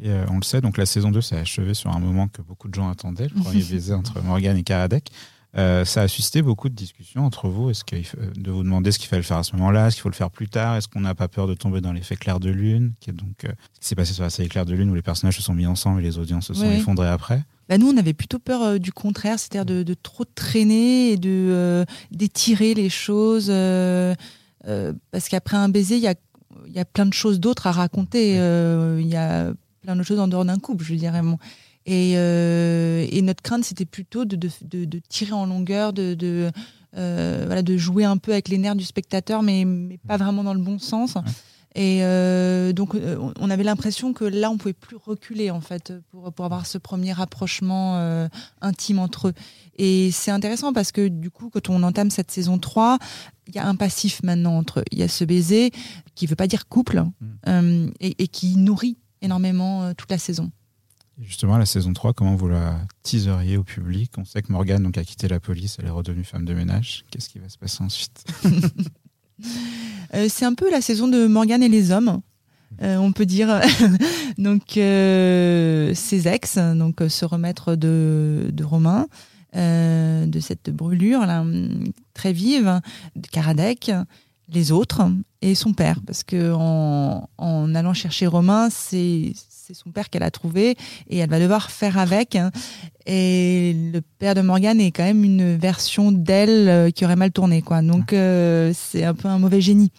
Et 0.00 0.08
euh, 0.08 0.24
on 0.30 0.36
le 0.36 0.44
sait, 0.44 0.62
donc 0.62 0.78
la 0.78 0.86
saison 0.86 1.10
2 1.10 1.20
s'est 1.20 1.36
achevée 1.36 1.74
sur 1.74 1.90
un 1.94 1.98
moment 1.98 2.28
que 2.28 2.40
beaucoup 2.40 2.68
de 2.68 2.74
gens 2.74 2.88
attendaient, 2.88 3.28
le 3.34 3.42
premier 3.42 3.62
baiser 3.70 3.92
entre 3.92 4.22
Morgan 4.22 4.56
et 4.56 4.62
Karadec. 4.62 5.10
Euh, 5.56 5.84
ça 5.86 6.02
a 6.02 6.08
suscité 6.08 6.42
beaucoup 6.42 6.68
de 6.68 6.74
discussions 6.74 7.24
entre 7.24 7.48
vous. 7.48 7.70
Est-ce 7.70 7.82
faut- 8.04 8.16
de 8.36 8.50
vous 8.50 8.62
demander 8.62 8.92
ce 8.92 8.98
qu'il 8.98 9.08
fallait 9.08 9.22
faire 9.22 9.38
à 9.38 9.42
ce 9.42 9.56
moment-là, 9.56 9.86
est-ce 9.88 9.96
qu'il 9.96 10.02
faut 10.02 10.10
le 10.10 10.14
faire 10.14 10.30
plus 10.30 10.48
tard, 10.48 10.76
est-ce 10.76 10.88
qu'on 10.88 11.00
n'a 11.00 11.14
pas 11.14 11.26
peur 11.28 11.46
de 11.46 11.54
tomber 11.54 11.80
dans 11.80 11.92
l'effet 11.92 12.16
clair 12.16 12.38
de 12.38 12.50
lune, 12.50 12.92
qui 13.00 13.08
est 13.10 13.14
donc 13.14 13.44
euh, 13.44 13.48
ce 13.74 13.80
qui 13.80 13.88
s'est 13.88 13.94
passé 13.94 14.12
sur 14.12 14.24
la 14.24 14.30
série 14.30 14.48
Clair 14.48 14.66
de 14.66 14.74
lune 14.74 14.90
où 14.90 14.94
les 14.94 15.02
personnages 15.02 15.36
se 15.36 15.42
sont 15.42 15.54
mis 15.54 15.66
ensemble 15.66 16.00
et 16.00 16.04
les 16.04 16.18
audiences 16.18 16.48
se 16.48 16.54
sont 16.54 16.70
effondrées 16.70 17.08
après? 17.08 17.42
Bah, 17.68 17.78
nous, 17.78 17.88
on 17.88 17.96
avait 17.96 18.12
plutôt 18.14 18.38
peur 18.38 18.62
euh, 18.62 18.78
du 18.78 18.92
contraire, 18.92 19.38
c'est-à-dire 19.38 19.64
de, 19.66 19.82
de 19.82 19.94
trop 19.94 20.24
traîner 20.24 21.12
et 21.12 21.16
de 21.16 21.28
euh, 21.30 21.84
d'étirer 22.10 22.74
les 22.74 22.90
choses. 22.90 23.48
euh, 23.48 24.14
euh, 24.66 24.92
parce 25.12 25.28
qu'après 25.30 25.56
un 25.56 25.68
baiser, 25.70 25.96
il 25.96 26.02
y 26.02 26.08
a, 26.08 26.14
il 26.66 26.72
y 26.74 26.78
a 26.78 26.84
plein 26.84 27.06
de 27.06 27.12
choses 27.14 27.40
d'autres 27.40 27.66
à 27.66 27.72
raconter. 27.72 28.38
euh, 28.38 28.98
Il 29.00 29.06
y 29.08 29.16
a 29.16 29.52
plein 29.82 29.96
de 29.96 30.02
choses 30.02 30.18
en 30.18 30.28
dehors 30.28 30.44
d'un 30.44 30.58
couple, 30.58 30.84
je 30.84 30.94
dirais. 30.94 31.22
Bon. 31.22 31.38
Et, 31.90 32.18
euh, 32.18 33.06
et 33.10 33.22
notre 33.22 33.42
crainte, 33.42 33.64
c'était 33.64 33.86
plutôt 33.86 34.26
de, 34.26 34.36
de, 34.36 34.50
de, 34.62 34.84
de 34.84 35.00
tirer 35.08 35.32
en 35.32 35.46
longueur, 35.46 35.94
de, 35.94 36.50
euh, 36.96 37.42
voilà, 37.46 37.62
de 37.62 37.76
jouer 37.78 38.04
un 38.04 38.18
peu 38.18 38.32
avec 38.32 38.48
les 38.48 38.58
nerfs 38.58 38.76
du 38.76 38.84
spectateur, 38.84 39.42
mais, 39.42 39.64
mais 39.64 39.96
pas 40.06 40.18
vraiment 40.18 40.44
dans 40.44 40.52
le 40.52 40.60
bon 40.60 40.78
sens. 40.78 41.14
Et 41.74 42.00
euh, 42.02 42.72
donc, 42.74 42.94
on- 42.94 43.50
avait 43.50 43.62
l'impression 43.64 44.12
que 44.12 44.24
là, 44.24 44.50
on 44.50 44.58
pouvait 44.58 44.74
plus 44.74 44.96
reculer, 44.96 45.50
en 45.50 45.62
fait, 45.62 45.94
pour, 46.10 46.30
pour 46.32 46.44
avoir 46.44 46.66
ce 46.66 46.76
premier 46.76 47.12
rapprochement 47.14 47.96
euh, 47.96 48.28
intime 48.60 48.98
entre 48.98 49.28
eux. 49.28 49.32
Et 49.78 50.10
c'est 50.10 50.30
intéressant 50.30 50.74
parce 50.74 50.92
que, 50.92 51.08
du 51.08 51.30
coup, 51.30 51.48
quand 51.48 51.70
on 51.70 51.82
entame 51.84 52.10
cette 52.10 52.30
saison 52.30 52.58
3, 52.58 52.98
il 53.46 53.54
y 53.54 53.58
a 53.58 53.66
un 53.66 53.76
passif 53.76 54.22
maintenant 54.22 54.58
entre 54.58 54.80
eux. 54.80 54.84
Il 54.92 54.98
y 54.98 55.02
a 55.02 55.08
ce 55.08 55.24
baiser 55.24 55.70
qui 56.14 56.26
veut 56.26 56.36
pas 56.36 56.48
dire 56.48 56.68
couple 56.68 57.02
euh, 57.46 57.88
et, 58.00 58.22
et 58.22 58.28
qui 58.28 58.56
nourrit 58.56 58.98
énormément 59.22 59.94
toute 59.94 60.10
la 60.10 60.18
saison. 60.18 60.50
Justement, 61.20 61.58
la 61.58 61.66
saison 61.66 61.92
3, 61.92 62.12
comment 62.12 62.36
vous 62.36 62.48
la 62.48 62.78
teaseriez 63.02 63.56
au 63.56 63.64
public? 63.64 64.12
On 64.18 64.24
sait 64.24 64.40
que 64.40 64.52
Morgane 64.52 64.82
donc, 64.84 64.98
a 64.98 65.04
quitté 65.04 65.26
la 65.26 65.40
police, 65.40 65.76
elle 65.80 65.86
est 65.86 65.90
redevenue 65.90 66.22
femme 66.24 66.44
de 66.44 66.54
ménage. 66.54 67.04
Qu'est-ce 67.10 67.28
qui 67.28 67.38
va 67.40 67.48
se 67.48 67.58
passer 67.58 67.82
ensuite? 67.82 68.24
Euh, 70.14 70.26
c'est 70.28 70.44
un 70.46 70.54
peu 70.54 70.68
la 70.68 70.80
saison 70.80 71.06
de 71.06 71.28
Morgane 71.28 71.62
et 71.62 71.68
les 71.68 71.92
hommes. 71.92 72.22
euh, 72.82 72.96
on 72.96 73.12
peut 73.12 73.24
dire 73.24 73.60
donc 74.38 74.76
euh, 74.76 75.94
ses 75.94 76.26
ex 76.26 76.58
donc 76.58 76.96
se 77.08 77.24
remettre 77.24 77.76
de, 77.76 78.50
de 78.52 78.64
Romain 78.64 79.06
de 79.54 80.40
cette 80.40 80.70
brûlure 80.70 81.20
là 81.24 81.44
très 82.14 82.32
vive 82.32 82.80
de 83.14 83.28
Karadec 83.28 83.92
les 84.48 84.72
autres 84.72 85.08
et 85.40 85.54
son 85.54 85.72
père 85.72 86.00
parce 86.04 86.24
que 86.24 86.52
en, 86.52 87.28
en 87.38 87.74
allant 87.76 87.94
chercher 87.94 88.26
Romain 88.26 88.70
c'est 88.70 89.34
c'est 89.68 89.74
son 89.74 89.90
père 89.90 90.08
qu'elle 90.08 90.22
a 90.22 90.30
trouvé 90.30 90.76
et 91.10 91.18
elle 91.18 91.28
va 91.28 91.38
devoir 91.38 91.70
faire 91.70 91.98
avec 91.98 92.38
et 93.04 93.76
le 93.92 94.00
père 94.18 94.34
de 94.34 94.40
Morgane 94.40 94.80
est 94.80 94.92
quand 94.92 95.04
même 95.04 95.24
une 95.24 95.58
version 95.58 96.10
d'elle 96.10 96.68
euh, 96.70 96.90
qui 96.90 97.04
aurait 97.04 97.16
mal 97.16 97.32
tourné 97.32 97.60
quoi 97.60 97.82
donc 97.82 98.14
euh, 98.14 98.72
c'est 98.74 99.04
un 99.04 99.12
peu 99.12 99.28
un 99.28 99.38
mauvais 99.38 99.60
génie 99.60 99.92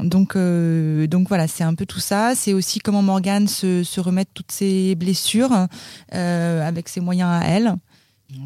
donc, 0.00 0.36
euh, 0.36 1.08
donc 1.08 1.26
voilà, 1.26 1.48
c'est 1.48 1.64
un 1.64 1.74
peu 1.74 1.84
tout 1.84 1.98
ça. 1.98 2.34
C'est 2.36 2.52
aussi 2.52 2.78
comment 2.78 3.02
Morgane 3.02 3.48
se, 3.48 3.82
se 3.82 4.00
remet 4.00 4.26
toutes 4.26 4.52
ses 4.52 4.94
blessures 4.94 5.66
avec 6.12 6.88
ses 6.88 7.00
moyens 7.00 7.28
à 7.28 7.48
elle. 7.48 7.74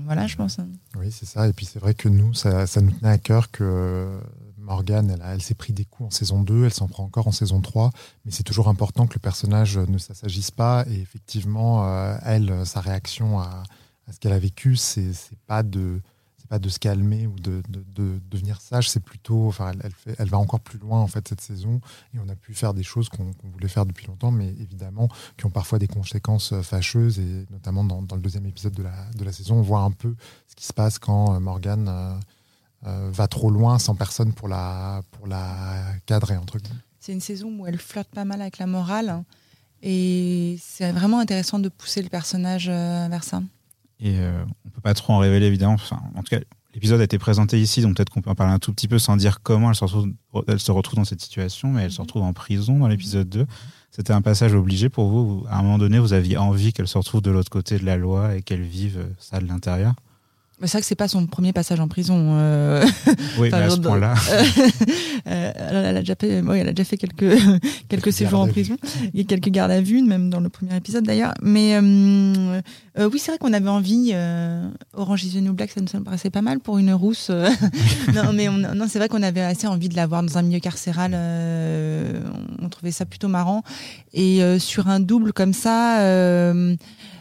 Voilà, 0.07 0.27
je 0.27 0.37
pense. 0.37 0.57
Oui, 0.97 1.09
c'est 1.11 1.27
ça. 1.27 1.47
Et 1.47 1.53
puis 1.53 1.67
c'est 1.67 1.79
vrai 1.79 1.93
que 1.93 2.09
nous, 2.09 2.33
ça, 2.33 2.67
ça 2.67 2.81
nous 2.81 2.93
tenait 2.93 3.11
à 3.11 3.19
cœur 3.19 3.51
que 3.51 4.19
Morgane, 4.73 5.19
elle, 5.23 5.43
s'est 5.43 5.55
pris 5.55 5.75
des 5.75 5.85
coups 5.85 6.07
en 6.07 6.11
saison 6.11 6.41
2, 6.43 6.65
elle 6.65 6.73
s'en 6.73 6.89
prend 6.89 7.05
encore 7.05 7.29
en 7.29 7.33
saison 7.33 7.61
3, 7.61 7.91
mais 8.25 8.33
c'est 8.33 8.43
toujours 8.43 8.69
important 8.69 9.07
que 9.07 9.13
le 9.13 9.21
personnage 9.21 9.77
ne 9.77 9.99
s'assagisse 9.99 10.51
pas. 10.51 10.87
Et 10.89 10.99
effectivement, 10.99 11.87
euh, 11.87 12.17
elle, 12.25 12.65
sa 12.65 12.81
réaction 12.81 13.39
à, 13.39 13.65
ce 14.11 14.19
qu'elle 14.19 14.33
a 14.33 14.39
vécu, 14.39 14.77
c'est 14.77 15.13
pas 15.47 15.63
de 15.63 16.01
pas 16.49 16.59
de 16.59 16.69
se 16.69 16.79
calmer 16.79 17.27
ou 17.27 17.35
de, 17.37 17.63
de- 17.71 17.85
de 17.95 18.21
devenir 18.31 18.61
sage, 18.61 18.91
c'est 18.91 19.01
plutôt, 19.01 19.49
enfin, 19.49 19.73
elle, 20.19 20.29
va 20.29 20.37
encore 20.37 20.61
plus 20.61 20.79
loin 20.79 21.01
en 21.01 21.07
fait 21.07 21.27
cette 21.27 21.41
saison, 21.41 21.81
et 22.13 22.19
on 22.19 22.29
a 22.29 22.35
pu 22.35 22.53
faire 22.53 22.75
des 22.75 22.83
choses 22.83 23.09
qu'on 23.09 23.33
voulait 23.43 23.69
faire 23.69 23.87
depuis 23.87 24.07
longtemps, 24.07 24.31
mais 24.31 24.49
évidemment 24.49 25.09
qui 25.39 25.47
ont 25.47 25.51
parfois 25.51 25.79
des 25.79 25.89
conséquences 25.89 26.53
euh, 26.53 26.61
fâcheuses, 26.61 27.19
et 27.21 27.47
notamment 27.51 27.85
dans, 27.85 28.17
le 28.17 28.21
deuxième 28.21 28.45
épisode 28.45 28.75
de 28.75 28.83
la, 29.25 29.33
saison, 29.33 29.57
on 29.57 29.63
voit 29.63 29.81
un 29.81 29.93
peu 29.93 30.15
ce 30.47 30.55
qui 30.55 30.67
se 30.67 30.75
passe 30.75 30.99
quand 30.99 31.35
euh, 31.35 31.41
Morgane 31.41 31.89
euh, 31.89 32.19
euh, 32.87 33.09
va 33.13 33.27
trop 33.29 33.51
loin 33.51 33.79
sans 33.79 33.95
personne 33.95 34.33
pour 34.33 34.49
la, 34.49 35.03
pour 35.13 35.27
la 35.27 35.83
cadrer, 36.07 36.37
entre 36.37 36.59
guillemets. 36.59 36.81
C'est 37.01 37.13
une 37.13 37.21
saison 37.21 37.49
où 37.59 37.67
elle 37.67 37.79
flirte 37.79 38.09
pas 38.09 38.25
mal 38.25 38.41
avec 38.43 38.59
la 38.59 38.67
morale. 38.67 39.09
hein. 39.11 39.25
Et 39.83 40.59
c'est 40.63 40.93
vraiment 40.93 41.19
intéressant 41.19 41.59
de 41.59 41.69
pousser 41.69 42.03
le 42.03 42.09
personnage 42.09 42.69
euh, 42.69 43.09
vers 43.11 43.25
ça. 43.25 43.43
Et 44.01 44.19
euh, 44.19 44.45
on 44.65 44.71
peut 44.71 44.81
pas 44.81 44.95
trop 44.95 45.13
en 45.13 45.19
révéler, 45.19 45.47
évidemment. 45.47 45.75
Enfin, 45.75 46.01
en 46.15 46.23
tout 46.23 46.37
cas, 46.37 46.41
l'épisode 46.75 47.01
a 47.01 47.05
été 47.05 47.19
présenté 47.19 47.61
ici, 47.61 47.83
donc 47.83 47.97
peut-être 47.97 48.11
qu'on 48.11 48.21
peut 48.23 48.31
en 48.31 48.35
parler 48.35 48.53
un 48.53 48.59
tout 48.61 48.73
petit 48.73 48.89
peu 48.89 48.99
sans 49.01 49.17
dire 49.17 49.41
comment 49.43 49.71
elle 49.71 49.75
se 49.77 49.85
retrouve, 49.85 50.13
elle 50.47 50.61
se 50.61 50.71
retrouve 50.73 50.97
dans 50.97 51.05
cette 51.05 51.21
situation, 51.21 51.69
mais 51.69 51.83
elle 51.83 51.93
se 51.93 52.01
retrouve 52.01 52.23
en 52.23 52.33
prison 52.33 52.79
dans 52.79 52.89
l'épisode 52.89 53.29
2. 53.29 53.47
C'était 53.91 54.13
un 54.13 54.23
passage 54.23 54.55
obligé 54.55 54.89
pour 54.89 55.09
vous. 55.09 55.41
Vous- 55.41 55.47
À 55.49 55.59
un 55.59 55.63
moment 55.63 55.79
donné, 55.79 55.99
vous 55.99 56.13
aviez 56.13 56.37
envie 56.37 56.73
qu'elle 56.73 56.89
se 56.89 56.97
retrouve 56.99 57.21
de 57.21 57.31
l'autre 57.31 57.51
côté 57.51 57.79
de 57.79 57.85
la 57.85 57.97
loi 57.97 58.37
et 58.37 58.43
qu'elle 58.43 58.63
vive 58.63 58.99
euh, 58.99 59.07
ça 59.19 59.41
de 59.41 59.47
l'intérieur. 59.47 59.95
C'est 60.65 60.73
vrai 60.73 60.81
que 60.81 60.87
c'est 60.87 60.95
pas 60.95 61.09
son 61.09 61.27
premier 61.27 61.53
passage 61.53 61.81
en 61.81 61.89
prison. 61.89 62.17
euh. 62.37 62.85
Oui, 63.39 63.49
mais 63.51 63.59
à 63.63 63.71
ce 63.71 63.77
point-là. 63.81 64.15
euh, 65.27 65.53
elle, 65.71 65.97
a 65.97 66.01
déjà 66.01 66.15
fait, 66.15 66.41
oui, 66.41 66.59
elle 66.59 66.69
a 66.69 66.73
déjà 66.73 66.85
fait 66.85 66.97
quelques, 66.97 67.37
quelques 67.89 68.13
séjours 68.13 68.41
en 68.41 68.47
prison. 68.49 68.77
Il 69.15 69.21
y 69.21 69.23
a 69.23 69.25
quelques 69.27 69.49
gardes 69.49 69.71
à 69.71 69.81
vue, 69.81 70.03
même 70.03 70.31
dans 70.31 70.41
le 70.41 70.49
premier 70.49 70.77
épisode 70.77 71.05
d'ailleurs. 71.05 71.35
Mais 71.43 71.75
euh, 71.77 72.61
euh, 72.99 73.09
oui, 73.13 73.19
c'est 73.19 73.33
vrai 73.33 73.39
qu'on 73.39 73.53
avait 73.53 73.69
envie. 73.69 74.13
Orange 74.95 75.25
is 75.25 75.33
the 75.33 75.43
New 75.43 75.53
Black, 75.53 75.71
ça 75.71 75.81
nous 75.81 76.05
paraissait 76.05 76.31
pas 76.31 76.43
mal 76.43 76.61
pour 76.61 76.79
une 76.79 76.93
rousse. 76.93 77.31
non, 78.15 78.33
mais 78.33 78.49
on- 78.49 78.59
non, 78.59 78.87
c'est 78.89 78.99
vrai 78.99 79.09
qu'on 79.09 79.23
avait 79.23 79.41
assez 79.41 79.67
envie 79.67 79.89
de 79.89 79.97
la 79.97 80.07
voir 80.07 80.23
dans 80.23 80.39
un 80.39 80.43
milieu 80.43 80.61
carcéral. 80.61 81.13
on 81.15 82.69
trouvait 82.69 82.93
ça 82.93 83.05
plutôt 83.07 83.29
marrant. 83.29 83.63
Et 84.15 84.41
sur 84.59 84.89
un 84.89 85.01
double 85.01 85.33
comme 85.33 85.53
ça. 85.55 85.99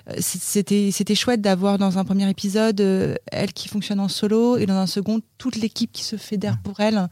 Euh, 0.09 0.13
c'était 0.19 0.89
c'était 0.91 1.15
chouette 1.15 1.41
d'avoir 1.41 1.77
dans 1.77 1.97
un 1.97 2.05
premier 2.05 2.29
épisode 2.29 2.81
euh, 2.81 3.15
elle 3.31 3.53
qui 3.53 3.67
fonctionne 3.67 3.99
en 3.99 4.07
solo 4.07 4.57
et 4.57 4.65
dans 4.65 4.75
un 4.75 4.87
second 4.87 5.21
toute 5.37 5.55
l'équipe 5.55 5.91
qui 5.91 6.03
se 6.03 6.15
fédère 6.15 6.59
pour 6.63 6.79
elle 6.79 7.07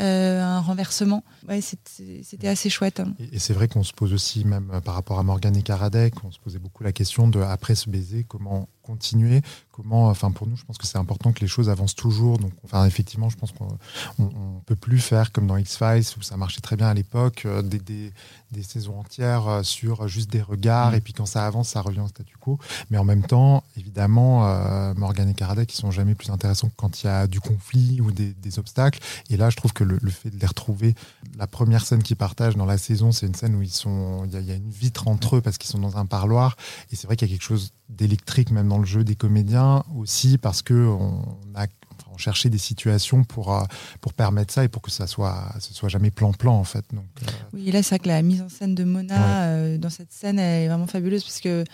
euh, 0.00 0.42
un 0.42 0.60
renversement 0.60 1.22
ouais 1.48 1.60
c'était 1.60 2.48
assez 2.48 2.70
chouette 2.70 3.00
hein. 3.00 3.14
Et, 3.18 3.36
et 3.36 3.38
c'est 3.38 3.52
vrai 3.52 3.68
qu'on 3.68 3.84
se 3.84 3.92
pose 3.92 4.12
aussi, 4.12 4.44
même 4.44 4.70
euh, 4.72 4.80
par 4.80 4.94
rapport 4.94 5.18
à 5.18 5.22
Morgane 5.22 5.56
et 5.56 5.62
Karadec, 5.62 6.14
on 6.24 6.32
se 6.32 6.38
posait 6.38 6.58
beaucoup 6.58 6.82
la 6.84 6.92
question 6.92 7.28
de, 7.28 7.40
après 7.40 7.74
ce 7.74 7.88
baiser, 7.88 8.24
comment 8.24 8.68
continuer 8.82 9.42
comment, 9.74 10.08
enfin 10.08 10.30
pour 10.30 10.46
nous, 10.46 10.56
je 10.56 10.64
pense 10.64 10.78
que 10.78 10.86
c'est 10.86 10.98
important 10.98 11.32
que 11.32 11.40
les 11.40 11.48
choses 11.48 11.68
avancent 11.68 11.96
toujours. 11.96 12.38
Donc, 12.38 12.52
enfin, 12.64 12.86
effectivement, 12.86 13.28
je 13.28 13.36
pense 13.36 13.50
qu'on 13.50 13.76
on, 14.18 14.24
on 14.24 14.60
peut 14.64 14.76
plus 14.76 15.00
faire 15.00 15.32
comme 15.32 15.46
dans 15.48 15.56
X-Files 15.56 16.04
où 16.16 16.22
ça 16.22 16.36
marchait 16.36 16.60
très 16.60 16.76
bien 16.76 16.86
à 16.88 16.94
l'époque, 16.94 17.42
euh, 17.44 17.60
des, 17.60 17.80
des, 17.80 18.12
des 18.52 18.62
saisons 18.62 19.00
entières 19.00 19.60
sur 19.64 20.06
juste 20.06 20.30
des 20.30 20.42
regards, 20.42 20.94
et 20.94 21.00
puis 21.00 21.12
quand 21.12 21.26
ça 21.26 21.44
avance, 21.44 21.70
ça 21.70 21.80
revient 21.80 22.00
au 22.00 22.08
statu 22.08 22.36
quo. 22.38 22.58
Mais 22.90 22.98
en 22.98 23.04
même 23.04 23.26
temps, 23.26 23.64
évidemment, 23.76 24.46
euh, 24.46 24.94
Morgan 24.94 25.28
et 25.28 25.34
Karadec, 25.34 25.72
ils 25.72 25.76
sont 25.76 25.90
jamais 25.90 26.14
plus 26.14 26.30
intéressants 26.30 26.68
que 26.68 26.76
quand 26.76 27.02
il 27.02 27.06
y 27.06 27.10
a 27.10 27.26
du 27.26 27.40
conflit 27.40 28.00
ou 28.00 28.12
des, 28.12 28.32
des 28.32 28.58
obstacles. 28.58 29.00
Et 29.28 29.36
là, 29.36 29.50
je 29.50 29.56
trouve 29.56 29.72
que 29.72 29.83
le, 29.84 29.98
le 30.02 30.10
fait 30.10 30.30
de 30.30 30.38
les 30.38 30.46
retrouver, 30.46 30.94
la 31.38 31.46
première 31.46 31.84
scène 31.86 32.02
qu'ils 32.02 32.16
partagent 32.16 32.56
dans 32.56 32.66
la 32.66 32.78
saison, 32.78 33.12
c'est 33.12 33.26
une 33.26 33.34
scène 33.34 33.54
où 33.54 33.62
ils 33.62 33.70
sont, 33.70 34.24
il 34.26 34.32
y, 34.32 34.36
a- 34.36 34.40
il 34.40 34.46
y 34.46 34.52
a 34.52 34.56
une 34.56 34.70
vitre 34.70 35.08
entre 35.08 35.36
eux 35.36 35.40
parce 35.40 35.58
qu'ils 35.58 35.70
sont 35.70 35.78
dans 35.78 35.96
un 35.96 36.06
parloir. 36.06 36.56
Et 36.90 36.96
c'est 36.96 37.06
vrai 37.06 37.16
qu'il 37.16 37.28
y 37.28 37.30
a 37.30 37.34
quelque 37.34 37.46
chose 37.46 37.72
d'électrique 37.88 38.50
même 38.50 38.68
dans 38.68 38.78
le 38.78 38.86
jeu 38.86 39.04
des 39.04 39.14
comédiens 39.14 39.84
aussi 39.94 40.38
parce 40.38 40.62
que 40.62 40.74
on 40.74 41.22
a 41.54 41.66
on 42.12 42.16
cherchait 42.16 42.48
des 42.50 42.58
situations 42.58 43.24
pour, 43.24 43.52
euh, 43.56 43.64
pour 44.00 44.14
permettre 44.14 44.54
ça 44.54 44.62
et 44.62 44.68
pour 44.68 44.82
que 44.82 44.90
ça 44.92 45.08
soit, 45.08 45.52
ce 45.58 45.74
soit 45.74 45.88
jamais 45.88 46.12
plan-plan 46.12 46.54
en 46.54 46.62
fait. 46.62 46.84
Donc, 46.92 47.06
euh, 47.22 47.26
Oui, 47.52 47.68
et 47.68 47.72
là, 47.72 47.82
c'est 47.82 47.90
vrai 47.96 47.98
que 47.98 48.08
la 48.08 48.22
mise 48.22 48.40
en 48.40 48.48
scène 48.48 48.76
de 48.76 48.84
Mona 48.84 49.46
euh, 49.48 49.78
dans 49.78 49.90
cette 49.90 50.12
scène 50.12 50.38
elle 50.38 50.62
est 50.64 50.68
vraiment 50.68 50.86
fabuleuse 50.86 51.24
parce 51.24 51.40
que 51.40 51.64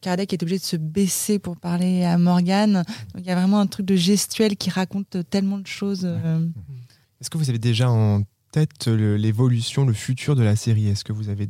Karadec 0.00 0.32
est 0.32 0.42
obligé 0.42 0.58
de 0.58 0.64
se 0.64 0.76
baisser 0.76 1.38
pour 1.38 1.58
parler 1.58 2.02
à 2.04 2.16
Morgane. 2.16 2.82
Donc 3.12 3.18
il 3.18 3.26
y 3.26 3.30
a 3.30 3.34
vraiment 3.34 3.60
un 3.60 3.66
truc 3.66 3.84
de 3.84 3.94
gestuel 3.96 4.56
qui 4.56 4.70
raconte 4.70 5.18
tellement 5.28 5.58
de 5.58 5.66
choses. 5.66 6.04
euh. 6.04 6.46
Est-ce 7.20 7.30
que 7.30 7.38
vous 7.38 7.50
avez 7.50 7.58
déjà 7.58 7.90
en 7.90 8.22
tête 8.52 8.86
le- 8.86 9.16
l'évolution, 9.16 9.84
le 9.86 9.92
futur 9.92 10.36
de 10.36 10.42
la 10.42 10.56
série? 10.56 10.88
Est-ce 10.88 11.04
que 11.04 11.12
vous 11.12 11.28
avez 11.28 11.46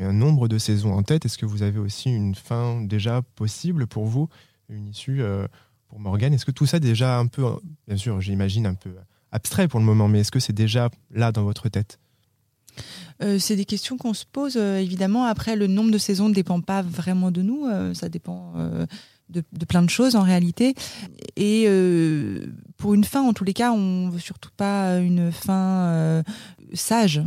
un 0.00 0.12
nombre 0.12 0.48
de 0.48 0.58
saisons 0.58 0.92
en 0.92 1.02
tête? 1.02 1.24
Est-ce 1.24 1.38
que 1.38 1.46
vous 1.46 1.62
avez 1.62 1.78
aussi 1.78 2.10
une 2.10 2.34
fin 2.34 2.80
déjà 2.82 3.22
possible 3.36 3.86
pour 3.86 4.06
vous? 4.06 4.28
Une 4.68 4.88
issue 4.88 5.22
euh, 5.22 5.46
pour 5.88 6.00
Morgane? 6.00 6.34
Est-ce 6.34 6.44
que 6.44 6.50
tout 6.50 6.66
ça 6.66 6.80
déjà 6.80 7.18
un 7.18 7.26
peu, 7.26 7.44
euh, 7.44 7.52
bien 7.86 7.96
sûr, 7.96 8.20
j'imagine 8.20 8.66
un 8.66 8.74
peu 8.74 8.90
abstrait 9.30 9.68
pour 9.68 9.80
le 9.80 9.86
moment, 9.86 10.08
mais 10.08 10.20
est-ce 10.20 10.30
que 10.32 10.40
c'est 10.40 10.52
déjà 10.52 10.90
là 11.10 11.32
dans 11.32 11.44
votre 11.44 11.68
tête? 11.68 11.98
Euh, 13.22 13.38
c'est 13.38 13.54
des 13.54 13.64
questions 13.64 13.96
qu'on 13.96 14.14
se 14.14 14.24
pose 14.30 14.56
euh, 14.56 14.78
évidemment. 14.78 15.24
Après, 15.24 15.54
le 15.54 15.68
nombre 15.68 15.92
de 15.92 15.98
saisons 15.98 16.28
ne 16.28 16.34
dépend 16.34 16.60
pas 16.60 16.82
vraiment 16.82 17.30
de 17.30 17.42
nous. 17.42 17.66
euh, 17.66 17.94
ça 17.94 18.08
dépend 18.08 18.52
euh, 18.56 18.86
de, 19.30 19.42
de 19.52 19.64
plein 19.64 19.82
de 19.82 19.90
choses 19.90 20.16
en 20.16 20.22
réalité. 20.22 20.74
Et 21.36 21.64
euh, 21.66 22.46
pour 22.76 22.94
une 22.94 23.04
fin, 23.04 23.22
en 23.22 23.32
tous 23.32 23.44
les 23.44 23.54
cas, 23.54 23.72
on 23.72 24.08
veut 24.10 24.18
surtout 24.20 24.50
pas 24.56 24.98
une 24.98 25.32
fin 25.32 25.88
euh, 25.88 26.22
sage. 26.74 27.22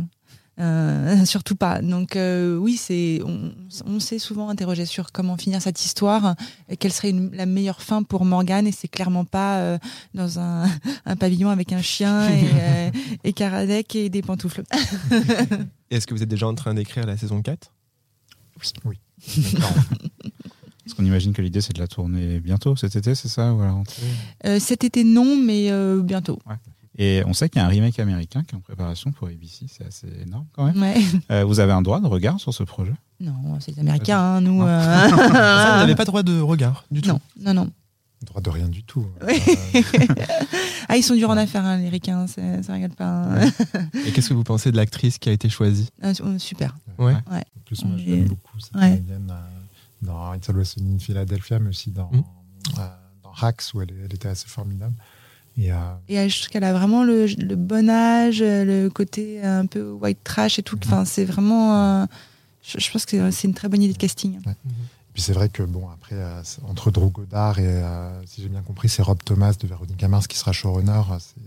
Euh, 0.60 1.24
surtout 1.24 1.54
pas. 1.54 1.80
Donc 1.80 2.16
oui, 2.16 2.76
c'est 2.76 3.20
on, 3.24 3.52
on 3.86 4.00
s'est 4.00 4.18
souvent 4.18 4.48
interrogé 4.48 4.86
sur 4.86 5.12
comment 5.12 5.36
finir 5.36 5.62
cette 5.62 5.84
histoire, 5.84 6.34
et 6.68 6.76
quelle 6.76 6.92
serait 6.92 7.10
une- 7.10 7.30
la 7.32 7.46
meilleure 7.46 7.80
fin 7.80 8.02
pour 8.02 8.24
Morgane, 8.24 8.66
et 8.66 8.72
c'est 8.72 8.88
clairement 8.88 9.24
pas 9.24 9.78
dans 10.14 10.40
un, 10.40 10.64
un 11.06 11.14
pavillon 11.16 11.48
avec 11.50 11.72
un 11.72 11.80
chien 11.80 12.28
et, 12.28 12.90
et 13.24 13.32
Karadec 13.32 13.94
et 13.94 14.08
des 14.08 14.20
pantoufles. 14.22 14.64
Est-ce 15.92 16.08
que 16.08 16.14
vous 16.14 16.24
êtes 16.24 16.28
déjà 16.28 16.48
en 16.48 16.54
train 16.56 16.74
d'écrire 16.74 17.06
la 17.06 17.16
saison 17.16 17.40
4 17.40 17.72
Oui. 18.84 18.98
Parce 20.88 20.96
qu'on 20.96 21.04
imagine 21.04 21.34
que 21.34 21.42
l'idée 21.42 21.60
c'est 21.60 21.74
de 21.74 21.80
la 21.80 21.86
tourner 21.86 22.40
bientôt 22.40 22.74
cet 22.74 22.96
été, 22.96 23.14
c'est 23.14 23.28
ça 23.28 23.52
ou 23.52 23.60
à 23.60 23.66
la 23.66 23.72
rentrée? 23.72 24.06
Euh, 24.46 24.58
cet 24.58 24.84
été, 24.84 25.04
non, 25.04 25.36
mais 25.36 25.70
euh, 25.70 26.00
bientôt. 26.00 26.38
Et 26.96 27.22
on 27.26 27.34
sait 27.34 27.50
qu'il 27.50 27.60
y 27.60 27.62
a 27.62 27.66
un 27.66 27.68
remake 27.68 27.98
américain 27.98 28.42
qui 28.42 28.54
est 28.54 28.58
en 28.58 28.62
préparation 28.62 29.12
pour 29.12 29.28
ABC, 29.28 29.66
c'est 29.68 29.84
assez 29.86 30.06
énorme 30.22 30.46
quand 30.52 30.64
même. 30.64 30.80
Ouais. 30.80 30.96
Euh, 31.30 31.44
vous 31.44 31.60
avez 31.60 31.72
un 31.72 31.82
droit 31.82 32.00
de 32.00 32.06
regard 32.06 32.40
sur 32.40 32.54
ce 32.54 32.62
projet? 32.62 32.94
Non, 33.20 33.34
c'est 33.60 33.72
les 33.72 33.80
Américains, 33.80 34.18
hein, 34.18 34.40
nous. 34.40 34.62
Euh, 34.62 35.08
Ça, 35.10 35.16
vous 35.16 35.80
n'avez 35.80 35.94
pas 35.94 36.06
droit 36.06 36.22
de 36.22 36.40
regard 36.40 36.86
du 36.90 37.02
tout. 37.02 37.08
Non, 37.10 37.20
non, 37.38 37.52
non. 37.52 37.70
Droit 38.24 38.40
de 38.40 38.48
rien 38.50 38.68
du 38.68 38.82
tout. 38.82 39.06
Euh, 39.22 39.28
ah, 40.88 40.96
ils 40.96 41.02
sont 41.02 41.14
durs 41.14 41.28
en 41.30 41.36
affaires, 41.36 41.66
hein, 41.66 41.76
les 41.76 41.90
ricains, 41.90 42.26
ça, 42.26 42.62
ça 42.62 42.72
rigole 42.72 42.96
pas. 42.96 43.24
hein. 43.26 43.50
Et 44.06 44.10
qu'est-ce 44.10 44.30
que 44.30 44.34
vous 44.34 44.42
pensez 44.42 44.72
de 44.72 44.76
l'actrice 44.76 45.18
qui 45.18 45.28
a 45.28 45.32
été 45.32 45.50
choisie? 45.50 45.90
Ah, 46.02 46.12
euh, 46.22 46.38
super. 46.38 46.74
Ouais. 46.98 47.12
Ouais. 47.30 47.44
En 47.56 47.60
plus, 47.66 47.84
moi, 47.84 47.96
je 47.98 48.04
l'aime 48.06 48.24
beaucoup, 48.24 48.58
cette 48.58 48.74
euh, 48.74 48.96
dans 50.02 50.34
It's 50.34 50.48
Always 50.48 50.64
Sunny 50.66 50.94
in 50.94 50.98
Philadelphia, 50.98 51.58
mais 51.58 51.70
aussi 51.70 51.90
dans, 51.90 52.10
Mm. 52.12 52.22
euh, 52.78 52.88
dans 53.22 53.32
Hacks, 53.40 53.62
où 53.74 53.82
elle, 53.82 53.90
était 54.12 54.28
assez 54.28 54.46
formidable. 54.48 54.94
Et, 55.56 55.72
euh, 55.72 55.76
Et 56.08 56.14
elle, 56.14 56.30
je 56.30 56.38
trouve 56.38 56.50
qu'elle 56.50 56.64
a 56.64 56.72
vraiment 56.72 57.02
le, 57.04 57.26
le 57.26 57.56
bon 57.56 57.90
âge, 57.90 58.40
le 58.42 58.88
côté 58.88 59.42
un 59.42 59.66
peu 59.66 59.90
white 59.90 60.22
trash 60.22 60.58
et 60.58 60.62
tout. 60.62 60.78
Enfin, 60.84 61.04
c'est 61.04 61.24
vraiment. 61.24 62.02
euh, 62.02 62.06
je, 62.62 62.78
je 62.78 62.90
pense 62.92 63.04
que 63.06 63.30
c'est- 63.30 63.48
une 63.48 63.54
très 63.54 63.68
bonne 63.68 63.82
idée 63.82 63.92
de 63.94 63.98
casting. 63.98 64.38
puis 65.14 65.22
c'est 65.22 65.32
vrai 65.32 65.48
que, 65.48 65.62
bon, 65.64 65.88
après, 65.88 66.14
euh, 66.14 66.42
entre 66.68 66.90
Drew 66.92 67.10
Goddard 67.10 67.58
et, 67.58 67.66
euh, 67.66 68.24
si 68.26 68.42
j'ai 68.42 68.48
bien 68.48 68.62
compris, 68.62 68.88
c'est 68.88 69.02
Rob 69.02 69.18
Thomas 69.24 69.54
de 69.58 69.66
Véronica 69.66 70.06
Mars 70.06 70.28
qui 70.28 70.36
sera 70.38 70.52
showrunner. 70.52 70.92
euh, 71.10 71.18
C'est 71.18 71.40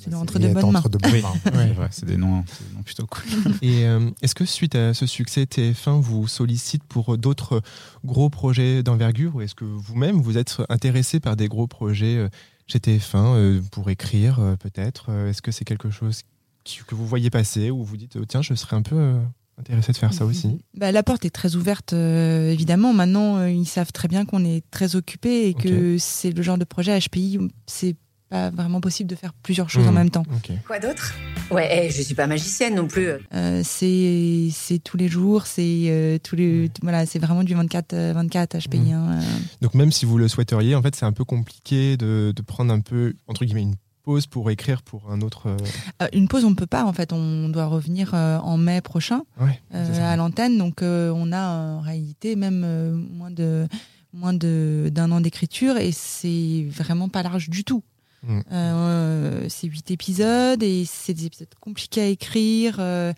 C'est 0.00 0.14
entre 0.14 0.38
de 0.38 0.48
bonnes 0.48 0.70
mains. 0.72 0.80
de 0.82 0.98
bonnes 0.98 1.12
Oui, 1.12 1.22
mains. 1.22 1.88
c'est 1.90 2.06
des 2.06 2.16
noms, 2.16 2.44
c'est 2.46 2.68
des 2.68 2.74
noms 2.76 2.82
plutôt 2.82 3.06
cool. 3.06 3.22
Et 3.62 3.84
euh, 3.86 4.10
est-ce 4.22 4.34
que 4.34 4.44
suite 4.44 4.74
à 4.74 4.94
ce 4.94 5.06
succès, 5.06 5.44
TF1 5.44 6.00
vous 6.00 6.28
sollicite 6.28 6.84
pour 6.84 7.18
d'autres 7.18 7.60
gros 8.04 8.30
projets 8.30 8.82
d'envergure 8.82 9.36
ou 9.36 9.40
est-ce 9.40 9.54
que 9.54 9.64
vous-même 9.64 10.20
vous 10.20 10.38
êtes 10.38 10.56
intéressé 10.68 11.20
par 11.20 11.36
des 11.36 11.48
gros 11.48 11.66
projets 11.66 12.16
euh, 12.16 12.28
chez 12.66 12.78
TF1 12.78 13.00
euh, 13.16 13.60
pour 13.72 13.90
écrire 13.90 14.38
euh, 14.40 14.56
peut-être 14.56 15.06
Euh, 15.10 15.30
Est-ce 15.30 15.42
que 15.42 15.50
c'est 15.52 15.64
quelque 15.64 15.90
chose 15.90 16.22
qui- 16.64 16.80
que 16.86 16.94
vous 16.94 17.06
voyez 17.06 17.30
passer 17.30 17.70
ou 17.70 17.82
vous 17.82 17.96
dites 17.96 18.16
euh, 18.16 18.24
tiens 18.28 18.42
je 18.42 18.52
serais 18.54 18.76
un 18.76 18.82
peu 18.82 18.96
euh, 18.96 19.18
intéressé 19.58 19.92
de 19.92 19.96
faire 19.96 20.12
ça 20.12 20.24
aussi? 20.26 20.58
Bah, 20.76 20.92
la 20.92 21.02
porte 21.02 21.24
est 21.24 21.30
très 21.30 21.56
ouverte, 21.56 21.92
euh, 21.92 22.50
évidemment. 22.52 22.92
Maintenant, 22.92 23.38
euh, 23.38 23.50
ils 23.50 23.66
savent 23.66 23.90
très 23.92 24.06
bien 24.06 24.24
qu'on 24.26 24.44
est 24.44 24.62
très 24.70 24.94
occupé 24.94 25.48
et 25.48 25.54
que 25.54 25.96
c'est 25.98 26.30
le 26.30 26.42
genre 26.42 26.58
de 26.58 26.64
projet 26.64 26.96
HPI, 27.00 27.38
où 27.38 27.48
c'est 27.66 27.96
pas 28.28 28.50
vraiment 28.50 28.80
possible 28.80 29.08
de 29.08 29.14
faire 29.16 29.32
plusieurs 29.42 29.70
choses 29.70 29.86
en 29.86 29.90
Mhm. 29.90 29.94
même 29.94 30.10
temps. 30.10 30.24
Quoi 30.66 30.78
d'autre? 30.78 31.14
Ouais, 31.50 31.86
eh, 31.86 31.90
je 31.90 32.02
suis 32.02 32.14
pas 32.14 32.26
magicienne 32.26 32.74
non 32.74 32.86
plus. 32.86 33.08
Euh, 33.34 33.62
c'est 33.64 34.48
c'est 34.52 34.78
tous 34.78 34.96
les 34.98 35.08
jours, 35.08 35.46
c'est 35.46 35.84
euh, 35.88 36.18
tous 36.22 36.36
les 36.36 36.70
voilà, 36.82 37.06
c'est 37.06 37.18
vraiment 37.18 37.42
du 37.42 37.54
24 37.54 37.92
euh, 37.94 38.12
24 38.14 38.58
HPI. 38.58 38.92
Hein, 38.92 39.20
euh. 39.20 39.22
Donc 39.62 39.74
même 39.74 39.90
si 39.90 40.04
vous 40.04 40.18
le 40.18 40.28
souhaiteriez, 40.28 40.74
en 40.74 40.82
fait 40.82 40.94
c'est 40.94 41.06
un 41.06 41.12
peu 41.12 41.24
compliqué 41.24 41.96
de, 41.96 42.32
de 42.36 42.42
prendre 42.42 42.72
un 42.72 42.80
peu 42.80 43.14
entre 43.28 43.44
guillemets 43.46 43.62
une 43.62 43.76
pause 44.04 44.26
pour 44.26 44.50
écrire 44.50 44.82
pour 44.82 45.10
un 45.10 45.20
autre. 45.22 45.46
euh, 45.48 45.56
Euh, 46.02 46.08
une 46.12 46.28
pause, 46.28 46.44
on 46.44 46.50
ne 46.50 46.54
peut 46.54 46.66
pas. 46.66 46.84
En 46.84 46.92
fait, 46.92 47.12
on 47.12 47.48
doit 47.50 47.66
revenir 47.66 48.12
euh, 48.14 48.38
en 48.38 48.56
mai 48.56 48.80
prochain 48.80 49.22
Ouais. 49.40 49.58
euh, 49.74 50.12
à 50.12 50.16
l'antenne. 50.16 50.56
Donc, 50.58 50.80
euh, 50.82 51.10
on 51.14 51.30
a 51.32 51.46
en 51.76 51.80
réalité 51.80 52.34
même 52.36 52.62
euh, 52.64 52.92
moins 52.94 53.30
de 53.30 53.66
moins 54.14 54.32
de 54.32 54.88
d'un 54.92 55.12
an 55.12 55.20
d'écriture 55.20 55.76
et 55.76 55.92
c'est 55.92 56.66
vraiment 56.70 57.08
pas 57.10 57.22
large 57.22 57.50
du 57.50 57.64
tout. 57.64 57.82
Mm. 58.22 58.40
Euh, 58.52 59.46
c'est 59.48 59.66
huit 59.68 59.90
épisodes 59.90 60.62
et 60.62 60.84
c'est 60.84 61.14
des 61.14 61.26
épisodes 61.26 61.48
compliqués 61.60 62.02
à 62.02 62.06
écrire. 62.06 62.76
euh, 62.80 63.12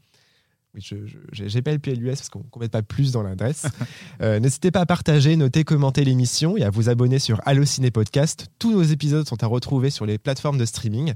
Oui, 0.76 0.86
j'ai 1.32 1.61
pas 1.61 1.71
le 1.71 1.80
PLUS 1.80 2.05
parce 2.07 2.30
qu'on 2.30 2.43
ne 2.55 2.59
met 2.59 2.67
pas 2.69 2.82
plus 2.82 3.11
dans 3.11 3.23
l'adresse. 3.23 3.65
Euh, 4.21 4.39
N'hésitez 4.39 4.71
pas 4.71 4.82
à 4.82 4.86
partager, 4.86 5.36
noter, 5.36 5.63
commenter 5.63 6.03
l'émission 6.05 6.55
et 6.57 6.63
à 6.63 6.69
vous 6.69 6.89
abonner 6.89 7.19
sur 7.19 7.41
Allociné 7.45 7.91
Podcast. 7.91 8.47
Tous 8.59 8.71
nos 8.71 8.82
épisodes 8.84 9.28
sont 9.28 9.43
à 9.43 9.47
retrouver 9.47 9.89
sur 9.89 10.05
les 10.05 10.17
plateformes 10.17 10.57
de 10.57 10.65
streaming. 10.65 11.13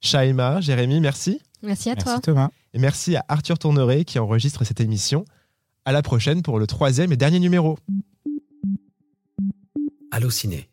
Shaima, 0.00 0.60
Jérémy, 0.60 1.00
merci. 1.00 1.40
Merci 1.62 1.90
à 1.90 1.96
toi. 1.96 2.12
Merci 2.12 2.22
Thomas. 2.22 2.48
Et 2.74 2.78
merci 2.78 3.16
à 3.16 3.24
Arthur 3.28 3.58
Tourneret 3.58 4.04
qui 4.04 4.18
enregistre 4.18 4.64
cette 4.64 4.80
émission. 4.80 5.24
À 5.84 5.92
la 5.92 6.02
prochaine 6.02 6.42
pour 6.42 6.58
le 6.58 6.66
troisième 6.66 7.12
et 7.12 7.16
dernier 7.16 7.38
numéro. 7.38 7.78
Allociné, 10.10 10.68